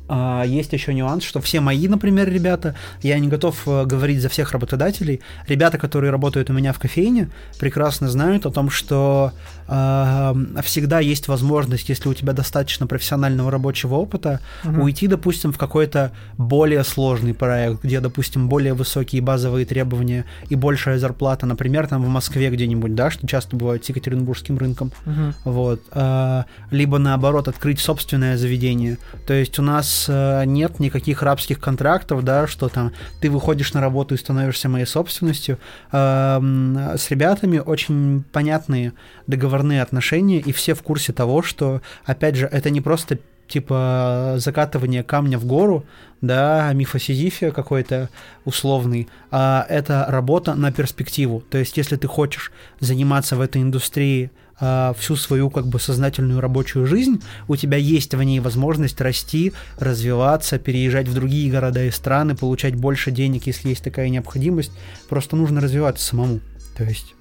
а, 0.09 0.43
есть 0.45 0.73
еще 0.73 0.95
нюанс, 0.95 1.23
что 1.23 1.41
все 1.41 1.61
мои, 1.61 1.87
например, 1.87 2.31
ребята, 2.31 2.75
я 3.03 3.19
не 3.19 3.29
готов 3.29 3.63
э, 3.67 3.85
говорить 3.85 4.23
за 4.23 4.31
всех 4.31 4.53
работодателей, 4.53 5.21
ребята, 5.47 5.77
которые 5.77 6.11
работают 6.11 6.49
у 6.49 6.55
меня 6.55 6.73
в 6.73 6.79
кофейне, 6.79 7.29
прекрасно 7.59 8.09
знают 8.09 8.47
о 8.47 8.51
том, 8.51 8.71
что 8.71 9.33
э, 9.69 10.35
всегда 10.65 11.01
есть 11.01 11.29
возможность, 11.29 11.91
если 11.91 12.09
у 12.09 12.15
тебя 12.15 12.33
достаточно 12.33 12.87
профессионального 12.87 13.51
рабочего 13.51 13.97
опыта, 13.97 14.41
угу. 14.65 14.85
уйти, 14.85 15.07
допустим, 15.09 15.53
в 15.53 15.59
какой-то 15.59 16.13
более 16.39 16.85
сложный 16.85 17.35
проект, 17.35 17.85
где, 17.85 18.01
допустим, 18.01 18.49
более 18.49 18.73
высокие 18.73 19.21
базовые 19.21 19.67
требования 19.67 20.25
и 20.49 20.55
большая 20.55 20.99
зарплата, 20.99 21.45
например, 21.45 21.87
там 21.87 22.03
в 22.03 22.09
Москве 22.09 22.49
где-нибудь, 22.49 22.95
да, 22.95 23.11
что 23.11 23.27
часто 23.27 23.57
бывает 23.57 23.85
с 23.85 23.89
екатеринбургским 23.91 24.57
рынком, 24.57 24.91
угу. 25.05 25.35
вот, 25.45 25.83
э, 25.93 26.45
либо 26.71 26.97
наоборот 26.97 27.47
открыть 27.49 27.81
собственное 27.81 28.39
заведение. 28.39 28.97
То 29.27 29.35
есть 29.35 29.59
у 29.59 29.63
нас 29.63 29.98
Э, 30.09 30.45
нет 30.45 30.81
никаких 30.81 31.23
рабских 31.23 31.59
контрактов, 31.61 32.25
да, 32.25 32.47
что 32.47 32.69
там 32.69 32.93
ты 33.21 33.31
выходишь 33.31 33.73
на 33.73 33.81
работу 33.81 34.15
и 34.15 34.19
становишься 34.19 34.69
моей 34.69 34.87
собственностью. 34.87 35.59
С 35.91 37.11
ребятами 37.11 37.59
очень 37.59 38.25
понятные 38.33 38.93
договорные 39.27 39.83
отношения, 39.83 40.39
и 40.39 40.53
все 40.53 40.75
в 40.75 40.83
курсе 40.83 41.13
того, 41.13 41.43
что, 41.43 41.81
опять 42.05 42.37
же, 42.37 42.47
это 42.47 42.71
не 42.71 42.81
просто 42.81 43.19
типа 43.49 44.35
закатывание 44.37 45.03
камня 45.03 45.39
в 45.39 45.47
гору, 45.47 45.85
да, 46.21 46.71
мифосизифия 46.75 47.51
какой-то 47.51 48.11
условный, 48.45 49.09
а 49.31 49.67
это 49.69 50.07
работа 50.09 50.55
на 50.55 50.71
перспективу. 50.71 51.43
То 51.51 51.59
есть, 51.59 51.77
если 51.77 51.97
ты 51.97 52.07
хочешь 52.07 52.53
заниматься 52.81 53.37
в 53.37 53.41
этой 53.41 53.63
индустрии 53.63 54.31
а, 54.61 54.95
всю 54.99 55.17
свою 55.17 55.51
как 55.51 55.67
бы 55.67 55.79
сознательную 55.79 56.41
рабочую 56.41 56.87
жизнь, 56.87 57.23
у 57.47 57.57
тебя 57.57 57.77
есть 57.77 58.15
в 58.15 58.23
ней 58.23 58.41
возможность 58.41 59.01
расти, 59.01 59.53
развиваться, 59.79 60.59
переезжать 60.59 61.09
в 61.09 61.15
другие 61.15 61.51
города 61.51 61.85
и 61.85 61.91
страны, 61.91 62.35
получать 62.35 62.75
больше 62.75 63.11
денег, 63.11 63.47
если 63.47 63.69
есть 63.69 63.85
такая 63.85 64.09
необходимость. 64.09 64.73
Просто 65.09 65.37
нужно 65.37 65.61
развиваться 65.61 66.05
самому. 66.05 66.41
То 66.77 66.85
есть 66.85 67.15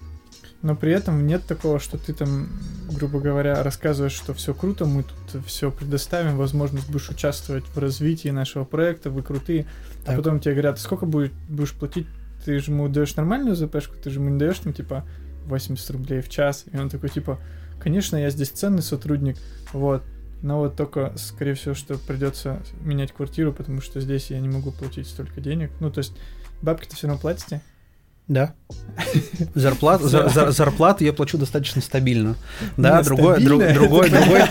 но 0.64 0.76
при 0.76 0.92
этом 0.92 1.28
нет 1.28 1.44
такого, 1.48 1.80
что 1.80 1.98
ты 1.98 2.14
там, 2.14 2.50
грубо 2.92 3.20
говоря, 3.20 3.62
рассказываешь, 3.62 4.14
что 4.14 4.34
все 4.34 4.54
круто, 4.54 4.86
мы 4.86 5.04
тут 5.04 5.46
все 5.46 5.72
предоставим, 5.72 6.36
возможность 6.36 6.90
будешь 6.90 7.10
участвовать 7.10 7.64
в 7.66 7.78
развитии 7.78 8.30
нашего 8.30 8.66
проекта, 8.66 9.12
вы 9.12 9.22
крутые, 9.22 9.68
а 10.02 10.06
так. 10.08 10.16
а 10.16 10.18
потом 10.18 10.40
тебе 10.40 10.56
говорят, 10.56 10.80
сколько 10.80 11.06
будет, 11.06 11.32
будешь 11.48 11.74
платить, 11.74 12.08
ты 12.44 12.60
же 12.60 12.72
ему 12.72 12.88
даешь 12.88 13.16
нормальную 13.16 13.56
ЗПшку, 13.56 13.96
ты 14.04 14.10
же 14.10 14.20
ему 14.20 14.30
не 14.30 14.40
даешь 14.40 14.58
там 14.58 14.74
типа 14.74 15.06
80 15.48 15.90
рублей 15.92 16.22
в 16.22 16.30
час. 16.30 16.66
И 16.72 16.78
он 16.78 16.90
такой, 16.90 17.10
типа, 17.10 17.40
конечно, 17.80 18.16
я 18.16 18.30
здесь 18.30 18.50
ценный 18.50 18.82
сотрудник, 18.82 19.38
вот, 19.74 20.04
но 20.42 20.60
вот 20.60 20.76
только, 20.76 21.14
скорее 21.18 21.56
всего, 21.56 21.74
что 21.74 21.98
придется 21.98 22.62
менять 22.82 23.12
квартиру, 23.12 23.54
потому 23.54 23.82
что 23.82 24.00
здесь 24.00 24.30
я 24.30 24.40
не 24.40 24.50
могу 24.50 24.72
платить 24.72 25.08
столько 25.08 25.42
денег. 25.42 25.72
Ну, 25.80 25.90
то 25.90 26.00
есть, 26.00 26.16
бабки-то 26.62 26.96
все 26.96 27.08
равно 27.08 27.20
платите. 27.20 27.62
Да. 28.28 28.54
Зарплат, 29.56 30.02
зар, 30.02 30.30
зар, 30.30 30.52
зарплату 30.52 31.06
я 31.06 31.14
плачу 31.14 31.38
достаточно 31.38 31.82
стабильно. 31.82 32.36
Да, 32.76 33.02
другой, 33.02 33.42
друг, 33.42 33.64
другой, 33.74 34.10
другой, 34.10 34.44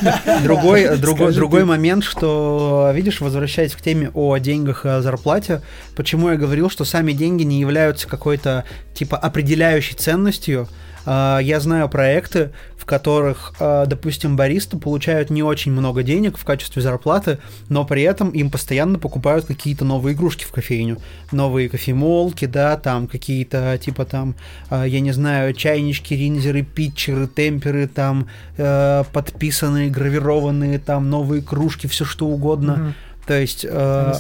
другой, 0.42 0.96
другой, 0.96 1.34
другой 1.34 1.64
момент, 1.64 2.02
что, 2.02 2.90
видишь, 2.94 3.20
возвращаясь 3.20 3.74
к 3.74 3.82
теме 3.82 4.10
о 4.14 4.38
деньгах 4.38 4.86
о 4.86 5.02
зарплате, 5.02 5.60
почему 5.94 6.30
я 6.30 6.36
говорил, 6.36 6.70
что 6.70 6.84
сами 6.84 7.12
деньги 7.12 7.42
не 7.42 7.60
являются 7.60 8.08
какой-то 8.08 8.64
типа 8.94 9.18
определяющей 9.18 9.94
ценностью, 9.94 10.68
я 11.06 11.60
знаю 11.60 11.88
проекты, 11.88 12.50
в 12.76 12.88
которых, 12.88 13.52
а, 13.58 13.84
допустим, 13.86 14.36
баристы 14.36 14.78
получают 14.78 15.28
не 15.28 15.42
очень 15.42 15.72
много 15.72 16.04
денег 16.04 16.38
в 16.38 16.44
качестве 16.44 16.80
зарплаты, 16.82 17.38
но 17.68 17.84
при 17.84 18.02
этом 18.02 18.30
им 18.30 18.48
постоянно 18.48 19.00
покупают 19.00 19.44
какие-то 19.46 19.84
новые 19.84 20.14
игрушки 20.14 20.44
в 20.44 20.52
кофейню. 20.52 20.98
Новые 21.32 21.68
кофемолки, 21.68 22.44
да, 22.44 22.76
там 22.76 23.08
какие-то, 23.08 23.76
типа 23.78 24.04
там, 24.04 24.36
а, 24.70 24.84
я 24.84 25.00
не 25.00 25.10
знаю, 25.10 25.52
чайнички, 25.52 26.14
ринзеры, 26.14 26.62
питчеры, 26.62 27.26
темперы, 27.26 27.88
там 27.88 28.28
подписанные, 28.56 29.90
гравированные, 29.90 30.78
там 30.78 31.10
новые 31.10 31.42
кружки, 31.42 31.88
все 31.88 32.04
что 32.04 32.26
угодно. 32.26 32.72
Mm-hmm. 32.72 32.92
То 33.26 33.40
есть 33.40 33.66
э, 33.68 34.14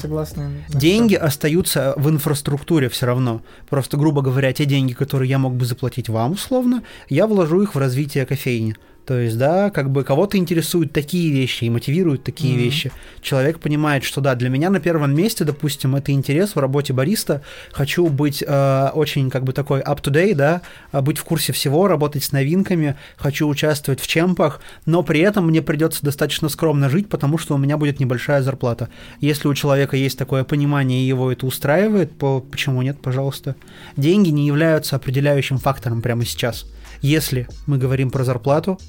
деньги 0.68 1.14
все. 1.14 1.24
остаются 1.24 1.94
в 1.96 2.10
инфраструктуре 2.10 2.88
все 2.88 3.06
равно. 3.06 3.40
Просто, 3.68 3.96
грубо 3.96 4.20
говоря, 4.20 4.52
те 4.52 4.64
деньги, 4.64 4.94
которые 4.94 5.30
я 5.30 5.38
мог 5.38 5.54
бы 5.54 5.64
заплатить 5.64 6.08
вам 6.08 6.32
условно, 6.32 6.82
я 7.08 7.26
вложу 7.26 7.62
их 7.62 7.74
в 7.74 7.78
развитие 7.78 8.26
кофейни. 8.26 8.74
То 9.06 9.20
есть, 9.20 9.38
да, 9.38 9.70
как 9.70 9.90
бы 9.90 10.02
кого-то 10.02 10.36
интересуют 10.36 10.92
такие 10.92 11.30
вещи 11.30 11.62
и 11.62 11.70
мотивируют 11.70 12.24
такие 12.24 12.54
mm-hmm. 12.54 12.58
вещи. 12.58 12.92
Человек 13.22 13.60
понимает, 13.60 14.02
что 14.02 14.20
да, 14.20 14.34
для 14.34 14.48
меня 14.48 14.68
на 14.68 14.80
первом 14.80 15.14
месте, 15.14 15.44
допустим, 15.44 15.94
это 15.94 16.10
интерес 16.10 16.56
в 16.56 16.58
работе 16.58 16.92
бариста. 16.92 17.42
Хочу 17.70 18.08
быть 18.08 18.42
э, 18.44 18.90
очень 18.94 19.30
как 19.30 19.44
бы 19.44 19.52
такой 19.52 19.80
up-to-date, 19.80 20.34
да, 20.34 20.62
а 20.90 21.02
быть 21.02 21.18
в 21.18 21.24
курсе 21.24 21.52
всего, 21.52 21.86
работать 21.86 22.24
с 22.24 22.32
новинками, 22.32 22.96
хочу 23.16 23.46
участвовать 23.46 24.00
в 24.00 24.08
чемпах, 24.08 24.60
но 24.86 25.04
при 25.04 25.20
этом 25.20 25.46
мне 25.46 25.62
придется 25.62 26.04
достаточно 26.04 26.48
скромно 26.48 26.90
жить, 26.90 27.08
потому 27.08 27.38
что 27.38 27.54
у 27.54 27.58
меня 27.58 27.76
будет 27.76 28.00
небольшая 28.00 28.42
зарплата. 28.42 28.88
Если 29.20 29.46
у 29.46 29.54
человека 29.54 29.96
есть 29.96 30.18
такое 30.18 30.42
понимание 30.42 31.00
и 31.00 31.06
его 31.06 31.30
это 31.30 31.46
устраивает, 31.46 32.18
то 32.18 32.40
почему 32.40 32.82
нет, 32.82 33.00
пожалуйста. 33.00 33.54
Деньги 33.96 34.30
не 34.30 34.48
являются 34.48 34.96
определяющим 34.96 35.58
фактором 35.58 36.02
прямо 36.02 36.24
сейчас. 36.24 36.66
Если 37.02 37.46
мы 37.66 37.78
говорим 37.78 38.10
про 38.10 38.24
зарплату, 38.24 38.80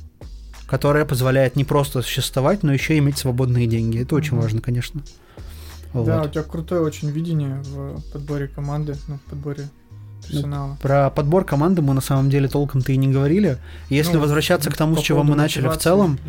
которая 0.68 1.06
позволяет 1.06 1.56
не 1.56 1.64
просто 1.64 2.02
существовать, 2.02 2.64
но 2.64 2.74
еще 2.74 2.98
иметь 2.98 3.18
свободные 3.18 3.68
деньги. 3.68 4.02
Это 4.02 4.16
очень 4.16 4.38
mm-hmm. 4.38 4.42
важно, 4.42 4.62
конечно. 4.62 5.02
Да, 5.94 6.20
вот. 6.20 6.28
у 6.28 6.30
тебя 6.30 6.44
крутое 6.44 6.82
очень 6.82 7.10
видение 7.10 7.62
в 7.64 8.02
подборе 8.12 8.48
команды, 8.48 8.96
ну, 9.08 9.16
в 9.16 9.30
подборе 9.30 9.70
персонала. 10.28 10.70
Ну, 10.72 10.78
про 10.82 11.10
подбор 11.10 11.46
команды 11.46 11.82
мы 11.82 11.94
на 11.94 12.02
самом 12.02 12.30
деле 12.30 12.48
толком-то 12.48 12.92
и 12.92 12.98
не 12.98 13.08
говорили. 13.08 13.58
Если 13.90 14.14
ну, 14.14 14.20
возвращаться 14.20 14.70
к 14.70 14.78
тому, 14.78 14.98
с 14.98 15.02
чего 15.02 15.24
мы 15.24 15.36
начали 15.36 15.68
в 15.68 15.78
целом, 15.78 16.20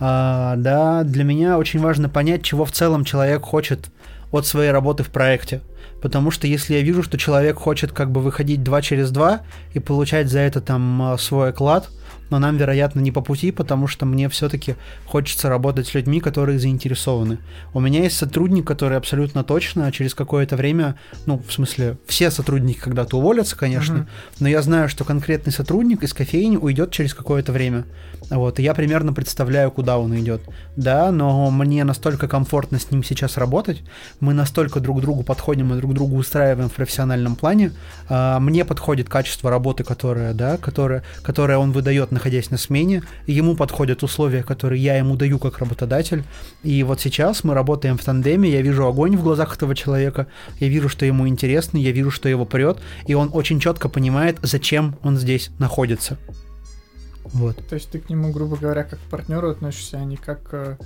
а, 0.00 0.56
да, 0.56 1.04
для 1.04 1.24
меня 1.24 1.58
очень 1.58 1.80
важно 1.80 2.08
понять, 2.08 2.42
чего 2.42 2.64
в 2.64 2.72
целом 2.72 3.04
человек 3.04 3.42
хочет 3.42 3.90
от 4.32 4.46
своей 4.46 4.70
работы 4.70 5.02
в 5.02 5.10
проекте. 5.10 5.60
Потому 6.00 6.30
что 6.30 6.46
если 6.46 6.74
я 6.74 6.82
вижу, 6.82 7.02
что 7.02 7.16
человек 7.16 7.56
хочет 7.56 7.92
как 7.92 8.10
бы 8.10 8.20
выходить 8.20 8.62
два 8.62 8.82
через 8.82 9.10
два 9.10 9.40
и 9.72 9.78
получать 9.78 10.28
за 10.28 10.40
это 10.40 10.60
там 10.60 11.02
а, 11.02 11.18
свой 11.18 11.50
оклад, 11.50 11.88
но 12.34 12.40
нам, 12.40 12.56
вероятно, 12.56 12.98
не 12.98 13.12
по 13.12 13.20
пути, 13.20 13.52
потому 13.52 13.86
что 13.86 14.06
мне 14.06 14.28
все-таки 14.28 14.74
хочется 15.06 15.48
работать 15.48 15.86
с 15.86 15.94
людьми, 15.94 16.18
которые 16.18 16.58
заинтересованы. 16.58 17.38
У 17.72 17.78
меня 17.78 18.02
есть 18.02 18.16
сотрудник, 18.16 18.66
который 18.66 18.98
абсолютно 18.98 19.44
точно 19.44 19.92
через 19.92 20.16
какое-то 20.16 20.56
время, 20.56 20.96
ну, 21.26 21.40
в 21.46 21.52
смысле, 21.52 21.96
все 22.08 22.32
сотрудники 22.32 22.80
когда-то 22.80 23.18
уволятся, 23.18 23.56
конечно, 23.56 23.98
uh-huh. 23.98 24.36
но 24.40 24.48
я 24.48 24.62
знаю, 24.62 24.88
что 24.88 25.04
конкретный 25.04 25.52
сотрудник 25.52 26.02
из 26.02 26.12
кофейни 26.12 26.56
уйдет 26.56 26.90
через 26.90 27.14
какое-то 27.14 27.52
время. 27.52 27.84
Вот, 28.30 28.58
и 28.58 28.64
я 28.64 28.74
примерно 28.74 29.12
представляю, 29.12 29.70
куда 29.70 29.98
он 29.98 30.18
идет. 30.18 30.40
Да, 30.74 31.12
но 31.12 31.52
мне 31.52 31.84
настолько 31.84 32.26
комфортно 32.26 32.80
с 32.80 32.90
ним 32.90 33.04
сейчас 33.04 33.36
работать, 33.36 33.82
мы 34.18 34.34
настолько 34.34 34.80
друг 34.80 35.00
другу 35.02 35.22
подходим 35.22 35.72
и 35.72 35.76
друг 35.76 35.94
другу 35.94 36.16
устраиваем 36.16 36.68
в 36.68 36.72
профессиональном 36.72 37.36
плане. 37.36 37.70
А, 38.08 38.40
мне 38.40 38.64
подходит 38.64 39.08
качество 39.08 39.50
работы, 39.50 39.84
которое, 39.84 40.32
да, 40.32 40.56
которое, 40.56 41.04
которое 41.22 41.58
он 41.58 41.70
выдает 41.70 42.10
находясь 42.10 42.23
на 42.50 42.58
смене, 42.58 43.02
ему 43.26 43.56
подходят 43.56 44.02
условия, 44.02 44.42
которые 44.42 44.82
я 44.82 44.96
ему 44.96 45.16
даю 45.16 45.38
как 45.38 45.58
работодатель. 45.58 46.24
И 46.62 46.82
вот 46.82 47.00
сейчас 47.00 47.44
мы 47.44 47.54
работаем 47.54 47.98
в 47.98 48.04
тандеме, 48.04 48.50
я 48.50 48.62
вижу 48.62 48.86
огонь 48.86 49.16
в 49.16 49.22
глазах 49.22 49.56
этого 49.56 49.74
человека, 49.74 50.26
я 50.60 50.68
вижу, 50.68 50.88
что 50.88 51.06
ему 51.06 51.28
интересно, 51.28 51.78
я 51.78 51.92
вижу, 51.92 52.10
что 52.10 52.28
его 52.28 52.44
прет, 52.44 52.78
и 53.06 53.14
он 53.14 53.30
очень 53.32 53.60
четко 53.60 53.88
понимает, 53.88 54.38
зачем 54.42 54.96
он 55.02 55.16
здесь 55.16 55.50
находится. 55.58 56.18
Вот. 57.24 57.56
То 57.68 57.74
есть 57.74 57.90
ты 57.90 57.98
к 57.98 58.08
нему, 58.10 58.32
грубо 58.32 58.56
говоря, 58.56 58.84
как 58.84 58.98
к 58.98 59.10
партнеру 59.10 59.50
относишься, 59.50 59.98
а 59.98 60.04
не 60.04 60.16
как 60.16 60.40
э, 60.52 60.76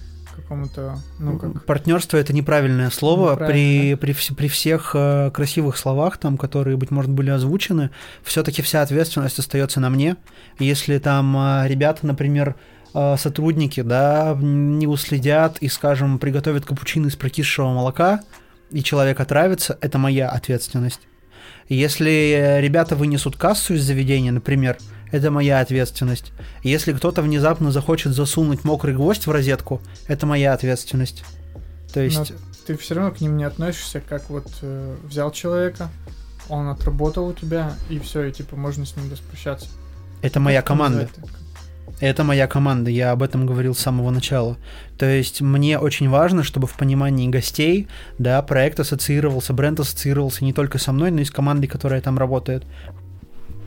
какому-то, 0.42 0.98
ну 1.18 1.38
как... 1.38 1.64
Партнерство 1.64 2.16
это 2.16 2.32
неправильное 2.32 2.90
слово. 2.90 3.36
При, 3.36 3.94
при, 3.94 4.14
при 4.34 4.48
всех 4.48 4.92
э, 4.94 5.30
красивых 5.32 5.76
словах, 5.76 6.18
там, 6.18 6.36
которые, 6.38 6.76
быть 6.76 6.90
может, 6.90 7.10
были 7.10 7.30
озвучены, 7.30 7.90
все-таки 8.22 8.62
вся 8.62 8.82
ответственность 8.82 9.38
остается 9.38 9.80
на 9.80 9.90
мне. 9.90 10.16
Если 10.58 10.98
там 10.98 11.36
э, 11.36 11.68
ребята, 11.68 12.06
например, 12.06 12.54
э, 12.94 13.16
сотрудники, 13.18 13.82
да, 13.82 14.36
не 14.40 14.86
уследят 14.86 15.58
и, 15.58 15.68
скажем, 15.68 16.18
приготовят 16.18 16.64
капучино 16.64 17.08
из 17.08 17.16
прокисшего 17.16 17.68
молока, 17.72 18.20
и 18.70 18.82
человек 18.82 19.20
отравится, 19.20 19.78
это 19.80 19.98
моя 19.98 20.28
ответственность. 20.28 21.00
Если 21.68 22.58
ребята 22.60 22.96
вынесут 22.96 23.36
кассу 23.36 23.74
из 23.74 23.84
заведения, 23.84 24.32
например, 24.32 24.78
это 25.10 25.30
моя 25.30 25.60
ответственность. 25.60 26.32
Если 26.62 26.92
кто-то 26.92 27.22
внезапно 27.22 27.72
захочет 27.72 28.12
засунуть 28.12 28.64
мокрый 28.64 28.94
гвоздь 28.94 29.26
в 29.26 29.30
розетку, 29.30 29.80
это 30.06 30.26
моя 30.26 30.52
ответственность. 30.52 31.24
То 31.92 32.00
есть... 32.00 32.30
Но 32.30 32.36
ты 32.66 32.76
все 32.76 32.94
равно 32.94 33.12
к 33.12 33.20
ним 33.20 33.36
не 33.36 33.44
относишься, 33.44 34.00
как 34.00 34.28
вот 34.28 34.46
э, 34.60 34.96
взял 35.04 35.30
человека, 35.30 35.88
он 36.48 36.68
отработал 36.68 37.28
у 37.28 37.32
тебя, 37.32 37.72
и 37.88 37.98
все, 37.98 38.24
и 38.24 38.32
типа 38.32 38.56
можно 38.56 38.84
с 38.84 38.96
ним 38.96 39.10
распрощаться. 39.10 39.68
Это 40.22 40.40
моя 40.40 40.62
команда. 40.62 41.08
Это 42.00 42.22
моя 42.22 42.46
команда, 42.46 42.90
я 42.90 43.10
об 43.10 43.22
этом 43.24 43.44
говорил 43.44 43.74
с 43.74 43.80
самого 43.80 44.10
начала. 44.10 44.56
То 44.98 45.06
есть 45.06 45.40
мне 45.40 45.78
очень 45.78 46.08
важно, 46.08 46.44
чтобы 46.44 46.68
в 46.68 46.74
понимании 46.74 47.28
гостей, 47.28 47.88
да, 48.18 48.40
проект 48.42 48.78
ассоциировался, 48.78 49.52
бренд 49.52 49.80
ассоциировался 49.80 50.44
не 50.44 50.52
только 50.52 50.78
со 50.78 50.92
мной, 50.92 51.10
но 51.10 51.22
и 51.22 51.24
с 51.24 51.30
командой, 51.30 51.66
которая 51.66 52.00
там 52.00 52.16
работает 52.18 52.64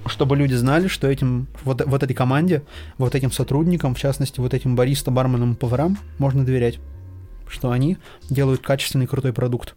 чтобы 0.05 0.35
люди 0.35 0.53
знали, 0.53 0.87
что 0.87 1.07
этим, 1.07 1.47
вот, 1.63 1.85
вот 1.85 2.03
этой 2.03 2.13
команде, 2.13 2.63
вот 2.97 3.15
этим 3.15 3.31
сотрудникам, 3.31 3.95
в 3.95 3.99
частности, 3.99 4.39
вот 4.39 4.53
этим 4.53 4.75
бариста, 4.75 5.11
барменам, 5.11 5.55
поварам 5.55 5.97
можно 6.17 6.45
доверять, 6.45 6.79
что 7.47 7.71
они 7.71 7.97
делают 8.29 8.61
качественный 8.61 9.07
крутой 9.07 9.33
продукт. 9.33 9.75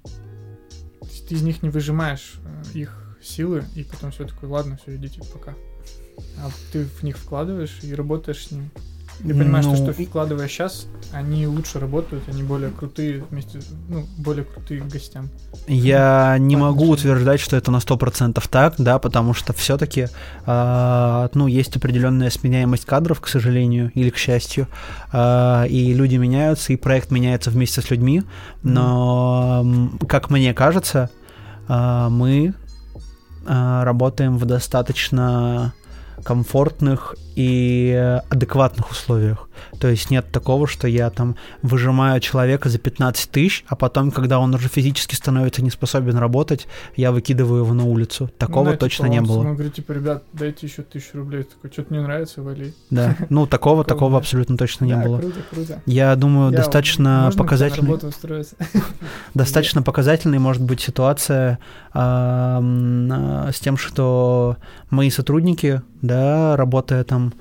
Ты 1.28 1.34
из 1.34 1.42
них 1.42 1.62
не 1.62 1.70
выжимаешь 1.70 2.34
э, 2.44 2.78
их 2.78 3.16
силы, 3.22 3.64
и 3.74 3.82
потом 3.82 4.10
все 4.10 4.26
такое, 4.26 4.50
ладно, 4.50 4.78
все, 4.82 4.96
идите 4.96 5.20
пока. 5.32 5.54
А 6.38 6.50
ты 6.72 6.84
в 6.84 7.02
них 7.02 7.16
вкладываешь 7.16 7.80
и 7.82 7.94
работаешь 7.94 8.46
с 8.46 8.50
ними. 8.50 8.70
Ты 9.18 9.28
понимаешь, 9.28 9.64
ну, 9.64 9.76
что, 9.76 9.92
что 9.92 10.04
вкладывая 10.04 10.48
сейчас, 10.48 10.86
они 11.12 11.46
лучше 11.46 11.78
работают, 11.78 12.24
они 12.28 12.42
более 12.42 12.70
крутые 12.70 13.24
вместе, 13.30 13.60
ну, 13.88 14.04
более 14.18 14.44
крутые 14.44 14.80
к 14.80 14.88
гостям. 14.88 15.30
Я 15.66 16.36
не 16.38 16.56
могу 16.56 16.88
утверждать, 16.90 17.40
что 17.40 17.56
это 17.56 17.70
на 17.70 17.78
100% 17.78 18.42
так, 18.50 18.74
да, 18.78 18.98
потому 18.98 19.32
что 19.32 19.52
все-таки, 19.52 20.02
э, 20.02 20.08
а, 20.46 21.30
ну, 21.34 21.46
есть 21.46 21.76
определенная 21.76 22.30
сменяемость 22.30 22.84
кадров, 22.84 23.20
к 23.20 23.28
сожалению, 23.28 23.90
или 23.94 24.10
к 24.10 24.16
счастью, 24.16 24.68
э, 25.12 25.68
и 25.68 25.94
люди 25.94 26.16
меняются, 26.16 26.72
и 26.72 26.76
проект 26.76 27.10
меняется 27.10 27.50
вместе 27.50 27.80
с 27.80 27.90
людьми, 27.90 28.22
но, 28.62 29.62
mm. 29.64 30.06
как 30.06 30.30
мне 30.30 30.52
кажется, 30.52 31.10
э, 31.68 32.08
мы 32.10 32.54
э, 33.46 33.82
работаем 33.84 34.38
в 34.38 34.44
достаточно 34.44 35.72
комфортных 36.22 37.16
и 37.36 38.20
адекватных 38.28 38.90
условиях. 38.90 39.48
То 39.78 39.88
есть 39.88 40.10
нет 40.10 40.30
такого, 40.30 40.66
что 40.66 40.88
я 40.88 41.10
там 41.10 41.36
выжимаю 41.62 42.20
человека 42.20 42.68
за 42.68 42.78
15 42.78 43.30
тысяч, 43.30 43.64
а 43.68 43.76
потом, 43.76 44.10
когда 44.10 44.38
он 44.38 44.54
уже 44.54 44.68
физически 44.68 45.14
становится 45.14 45.62
не 45.62 45.70
способен 45.70 46.16
работать, 46.16 46.66
я 46.96 47.12
выкидываю 47.12 47.64
его 47.64 47.74
на 47.74 47.84
улицу. 47.84 48.30
Такого 48.38 48.70
ну, 48.70 48.76
точно 48.76 49.06
типа, 49.06 49.12
не 49.12 49.20
было. 49.20 49.38
Он 49.40 49.54
говорит, 49.54 49.74
типа, 49.74 49.92
ребят, 49.92 50.24
дайте 50.32 50.66
еще 50.66 50.82
тысячу 50.82 51.18
рублей. 51.18 51.44
Такой, 51.44 51.70
что-то 51.70 51.92
не 51.92 52.00
нравится, 52.00 52.42
вали. 52.42 52.72
Да, 52.90 53.16
ну 53.30 53.46
такого, 53.54 53.84
такого 53.84 54.18
абсолютно 54.18 54.56
точно 54.56 54.84
не 54.84 54.96
было. 54.96 55.18
круто, 55.18 55.40
круто. 55.50 55.82
Я 55.86 56.14
думаю, 56.16 56.52
достаточно 56.52 57.30
показательный... 57.36 57.94
Достаточно 59.34 59.82
показательной 59.82 60.38
может 60.38 60.62
быть 60.62 60.80
ситуация 60.80 61.58
с 61.92 63.60
тем, 63.60 63.76
что 63.76 64.56
мои 64.90 65.10
сотрудники, 65.10 65.82
да, 66.02 66.56
работая 66.56 67.04
там 67.04 67.32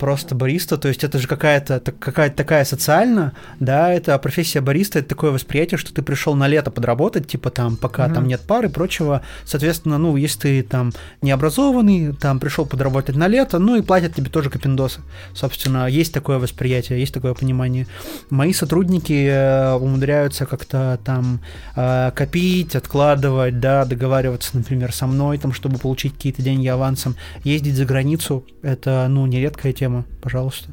просто 0.00 0.34
бариста, 0.34 0.78
то 0.78 0.88
есть 0.88 1.04
это 1.04 1.18
же 1.18 1.28
какая-то 1.28 1.80
какая 1.98 2.30
такая 2.30 2.64
социальная, 2.64 3.32
да, 3.60 3.92
это 3.92 4.18
профессия 4.18 4.62
бариста, 4.62 4.98
это 4.98 5.10
такое 5.10 5.30
восприятие, 5.30 5.76
что 5.76 5.92
ты 5.92 6.00
пришел 6.02 6.34
на 6.34 6.48
лето 6.48 6.70
подработать, 6.70 7.28
типа 7.28 7.50
там, 7.50 7.76
пока 7.76 8.06
mm-hmm. 8.06 8.14
там 8.14 8.26
нет 8.26 8.40
пары 8.40 8.68
и 8.68 8.70
прочего, 8.70 9.20
соответственно, 9.44 9.98
ну, 9.98 10.16
если 10.16 10.40
ты 10.40 10.62
там 10.62 10.92
необразованный, 11.20 12.14
там 12.14 12.40
пришел 12.40 12.64
подработать 12.64 13.14
на 13.14 13.28
лето, 13.28 13.58
ну 13.58 13.76
и 13.76 13.82
платят 13.82 14.14
тебе 14.14 14.30
тоже 14.30 14.48
капиндосы, 14.48 15.02
собственно, 15.34 15.86
есть 15.86 16.14
такое 16.14 16.38
восприятие, 16.38 16.98
есть 16.98 17.12
такое 17.12 17.34
понимание. 17.34 17.86
Мои 18.30 18.54
сотрудники 18.54 19.28
э, 19.30 19.74
умудряются 19.74 20.46
как-то 20.46 20.98
там 21.04 21.40
э, 21.76 22.10
копить, 22.14 22.74
откладывать, 22.74 23.60
да, 23.60 23.84
договариваться, 23.84 24.56
например, 24.56 24.94
со 24.94 25.06
мной, 25.06 25.36
там, 25.36 25.52
чтобы 25.52 25.78
получить 25.78 26.14
какие-то 26.14 26.40
деньги 26.40 26.68
авансом, 26.68 27.16
ездить 27.44 27.74
за 27.74 27.84
границу, 27.84 28.46
это, 28.62 29.06
ну, 29.10 29.26
нередкая 29.26 29.74
тема 29.74 29.89
тема, 29.90 30.04
пожалуйста. 30.22 30.70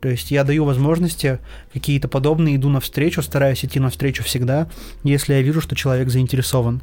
То 0.00 0.08
есть 0.08 0.30
я 0.30 0.44
даю 0.44 0.64
возможности 0.64 1.40
какие-то 1.72 2.08
подобные, 2.08 2.56
иду 2.56 2.68
навстречу, 2.68 3.20
стараюсь 3.20 3.64
идти 3.64 3.80
навстречу 3.80 4.22
всегда, 4.22 4.68
если 5.02 5.34
я 5.34 5.42
вижу, 5.42 5.60
что 5.60 5.74
человек 5.74 6.08
заинтересован. 6.08 6.82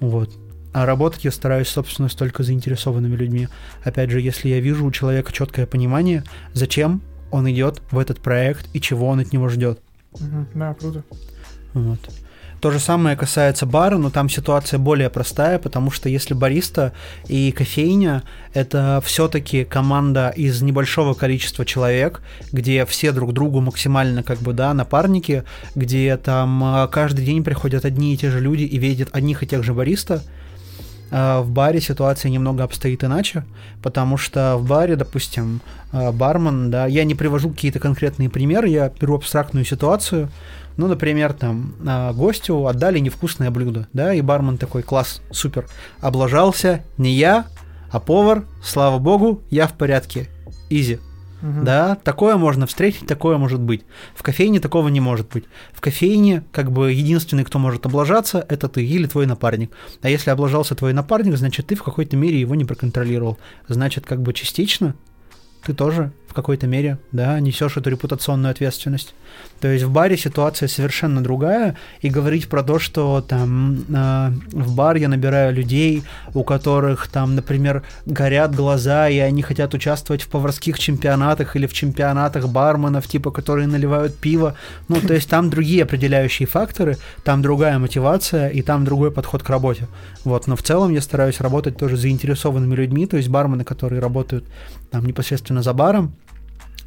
Вот. 0.00 0.30
А 0.72 0.84
работать 0.84 1.24
я 1.24 1.30
стараюсь, 1.30 1.68
собственно, 1.68 2.08
с 2.08 2.14
только 2.14 2.42
заинтересованными 2.42 3.16
людьми. 3.16 3.48
Опять 3.84 4.10
же, 4.10 4.20
если 4.20 4.48
я 4.48 4.60
вижу 4.60 4.84
у 4.84 4.90
человека 4.90 5.32
четкое 5.32 5.66
понимание, 5.66 6.24
зачем 6.52 7.00
он 7.30 7.48
идет 7.50 7.80
в 7.90 7.98
этот 7.98 8.20
проект 8.20 8.68
и 8.74 8.80
чего 8.80 9.06
он 9.06 9.20
от 9.20 9.32
него 9.32 9.48
ждет. 9.48 9.80
Да, 10.54 10.74
круто. 10.74 11.04
Вот. 11.74 12.00
То 12.60 12.72
же 12.72 12.80
самое 12.80 13.16
касается 13.16 13.66
бара, 13.66 13.98
но 13.98 14.10
там 14.10 14.28
ситуация 14.28 14.78
более 14.78 15.10
простая, 15.10 15.58
потому 15.58 15.90
что 15.92 16.08
если 16.08 16.34
бариста 16.34 16.92
и 17.28 17.52
кофейня— 17.52 18.24
это 18.52 19.00
все-таки 19.04 19.64
команда 19.64 20.30
из 20.30 20.60
небольшого 20.60 21.14
количества 21.14 21.64
человек, 21.64 22.20
где 22.50 22.84
все 22.84 23.12
друг 23.12 23.32
другу 23.32 23.60
максимально 23.60 24.24
как 24.24 24.38
бы, 24.38 24.52
да, 24.52 24.74
напарники, 24.74 25.44
где 25.76 26.16
там 26.16 26.62
а, 26.64 26.88
каждый 26.88 27.24
день 27.24 27.44
приходят 27.44 27.84
одни 27.84 28.14
и 28.14 28.16
те 28.16 28.30
же 28.30 28.40
люди 28.40 28.64
и 28.64 28.78
видят 28.78 29.10
одних 29.12 29.44
и 29.44 29.46
тех 29.46 29.62
же 29.62 29.72
бариста, 29.72 30.22
а, 31.10 31.42
в 31.42 31.50
баре 31.50 31.80
ситуация 31.80 32.30
немного 32.30 32.64
обстоит 32.64 33.04
иначе, 33.04 33.44
потому 33.82 34.16
что 34.16 34.56
в 34.56 34.66
баре, 34.66 34.96
допустим, 34.96 35.60
а, 35.92 36.12
бармен, 36.12 36.70
да, 36.70 36.86
я 36.86 37.04
не 37.04 37.14
привожу 37.14 37.50
какие-то 37.50 37.78
конкретные 37.78 38.28
примеры, 38.28 38.68
я 38.68 38.92
беру 39.00 39.14
абстрактную 39.14 39.64
ситуацию, 39.64 40.28
ну, 40.78 40.86
например, 40.86 41.32
там 41.32 41.74
а, 41.84 42.12
гостю 42.12 42.66
отдали 42.66 43.00
невкусное 43.00 43.50
блюдо, 43.50 43.88
да, 43.92 44.14
и 44.14 44.20
бармен 44.20 44.58
такой, 44.58 44.82
класс, 44.82 45.20
супер, 45.32 45.66
облажался 46.00 46.84
не 46.96 47.10
я, 47.10 47.46
а 47.90 47.98
повар, 47.98 48.44
слава 48.62 48.98
богу, 48.98 49.42
я 49.50 49.66
в 49.66 49.72
порядке, 49.72 50.28
изи. 50.70 51.00
Угу. 51.42 51.62
Да, 51.64 51.96
такое 51.96 52.36
можно 52.36 52.68
встретить, 52.68 53.08
такое 53.08 53.38
может 53.38 53.60
быть. 53.60 53.82
В 54.14 54.22
кофейне 54.22 54.60
такого 54.60 54.88
не 54.88 55.00
может 55.00 55.28
быть. 55.28 55.44
В 55.72 55.80
кофейне, 55.80 56.44
как 56.52 56.70
бы, 56.70 56.92
единственный, 56.92 57.44
кто 57.44 57.58
может 57.58 57.84
облажаться, 57.84 58.44
это 58.48 58.68
ты 58.68 58.84
или 58.84 59.06
твой 59.06 59.26
напарник. 59.26 59.72
А 60.02 60.08
если 60.08 60.30
облажался 60.30 60.76
твой 60.76 60.92
напарник, 60.92 61.36
значит, 61.36 61.66
ты 61.66 61.74
в 61.74 61.82
какой-то 61.82 62.16
мере 62.16 62.40
его 62.40 62.54
не 62.54 62.64
проконтролировал. 62.64 63.38
Значит, 63.66 64.06
как 64.06 64.22
бы 64.22 64.32
частично 64.32 64.94
ты 65.64 65.74
тоже 65.74 66.12
в 66.28 66.34
какой-то 66.34 66.66
мере, 66.66 66.98
да, 67.12 67.38
несешь 67.40 67.76
эту 67.76 67.90
репутационную 67.90 68.50
ответственность. 68.50 69.14
То 69.60 69.68
есть 69.68 69.84
в 69.84 69.90
баре 69.90 70.16
ситуация 70.16 70.68
совершенно 70.68 71.22
другая, 71.22 71.76
и 72.00 72.08
говорить 72.08 72.48
про 72.48 72.62
то, 72.62 72.78
что 72.78 73.20
там 73.20 73.84
э, 73.88 74.32
в 74.52 74.74
бар 74.74 74.96
я 74.96 75.08
набираю 75.08 75.54
людей, 75.54 76.04
у 76.34 76.44
которых 76.44 77.08
там, 77.08 77.34
например, 77.34 77.82
горят 78.06 78.54
глаза, 78.54 79.08
и 79.08 79.18
они 79.18 79.42
хотят 79.42 79.74
участвовать 79.74 80.22
в 80.22 80.28
поварских 80.28 80.78
чемпионатах 80.78 81.56
или 81.56 81.66
в 81.66 81.72
чемпионатах 81.72 82.48
барменов, 82.48 83.06
типа, 83.06 83.30
которые 83.30 83.66
наливают 83.66 84.16
пиво. 84.16 84.54
Ну, 84.88 85.00
то 85.00 85.14
есть 85.14 85.28
там 85.28 85.50
другие 85.50 85.82
определяющие 85.82 86.46
факторы, 86.46 86.96
там 87.24 87.42
другая 87.42 87.78
мотивация, 87.78 88.48
и 88.48 88.62
там 88.62 88.84
другой 88.84 89.10
подход 89.10 89.42
к 89.42 89.50
работе. 89.50 89.88
Вот, 90.24 90.46
но 90.46 90.56
в 90.56 90.62
целом 90.62 90.92
я 90.92 91.00
стараюсь 91.00 91.40
работать 91.40 91.76
тоже 91.76 91.96
с 91.96 92.00
заинтересованными 92.00 92.74
людьми, 92.74 93.06
то 93.06 93.16
есть 93.16 93.28
бармены, 93.28 93.64
которые 93.64 94.00
работают 94.00 94.44
там 94.90 95.04
непосредственно 95.04 95.62
за 95.62 95.72
баром, 95.72 96.14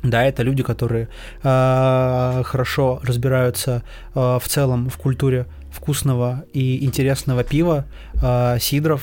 да, 0.04 0.24
это 0.24 0.44
люди, 0.44 0.64
которые 0.64 1.10
э, 1.44 2.44
хорошо 2.44 3.00
разбираются 3.04 3.84
э, 4.16 4.40
в 4.42 4.48
целом 4.48 4.90
в 4.90 4.98
культуре 4.98 5.46
вкусного 5.72 6.44
и 6.54 6.84
интересного 6.84 7.44
пива, 7.44 7.86
э, 8.22 8.58
сидров. 8.60 9.02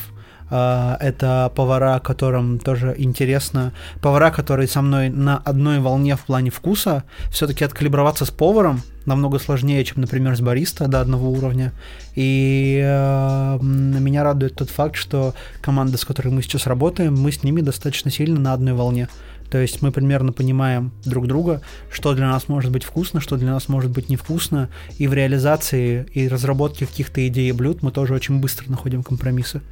Это 0.50 1.52
повара, 1.54 2.00
которым 2.00 2.58
тоже 2.58 2.94
интересно. 2.96 3.74
Повара, 4.00 4.30
которые 4.30 4.66
со 4.66 4.80
мной 4.80 5.10
на 5.10 5.36
одной 5.36 5.78
волне 5.78 6.16
в 6.16 6.20
плане 6.20 6.50
вкуса. 6.50 7.04
Все-таки 7.30 7.66
откалиброваться 7.66 8.24
с 8.24 8.30
поваром 8.30 8.80
намного 9.04 9.38
сложнее, 9.38 9.84
чем, 9.84 10.00
например, 10.00 10.34
с 10.34 10.40
бариста 10.40 10.88
до 10.88 11.02
одного 11.02 11.30
уровня. 11.30 11.72
И 12.14 12.80
э, 12.82 13.58
меня 13.60 14.24
радует 14.24 14.54
тот 14.54 14.70
факт, 14.70 14.96
что 14.96 15.34
команда, 15.60 15.98
с 15.98 16.06
которой 16.06 16.28
мы 16.28 16.40
сейчас 16.40 16.66
работаем, 16.66 17.14
мы 17.14 17.30
с 17.30 17.42
ними 17.42 17.60
достаточно 17.60 18.10
сильно 18.10 18.40
на 18.40 18.54
одной 18.54 18.72
волне. 18.72 19.08
То 19.50 19.58
есть 19.58 19.82
мы 19.82 19.92
примерно 19.92 20.32
понимаем 20.32 20.92
друг 21.04 21.26
друга, 21.26 21.62
что 21.90 22.14
для 22.14 22.28
нас 22.28 22.48
может 22.48 22.70
быть 22.70 22.84
вкусно, 22.84 23.20
что 23.20 23.36
для 23.36 23.52
нас 23.52 23.68
может 23.68 23.90
быть 23.90 24.08
невкусно, 24.08 24.68
и 24.98 25.06
в 25.06 25.14
реализации 25.14 26.06
и 26.12 26.28
разработке 26.28 26.86
каких-то 26.86 27.26
идей 27.26 27.48
и 27.48 27.52
блюд 27.52 27.82
мы 27.82 27.90
тоже 27.90 28.14
очень 28.14 28.40
быстро 28.40 28.70
находим 28.70 29.02
компромиссы. 29.02 29.62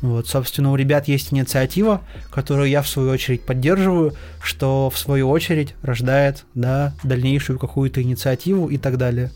Вот, 0.00 0.26
собственно, 0.26 0.72
у 0.72 0.76
ребят 0.76 1.08
есть 1.08 1.32
инициатива, 1.32 2.02
которую 2.30 2.68
я 2.68 2.82
в 2.82 2.88
свою 2.88 3.10
очередь 3.10 3.42
поддерживаю, 3.42 4.14
что 4.42 4.90
в 4.90 4.98
свою 4.98 5.28
очередь 5.28 5.74
рождает 5.82 6.44
да, 6.54 6.94
дальнейшую 7.02 7.58
какую-то 7.58 8.02
инициативу 8.02 8.68
и 8.68 8.78
так 8.78 8.96
далее. 8.96 9.30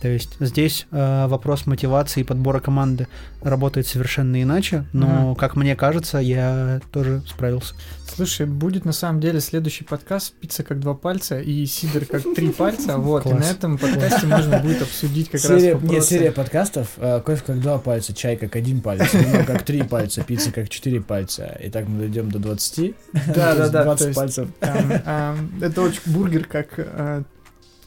То 0.00 0.08
есть 0.08 0.36
здесь 0.40 0.86
э, 0.90 1.26
вопрос 1.26 1.66
мотивации 1.66 2.20
и 2.20 2.24
подбора 2.24 2.60
команды 2.60 3.06
работает 3.42 3.86
совершенно 3.86 4.42
иначе, 4.42 4.84
но, 4.92 5.06
mm 5.06 5.20
как 5.40 5.56
мне 5.56 5.76
кажется, 5.76 6.18
я 6.18 6.80
тоже 6.92 7.22
справился. 7.26 7.74
Слушай, 8.14 8.46
будет 8.46 8.84
на 8.84 8.92
самом 8.92 9.20
деле 9.20 9.40
следующий 9.40 9.84
подкаст 9.84 10.34
«Пицца 10.34 10.62
как 10.62 10.80
два 10.80 10.94
пальца» 10.94 11.40
и 11.40 11.64
«Сидор 11.66 12.04
как 12.04 12.22
три 12.34 12.50
пальца». 12.50 12.98
Вот, 12.98 13.24
и 13.26 13.32
на 13.32 13.44
этом 13.44 13.78
подкасте 13.78 14.26
можно 14.26 14.58
будет 14.58 14.82
обсудить 14.82 15.30
как 15.30 15.44
раз 15.44 15.62
Нет, 15.62 16.04
серия 16.04 16.32
подкастов 16.32 16.88
э, 16.96 17.20
«Кофе 17.24 17.42
как 17.46 17.60
два 17.60 17.78
пальца», 17.78 18.12
«Чай 18.12 18.36
как 18.36 18.56
один 18.56 18.80
палец», 18.80 19.14
«Вино 19.14 19.44
как 19.46 19.62
три 19.62 19.82
пальца», 19.82 20.22
«Пицца 20.22 20.50
как 20.50 20.68
четыре 20.68 21.00
пальца». 21.00 21.58
И 21.62 21.70
так 21.70 21.88
мы 21.88 22.00
дойдем 22.00 22.30
до 22.30 22.38
20. 22.38 22.94
Да-да-да. 23.34 23.84
20 23.84 24.14
пальцев. 24.14 24.48
Это 24.60 25.82
очень 25.82 26.02
бургер 26.06 26.44
как 26.46 26.74
э, 26.76 27.22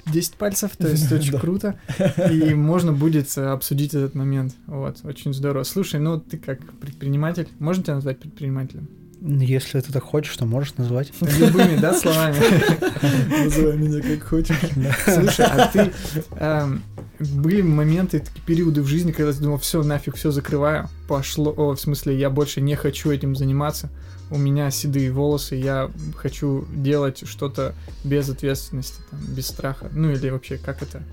10 0.06 0.34
пальцев, 0.34 0.72
то 0.78 0.88
есть 0.89 1.12
очень 1.12 1.38
круто. 1.38 1.80
И 2.32 2.54
можно 2.54 2.93
будет 2.93 3.38
э, 3.38 3.45
обсудить 3.45 3.93
этот 3.93 4.16
момент. 4.16 4.56
Вот, 4.68 4.99
очень 5.04 5.34
здорово. 5.34 5.64
Слушай, 5.64 5.99
ну 5.99 6.20
ты 6.20 6.38
как 6.38 6.60
предприниматель, 6.74 7.47
можно 7.60 7.84
тебя 7.84 7.95
назвать 7.95 8.20
предпринимателем? 8.20 8.88
Если 9.26 9.80
ты 9.80 9.93
так 9.93 10.04
хочешь, 10.04 10.36
то 10.36 10.45
можешь 10.45 10.76
назвать. 10.76 11.14
Любыми, 11.22 11.78
да, 11.80 11.93
словами? 11.93 12.36
Называй 13.45 13.78
меня 13.78 14.01
как 14.01 14.28
хочешь. 14.28 14.58
Слушай, 15.06 15.45
а 15.45 15.68
ты... 15.68 15.93
Эм, 16.36 16.82
были 17.20 17.62
моменты, 17.62 18.20
такие 18.20 18.41
периоды 18.45 18.82
в 18.82 18.88
жизни, 18.88 19.14
когда 19.14 19.32
ты 19.32 19.39
думал, 19.39 19.60
все, 19.60 19.82
нафиг, 19.82 20.16
все 20.16 20.32
закрываю, 20.32 20.89
пошло, 21.08 21.54
в 21.54 21.78
смысле, 21.78 22.18
я 22.18 22.30
больше 22.30 22.60
не 22.60 22.76
хочу 22.76 23.12
этим 23.12 23.36
заниматься, 23.36 23.89
у 24.32 24.38
меня 24.38 24.71
седые 24.71 25.11
волосы, 25.11 25.55
я 25.55 25.91
хочу 26.15 26.65
делать 26.74 27.28
что-то 27.28 27.76
без 28.03 28.30
ответственности, 28.30 29.01
там, 29.09 29.19
без 29.36 29.47
страха. 29.47 29.89
Ну 29.91 30.11
или 30.11 30.30
вообще, 30.30 30.57
как 30.57 30.82
это 30.82 31.03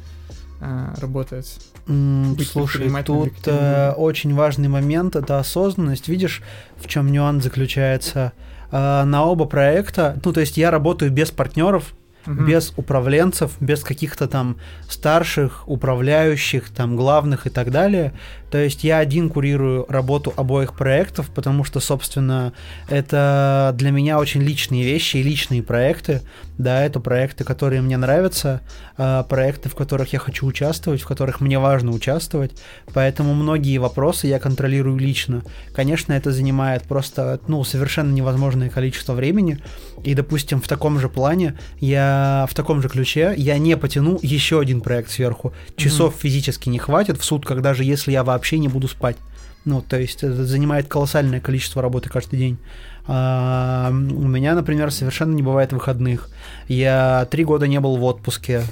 а, 0.61 0.95
работает? 1.01 1.47
Mm, 1.87 2.43
слушай, 2.45 2.91
тут 3.05 3.33
э, 3.47 3.93
очень 3.97 4.35
важный 4.35 4.69
момент 4.69 5.17
это 5.17 5.39
осознанность. 5.39 6.09
Видишь, 6.09 6.43
в 6.77 6.87
чем 6.87 7.11
нюанс 7.11 7.45
заключается? 7.45 8.33
Э, 8.71 9.05
на 9.05 9.25
оба 9.25 9.47
проекта, 9.47 10.19
ну 10.25 10.33
то 10.33 10.41
есть 10.41 10.57
я 10.57 10.71
работаю 10.71 11.11
без 11.11 11.31
партнеров, 11.31 11.95
угу. 12.27 12.45
без 12.45 12.73
управленцев, 12.77 13.53
без 13.61 13.83
каких-то 13.83 14.29
там 14.29 14.57
старших, 14.89 15.69
управляющих, 15.69 16.71
там 16.71 16.97
главных 16.97 17.47
и 17.47 17.51
так 17.51 17.71
далее. 17.71 18.13
То 18.51 18.59
есть 18.59 18.83
я 18.83 18.99
один 18.99 19.31
курирую 19.31 19.87
работу 19.89 20.33
обоих 20.37 20.75
проектов, 20.75 21.31
потому 21.33 21.63
что, 21.63 21.79
собственно, 21.79 22.53
это 22.89 23.73
для 23.77 23.93
меня 23.93 24.19
очень 24.19 24.43
личные 24.43 24.83
вещи 24.83 25.19
и 25.19 25.23
личные 25.23 25.63
проекты. 25.63 26.23
Да, 26.59 26.83
это 26.85 27.01
проекты, 27.01 27.45
которые 27.45 27.81
мне 27.81 27.97
нравятся, 27.97 28.61
а, 28.99 29.23
проекты, 29.23 29.69
в 29.69 29.75
которых 29.75 30.13
я 30.13 30.19
хочу 30.19 30.47
участвовать, 30.47 31.01
в 31.01 31.07
которых 31.07 31.41
мне 31.41 31.59
важно 31.59 31.93
участвовать. 31.93 32.61
Поэтому 32.93 33.35
многие 33.35 33.79
вопросы 33.79 34.27
я 34.27 34.39
контролирую 34.39 34.99
лично. 34.99 35.43
Конечно, 35.73 36.13
это 36.13 36.33
занимает 36.33 36.83
просто, 36.83 37.41
ну, 37.47 37.63
совершенно 37.65 38.13
невозможное 38.13 38.69
количество 38.69 39.15
времени. 39.15 39.59
И, 40.03 40.15
допустим, 40.15 40.61
в 40.61 40.69
таком 40.69 40.99
же 40.99 41.09
плане, 41.09 41.57
я 41.79 42.10
в 42.49 42.55
таком 42.55 42.83
же 42.83 42.89
ключе, 42.89 43.35
я 43.37 43.59
не 43.59 43.77
потяну 43.77 44.19
еще 44.23 44.61
один 44.61 44.81
проект 44.81 45.11
сверху. 45.11 45.53
Часов 45.77 46.15
mm-hmm. 46.15 46.21
физически 46.21 46.69
не 46.69 46.79
хватит 46.79 47.19
в 47.19 47.25
сутках, 47.25 47.63
даже 47.63 47.85
если 47.85 48.13
я 48.13 48.25
вообще 48.25 48.59
не 48.59 48.69
буду 48.69 48.89
спать. 48.89 49.17
Ну, 49.65 49.83
то 49.83 49.99
есть 49.99 50.23
это 50.23 50.45
занимает 50.47 50.89
колоссальное 50.89 51.41
количество 51.41 51.83
работы 51.83 52.09
каждый 52.09 52.39
день. 52.39 52.59
А, 53.07 53.91
у 53.91 54.29
меня, 54.29 54.55
например, 54.55 54.91
совершенно 54.91 55.35
не 55.35 55.43
бывает 55.43 55.73
выходных. 55.73 56.31
Я 56.69 57.27
три 57.31 57.45
года 57.45 57.67
не 57.67 57.81
был 57.81 57.97
в 57.97 58.05
отпуске. 58.05 58.63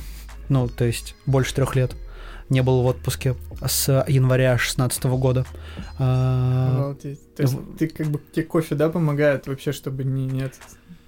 Ну, 0.48 0.68
то 0.68 0.84
есть 0.84 1.14
больше 1.26 1.54
трех 1.54 1.76
лет 1.76 1.94
не 2.48 2.62
был 2.62 2.82
в 2.82 2.86
отпуске 2.86 3.34
с 3.66 4.04
января 4.08 4.50
2016 4.52 5.04
года. 5.04 5.44
А, 5.98 6.94
То 6.94 7.42
есть 7.42 7.56
ты 7.78 7.88
как 7.88 8.06
бы 8.06 8.20
тебе 8.32 8.44
кофе, 8.44 8.74
да, 8.74 8.88
помогает 8.88 9.46
вообще, 9.46 9.72
чтобы 9.72 10.04
не 10.04 10.26
нет 10.26 10.54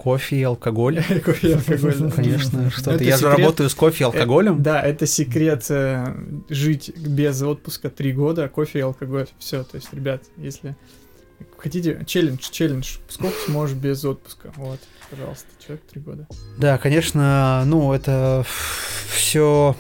кофе 0.00 0.36
и 0.36 0.42
алкоголь. 0.44 0.96
кофе 1.24 1.48
и 1.48 1.52
алкоголь. 1.52 2.10
Конечно, 2.10 2.70
что-то. 2.70 3.04
Я 3.04 3.18
же 3.18 3.28
работаю 3.28 3.68
с 3.68 3.74
кофе 3.74 4.04
и 4.04 4.06
алкоголем. 4.06 4.62
Да, 4.62 4.80
это 4.80 5.06
секрет 5.06 5.66
э, 5.68 6.14
жить 6.48 6.96
без 6.96 7.42
отпуска 7.42 7.90
три 7.90 8.14
года, 8.14 8.48
кофе 8.48 8.78
и 8.78 8.82
алкоголь. 8.82 9.26
Все, 9.38 9.62
то 9.62 9.76
есть, 9.76 9.92
ребят, 9.92 10.22
если 10.38 10.74
хотите, 11.58 12.02
челлендж, 12.06 12.48
челлендж, 12.50 12.96
сколько 13.08 13.36
сможешь 13.44 13.76
без 13.76 14.02
отпуска, 14.02 14.52
вот, 14.56 14.80
пожалуйста, 15.10 15.46
человек 15.64 15.84
три 15.90 16.00
года. 16.00 16.26
Да, 16.56 16.78
конечно, 16.78 17.62
ну, 17.66 17.92
это 17.92 18.44
все 19.10 19.76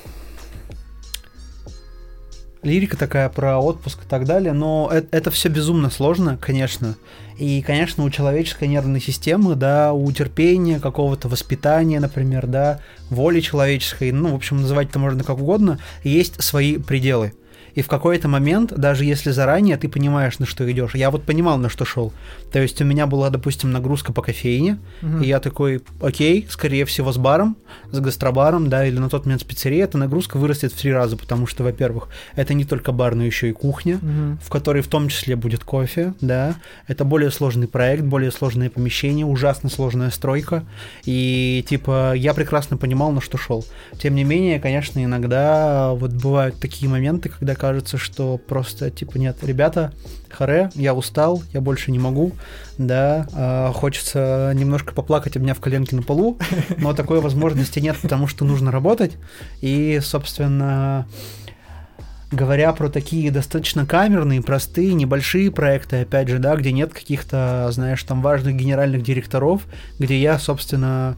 лирика 2.62 2.96
такая 2.96 3.28
про 3.28 3.58
отпуск 3.58 4.00
и 4.04 4.08
так 4.08 4.24
далее, 4.24 4.52
но 4.52 4.90
это, 4.92 5.08
это 5.16 5.30
все 5.30 5.48
безумно 5.48 5.90
сложно, 5.90 6.38
конечно. 6.40 6.96
И, 7.38 7.62
конечно, 7.62 8.04
у 8.04 8.10
человеческой 8.10 8.68
нервной 8.68 9.00
системы, 9.00 9.54
да, 9.54 9.92
у 9.92 10.10
терпения, 10.12 10.78
какого-то 10.78 11.28
воспитания, 11.28 11.98
например, 11.98 12.46
да, 12.46 12.80
воли 13.08 13.40
человеческой, 13.40 14.12
ну, 14.12 14.32
в 14.32 14.34
общем, 14.34 14.60
называть 14.60 14.90
это 14.90 14.98
можно 14.98 15.24
как 15.24 15.38
угодно, 15.38 15.78
есть 16.04 16.42
свои 16.42 16.76
пределы 16.76 17.32
и 17.74 17.82
в 17.82 17.88
какой-то 17.88 18.28
момент, 18.28 18.72
даже 18.76 19.04
если 19.04 19.30
заранее 19.30 19.76
ты 19.76 19.88
понимаешь, 19.88 20.38
на 20.38 20.46
что 20.46 20.70
идешь, 20.70 20.94
я 20.94 21.10
вот 21.10 21.24
понимал, 21.24 21.58
на 21.58 21.68
что 21.68 21.84
шел. 21.84 22.12
То 22.52 22.60
есть 22.60 22.80
у 22.80 22.84
меня 22.84 23.06
была, 23.06 23.30
допустим, 23.30 23.72
нагрузка 23.72 24.12
по 24.12 24.22
кофейне, 24.22 24.78
угу. 25.02 25.18
и 25.18 25.26
я 25.26 25.40
такой, 25.40 25.82
окей, 26.00 26.46
скорее 26.50 26.84
всего, 26.84 27.12
с 27.12 27.16
баром, 27.16 27.56
с 27.90 27.98
гастробаром, 28.00 28.68
да, 28.68 28.86
или 28.86 28.98
на 28.98 29.08
тот 29.08 29.24
момент 29.24 29.42
с 29.42 29.44
пиццерией, 29.44 29.82
эта 29.82 29.98
нагрузка 29.98 30.36
вырастет 30.36 30.72
в 30.72 30.80
три 30.80 30.92
раза, 30.92 31.16
потому 31.16 31.46
что, 31.46 31.62
во-первых, 31.62 32.08
это 32.34 32.54
не 32.54 32.64
только 32.64 32.92
бар, 32.92 33.14
но 33.14 33.24
еще 33.24 33.48
и 33.48 33.52
кухня, 33.52 33.96
угу. 33.96 34.38
в 34.42 34.48
которой 34.50 34.82
в 34.82 34.88
том 34.88 35.08
числе 35.08 35.36
будет 35.36 35.64
кофе, 35.64 36.14
да, 36.20 36.56
это 36.86 37.04
более 37.04 37.30
сложный 37.30 37.68
проект, 37.68 38.02
более 38.02 38.30
сложное 38.30 38.70
помещение, 38.70 39.26
ужасно 39.26 39.68
сложная 39.68 40.10
стройка, 40.10 40.64
и, 41.04 41.64
типа, 41.68 42.14
я 42.14 42.34
прекрасно 42.34 42.76
понимал, 42.76 43.12
на 43.12 43.20
что 43.20 43.38
шел. 43.38 43.64
Тем 43.98 44.14
не 44.14 44.24
менее, 44.24 44.60
конечно, 44.60 45.02
иногда 45.04 45.92
вот 45.92 46.12
бывают 46.12 46.58
такие 46.60 46.90
моменты, 46.90 47.28
когда 47.28 47.54
кажется, 47.70 47.98
что 47.98 48.36
просто, 48.36 48.90
типа, 48.90 49.16
нет, 49.16 49.36
ребята, 49.42 49.92
харе, 50.28 50.70
я 50.74 50.92
устал, 50.92 51.40
я 51.52 51.60
больше 51.60 51.92
не 51.92 52.00
могу, 52.00 52.32
да, 52.78 53.28
э, 53.32 53.72
хочется 53.72 54.50
немножко 54.56 54.92
поплакать, 54.92 55.36
обняв 55.36 55.60
коленки 55.60 55.94
на 55.94 56.02
полу, 56.02 56.36
но 56.78 56.94
такой 56.94 57.20
возможности 57.20 57.78
нет, 57.78 57.96
потому 58.02 58.26
что 58.26 58.44
нужно 58.44 58.72
работать, 58.72 59.12
и, 59.60 60.00
собственно, 60.02 61.06
говоря 62.32 62.72
про 62.72 62.88
такие 62.88 63.30
достаточно 63.30 63.86
камерные, 63.86 64.42
простые, 64.42 64.92
небольшие 64.94 65.52
проекты, 65.52 66.00
опять 66.00 66.26
же, 66.26 66.40
да, 66.40 66.56
где 66.56 66.72
нет 66.72 66.92
каких-то, 66.92 67.68
знаешь, 67.70 68.02
там 68.02 68.20
важных 68.20 68.56
генеральных 68.56 69.04
директоров, 69.04 69.62
где 70.00 70.20
я, 70.20 70.40
собственно, 70.40 71.16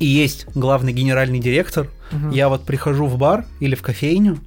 и 0.00 0.06
есть 0.06 0.46
главный 0.56 0.92
генеральный 0.92 1.38
директор, 1.38 1.86
угу. 2.10 2.32
я 2.32 2.48
вот 2.48 2.64
прихожу 2.64 3.06
в 3.06 3.16
бар 3.18 3.46
или 3.60 3.76
в 3.76 3.82
кофейню 3.82 4.40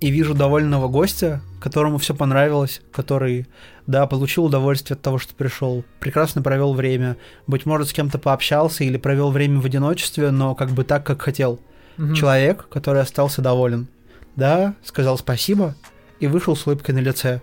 и 0.00 0.10
вижу 0.10 0.34
довольного 0.34 0.88
гостя, 0.88 1.40
которому 1.60 1.98
все 1.98 2.14
понравилось, 2.14 2.82
который, 2.92 3.46
да, 3.86 4.06
получил 4.06 4.44
удовольствие 4.44 4.94
от 4.96 5.02
того, 5.02 5.18
что 5.18 5.34
пришел, 5.34 5.84
прекрасно 6.00 6.42
провел 6.42 6.74
время, 6.74 7.16
быть 7.46 7.66
может, 7.66 7.88
с 7.88 7.92
кем-то 7.92 8.18
пообщался 8.18 8.84
или 8.84 8.96
провел 8.96 9.30
время 9.30 9.60
в 9.60 9.66
одиночестве, 9.66 10.30
но 10.30 10.54
как 10.54 10.70
бы 10.70 10.84
так, 10.84 11.04
как 11.04 11.22
хотел. 11.22 11.60
Угу. 11.98 12.14
Человек, 12.14 12.68
который 12.68 13.00
остался 13.00 13.40
доволен 13.40 13.88
да, 14.36 14.74
сказал 14.84 15.18
спасибо 15.18 15.74
и 16.20 16.26
вышел 16.26 16.54
с 16.54 16.66
улыбкой 16.66 16.94
на 16.94 17.00
лице. 17.00 17.40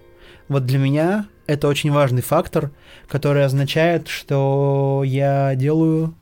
Вот 0.48 0.66
для 0.66 0.80
меня 0.80 1.26
это 1.48 1.68
очень 1.68 1.92
важный 1.92 2.22
фактор, 2.22 2.72
который 3.08 3.44
означает, 3.44 4.08
что 4.08 5.04
я 5.06 5.56
делаю 5.56 6.16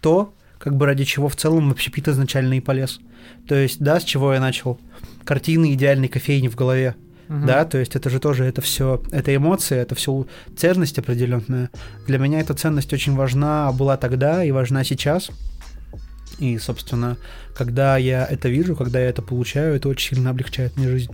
то, 0.00 0.34
как 0.58 0.76
бы 0.76 0.86
ради 0.86 1.04
чего 1.04 1.28
в 1.28 1.36
целом 1.36 1.70
общепит 1.70 2.08
изначально 2.08 2.54
и 2.54 2.60
полез. 2.60 3.00
То 3.46 3.54
есть, 3.54 3.80
да, 3.80 4.00
с 4.00 4.04
чего 4.04 4.34
я 4.34 4.40
начал? 4.40 4.78
Картины 5.28 5.74
идеальной 5.74 6.08
кофейни 6.08 6.48
в 6.48 6.56
голове. 6.56 6.96
Uh-huh. 7.28 7.44
Да, 7.44 7.66
то 7.66 7.76
есть 7.76 7.94
это 7.94 8.08
же 8.08 8.18
тоже 8.18 8.46
это 8.46 8.62
все, 8.62 9.02
это 9.10 9.36
эмоции, 9.36 9.76
это 9.76 9.94
все 9.94 10.26
ценность 10.56 10.98
определенная. 10.98 11.68
Для 12.06 12.16
меня 12.16 12.40
эта 12.40 12.54
ценность 12.54 12.90
очень 12.94 13.14
важна 13.14 13.70
была 13.72 13.98
тогда 13.98 14.42
и 14.42 14.50
важна 14.52 14.84
сейчас. 14.84 15.30
И, 16.38 16.56
собственно, 16.56 17.18
когда 17.54 17.98
я 17.98 18.24
это 18.24 18.48
вижу, 18.48 18.74
когда 18.74 19.00
я 19.00 19.10
это 19.10 19.20
получаю, 19.20 19.76
это 19.76 19.90
очень 19.90 20.16
сильно 20.16 20.30
облегчает 20.30 20.78
мне 20.78 20.88
жизнь. 20.88 21.12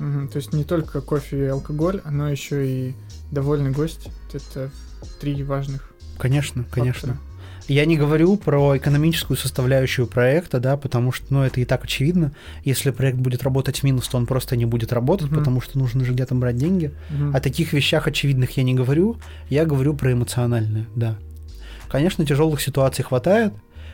Угу, 0.00 0.28
то 0.28 0.36
есть 0.36 0.52
не 0.52 0.64
только 0.64 1.00
кофе 1.00 1.46
и 1.46 1.46
алкоголь, 1.46 2.02
но 2.04 2.28
еще 2.28 2.68
и 2.68 2.94
довольный 3.30 3.70
гость. 3.70 4.10
Это 4.34 4.70
три 5.18 5.42
важных. 5.42 5.94
Конечно, 6.18 6.64
фактора. 6.64 6.82
конечно. 6.82 7.20
Я 7.68 7.84
не 7.84 7.98
говорю 7.98 8.36
про 8.36 8.78
экономическую 8.78 9.36
составляющую 9.36 10.06
проекта, 10.06 10.58
да, 10.58 10.78
потому 10.78 11.12
что, 11.12 11.26
ну, 11.28 11.42
это 11.42 11.60
и 11.60 11.66
так 11.66 11.84
очевидно. 11.84 12.32
Если 12.64 12.90
проект 12.90 13.18
будет 13.18 13.42
работать 13.42 13.80
в 13.80 13.82
минус, 13.82 14.08
то 14.08 14.16
он 14.16 14.24
просто 14.24 14.56
не 14.56 14.64
будет 14.64 14.90
работать, 14.92 15.28
uh 15.28 15.34
потому 15.38 15.60
что 15.60 15.78
нужно 15.78 16.04
же 16.04 16.14
где-то 16.14 16.34
брать 16.34 16.56
деньги. 16.56 16.92
uh 17.10 17.36
О 17.36 17.40
таких 17.40 17.74
вещах 17.74 18.08
очевидных 18.08 18.56
я 18.56 18.62
не 18.62 18.74
говорю. 18.74 19.16
Я 19.50 19.66
говорю 19.66 19.92
про 19.94 20.12
эмоциональные, 20.12 20.86
да. 20.96 21.18
Конечно, 21.90 22.24
тяжелых 22.24 22.62
ситуаций 22.62 23.04
хватает, 23.04 23.52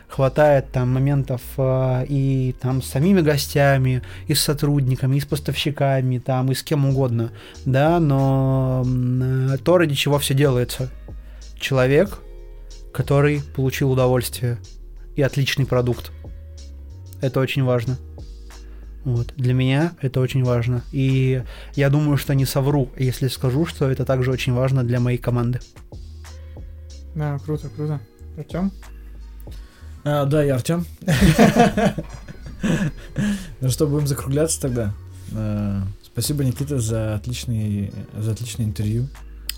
хватает 0.08 0.70
там 0.70 0.92
моментов 0.92 1.40
э, 1.56 2.06
и 2.08 2.54
там 2.60 2.80
с 2.80 2.86
самими 2.86 3.20
гостями, 3.20 4.02
и 4.28 4.34
с 4.34 4.40
сотрудниками, 4.40 5.16
и 5.16 5.20
с 5.20 5.24
поставщиками, 5.24 6.18
там, 6.18 6.52
и 6.52 6.54
с 6.54 6.62
кем 6.62 6.86
угодно, 6.86 7.32
да, 7.64 7.98
но 7.98 8.84
э, 8.86 9.56
то, 9.64 9.78
ради 9.78 9.94
чего 9.94 10.18
все 10.18 10.34
делается. 10.34 10.90
Человек, 11.58 12.20
который 12.94 13.42
получил 13.54 13.90
удовольствие 13.90 14.58
и 15.16 15.22
отличный 15.22 15.66
продукт. 15.66 16.12
Это 17.20 17.40
очень 17.40 17.64
важно. 17.64 17.98
Вот. 19.04 19.34
Для 19.36 19.52
меня 19.52 19.92
это 20.00 20.20
очень 20.20 20.44
важно. 20.44 20.82
И 20.92 21.42
я 21.74 21.90
думаю, 21.90 22.16
что 22.16 22.34
не 22.34 22.46
совру, 22.46 22.90
если 22.96 23.28
скажу, 23.28 23.66
что 23.66 23.90
это 23.90 24.04
также 24.04 24.30
очень 24.30 24.54
важно 24.54 24.84
для 24.84 25.00
моей 25.00 25.18
команды. 25.18 25.60
Да, 27.14 27.38
круто, 27.44 27.68
круто. 27.68 28.00
Артем? 28.38 28.72
А, 30.04 30.24
да, 30.24 30.42
я 30.42 30.54
Артем. 30.54 30.86
Ну 33.60 33.68
что, 33.68 33.86
будем 33.86 34.06
закругляться 34.06 34.60
тогда. 34.60 34.94
А, 35.34 35.82
спасибо, 36.02 36.44
Никита, 36.44 36.78
за 36.78 37.14
отличный, 37.14 37.92
за 38.16 38.32
отличное 38.32 38.64
интервью. 38.64 39.08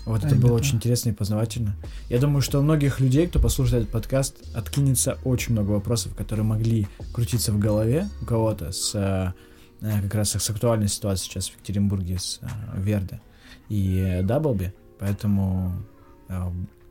Вот 0.07 0.23
это 0.23 0.35
было 0.35 0.53
очень 0.53 0.75
интересно 0.75 1.09
и 1.09 1.13
познавательно. 1.13 1.75
Я 2.07 2.19
думаю, 2.19 2.41
что 2.41 2.59
у 2.59 2.61
многих 2.61 3.01
людей, 3.01 3.27
кто 3.27 3.39
послушает 3.39 3.83
этот 3.83 3.91
подкаст, 3.91 4.37
откинется 4.55 5.17
очень 5.25 5.51
много 5.51 5.71
вопросов, 5.71 6.15
которые 6.15 6.45
могли 6.45 6.87
крутиться 7.11 7.51
в 7.51 7.59
голове 7.59 8.07
у 8.21 8.25
кого-то 8.25 8.71
с 8.71 8.95
а, 8.95 9.33
как 9.81 10.15
раз 10.15 10.31
с 10.31 10.49
актуальной 10.49 10.87
ситуацией 10.87 11.29
сейчас 11.29 11.49
в 11.49 11.55
Екатеринбурге 11.55 12.19
с 12.19 12.39
а, 12.41 12.79
Верде 12.79 13.19
и 13.67 14.21
Даблби. 14.23 14.73
Поэтому 14.97 15.73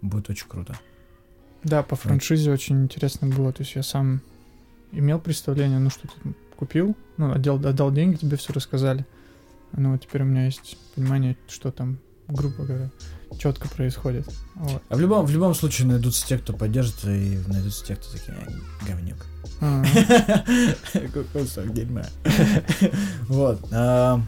будет 0.02 0.28
очень 0.28 0.47
круто. 0.47 0.78
Да, 1.64 1.82
по 1.82 1.97
франшизе 1.97 2.52
очень 2.52 2.84
интересно 2.84 3.28
было. 3.28 3.51
То 3.51 3.62
есть 3.62 3.74
я 3.74 3.82
сам 3.82 4.20
имел 4.93 5.18
представление, 5.20 5.78
ну 5.78 5.88
что 5.88 6.02
ты 6.02 6.34
купил, 6.56 6.94
ну, 7.16 7.32
отдел, 7.32 7.56
отдал 7.56 7.90
деньги, 7.90 8.16
тебе 8.16 8.36
все 8.36 8.52
рассказали. 8.52 9.06
Ну, 9.72 9.93
вот 9.93 10.02
теперь 10.02 10.22
у 10.22 10.26
меня 10.26 10.44
есть 10.44 10.76
понимание, 10.94 11.36
что 11.48 11.70
там, 11.70 11.98
грубо 12.28 12.65
говоря, 12.65 12.90
четко 13.39 13.69
происходит. 13.69 14.28
Вот. 14.55 14.82
А 14.89 14.97
в 14.97 15.01
любом, 15.01 15.27
в 15.27 15.31
любом 15.31 15.55
случае 15.55 15.89
найдутся 15.89 16.27
те, 16.27 16.39
кто 16.39 16.53
поддержит, 16.53 17.05
и 17.05 17.39
найдутся 17.47 17.85
те, 17.85 17.97
кто 17.97 18.11
такие, 18.11 18.36
говнюк. 18.86 19.27
Кусок 21.32 21.73
дерьма. 21.73 22.05
Вот. 23.28 23.61
А, 23.73 24.20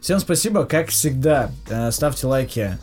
всем 0.00 0.20
спасибо, 0.20 0.64
как 0.64 0.88
всегда. 0.88 1.50
А, 1.70 1.90
ставьте 1.90 2.26
лайки, 2.26 2.78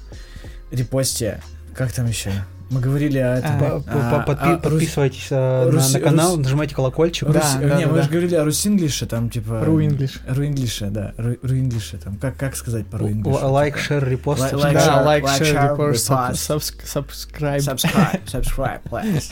репосте. 0.72 1.42
Как 1.76 1.92
там 1.92 2.08
еще? 2.08 2.32
Мы 2.70 2.80
говорили 2.80 3.20
о 3.20 3.36
этом. 3.36 3.52
А, 3.62 3.84
а, 3.88 4.26
подпи- 4.28 4.56
а, 4.56 4.58
подписывайтесь 4.58 5.28
а, 5.30 5.70
Рус... 5.70 5.94
на, 5.94 6.00
на 6.00 6.06
канал, 6.06 6.36
Рус... 6.36 6.46
нажимайте 6.46 6.74
колокольчик. 6.76 7.28
Рус... 7.28 7.36
Да, 7.36 7.60
да, 7.60 7.76
не, 7.78 7.86
да, 7.86 7.92
мы 7.92 7.98
да. 7.98 8.04
же 8.04 8.10
говорили 8.10 8.36
о 8.36 8.44
Русинглише, 8.44 9.06
там 9.06 9.30
типа... 9.30 9.64
Руинглиш. 9.64 10.20
Руинглише, 10.28 10.88
да. 10.88 11.14
Руинглише, 11.18 11.98
там. 11.98 12.18
Как, 12.18 12.38
как 12.38 12.56
сказать 12.56 12.88
по 12.88 12.98
Руинглишу? 12.98 13.48
Лайк, 13.48 13.78
шер, 13.78 14.08
репост. 14.08 14.52
Да, 14.52 15.02
лайк, 15.02 15.28
share, 15.30 15.72
репост, 15.72 16.10
subscribe. 16.10 17.58
Subscribe, 17.58 18.26
subscribe, 18.26 18.82
please. 18.90 19.32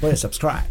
Please 0.00 0.14
subscribe. 0.14 0.62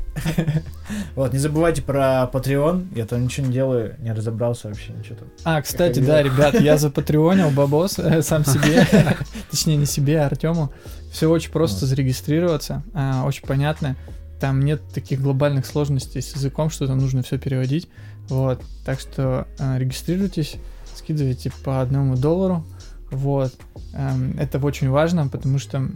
Вот, 1.15 1.33
не 1.33 1.39
забывайте 1.39 1.81
про 1.81 2.29
Patreon. 2.31 2.87
Я 2.95 3.05
там 3.05 3.23
ничего 3.23 3.47
не 3.47 3.53
делаю, 3.53 3.95
не 3.99 4.13
разобрался 4.13 4.69
вообще 4.69 4.93
ничего 4.93 5.15
там. 5.15 5.27
А, 5.43 5.61
кстати, 5.61 5.99
да, 5.99 6.23
ребят, 6.23 6.59
я 6.59 6.77
запатреонил 6.77 7.49
бабос 7.49 7.99
э, 7.99 8.21
сам 8.21 8.45
себе. 8.45 8.87
Точнее, 9.51 9.75
не 9.75 9.85
себе, 9.85 10.21
а 10.21 10.27
Артему. 10.27 10.71
Все 11.15 11.29
очень 11.29 11.49
просто 11.49 11.85
зарегистрироваться, 11.85 12.83
а, 12.93 13.23
очень 13.25 13.47
понятно. 13.47 13.95
Там 14.41 14.59
нет 14.59 14.81
таких 14.93 15.21
глобальных 15.21 15.65
сложностей 15.65 16.21
с 16.21 16.35
языком, 16.35 16.69
что 16.69 16.87
там 16.87 16.97
нужно 16.97 17.23
все 17.23 17.37
переводить. 17.37 17.87
Вот, 18.27 18.61
так 18.83 18.99
что 18.99 19.47
а, 19.57 19.77
регистрируйтесь, 19.77 20.57
скидывайте 20.93 21.53
по 21.63 21.79
одному 21.79 22.17
доллару. 22.17 22.65
Вот, 23.11 23.53
эм, 23.93 24.35
это 24.39 24.59
очень 24.59 24.89
важно, 24.89 25.27
потому 25.27 25.59
что 25.59 25.87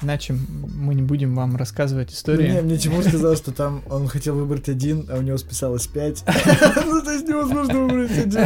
Иначе 0.00 0.32
мы 0.32 0.94
не 0.94 1.02
будем 1.02 1.34
вам 1.34 1.56
рассказывать 1.56 2.12
истории. 2.12 2.48
Ну, 2.48 2.54
не, 2.54 2.60
мне 2.62 2.78
Тимур 2.78 3.02
сказал, 3.02 3.36
что 3.36 3.52
там 3.52 3.82
он 3.90 4.06
хотел 4.06 4.36
выбрать 4.36 4.68
один, 4.68 5.06
а 5.10 5.18
у 5.18 5.22
него 5.22 5.38
списалось 5.38 5.86
пять. 5.86 6.24
Ну, 6.88 7.02
то 7.02 7.12
есть 7.12 7.26
невозможно 7.26 7.80
выбрать 7.80 8.16
один. 8.16 8.40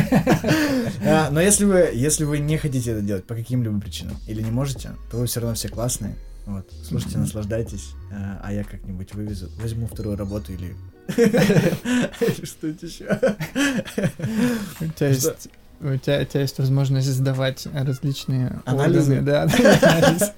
А, 1.04 1.30
но 1.30 1.40
если 1.40 1.64
вы, 1.64 1.90
если 1.92 2.24
вы 2.24 2.38
не 2.38 2.56
хотите 2.56 2.92
это 2.92 3.02
делать 3.02 3.24
по 3.24 3.34
каким-либо 3.34 3.78
причинам 3.80 4.16
или 4.26 4.42
не 4.42 4.50
можете, 4.50 4.90
то 5.10 5.18
вы 5.18 5.26
все 5.26 5.40
равно 5.40 5.54
все 5.54 5.68
классные. 5.68 6.16
Вот, 6.46 6.68
слушайте, 6.88 7.18
наслаждайтесь, 7.18 7.90
а, 8.10 8.40
а 8.42 8.52
я 8.52 8.64
как-нибудь 8.64 9.14
вывезу, 9.14 9.48
возьму 9.60 9.86
вторую 9.86 10.16
работу 10.16 10.52
или 10.52 10.74
что-нибудь 12.44 12.82
еще. 12.82 13.18
У 14.80 14.86
тебя 14.86 15.08
есть 15.08 15.48
у 15.82 15.96
тебя, 15.96 16.20
у 16.20 16.24
тебя 16.24 16.40
есть 16.40 16.58
возможность 16.58 17.08
сдавать 17.08 17.66
различные 17.72 18.60
анализы. 18.64 19.18
Органы, 19.18 19.22
да, 19.22 19.42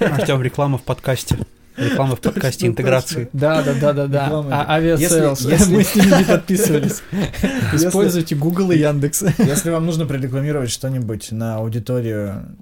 Артем, 0.00 0.42
реклама 0.42 0.78
в 0.78 0.82
подкасте. 0.82 1.38
Реклама 1.76 2.14
в 2.14 2.20
подкасте 2.20 2.68
интеграции. 2.68 3.28
Да, 3.32 3.62
да, 3.62 3.74
да, 3.74 3.92
да, 3.92 4.06
да. 4.06 4.28
А 4.28 4.74
авиасейлс. 4.74 5.44
Мы 5.44 5.82
с 5.82 5.96
ними 5.96 6.18
не 6.18 6.24
подписывались. 6.24 7.02
Используйте 7.72 8.36
Google 8.36 8.70
и 8.70 8.78
Яндекс. 8.78 9.24
Если 9.38 9.70
вам 9.70 9.84
нужно 9.84 10.06
прорекламировать 10.06 10.70
что-нибудь 10.70 11.32
на 11.32 11.56
аудиторию 11.56 12.56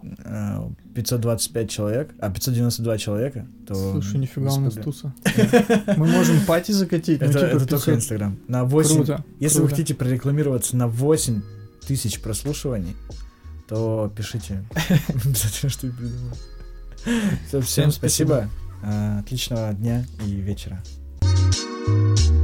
525 0.94 1.64
э, 1.64 1.68
человек, 1.68 2.10
а 2.20 2.30
592 2.30 2.98
человека, 2.98 3.46
то... 3.68 3.74
Слушай, 3.74 4.18
нифига 4.18 4.50
у 4.50 4.60
нас 4.60 4.74
туса. 4.74 5.12
Мы 5.96 6.06
можем 6.06 6.40
пати 6.46 6.72
закатить. 6.72 7.20
Ну, 7.20 7.28
это, 7.28 7.50
типа 7.50 7.66
только 7.66 7.94
Инстаграм. 7.94 8.38
На 8.48 8.64
8... 8.64 8.94
Круто. 8.94 9.24
Если 9.40 9.60
вы 9.60 9.68
хотите 9.68 9.94
прорекламироваться 9.94 10.74
на 10.74 10.88
8 10.88 11.42
тысяч 11.86 12.20
прослушиваний, 12.20 12.96
то 13.68 14.12
пишите. 14.16 14.64
Обязательно 15.08 15.70
что 15.70 15.88
придумаю. 15.88 16.34
Всем 17.62 17.90
спасибо. 17.90 18.48
А, 18.82 19.20
отличного 19.20 19.72
дня 19.74 20.04
и 20.26 20.32
вечера. 20.32 20.82
thank 21.84 22.20
you 22.20 22.41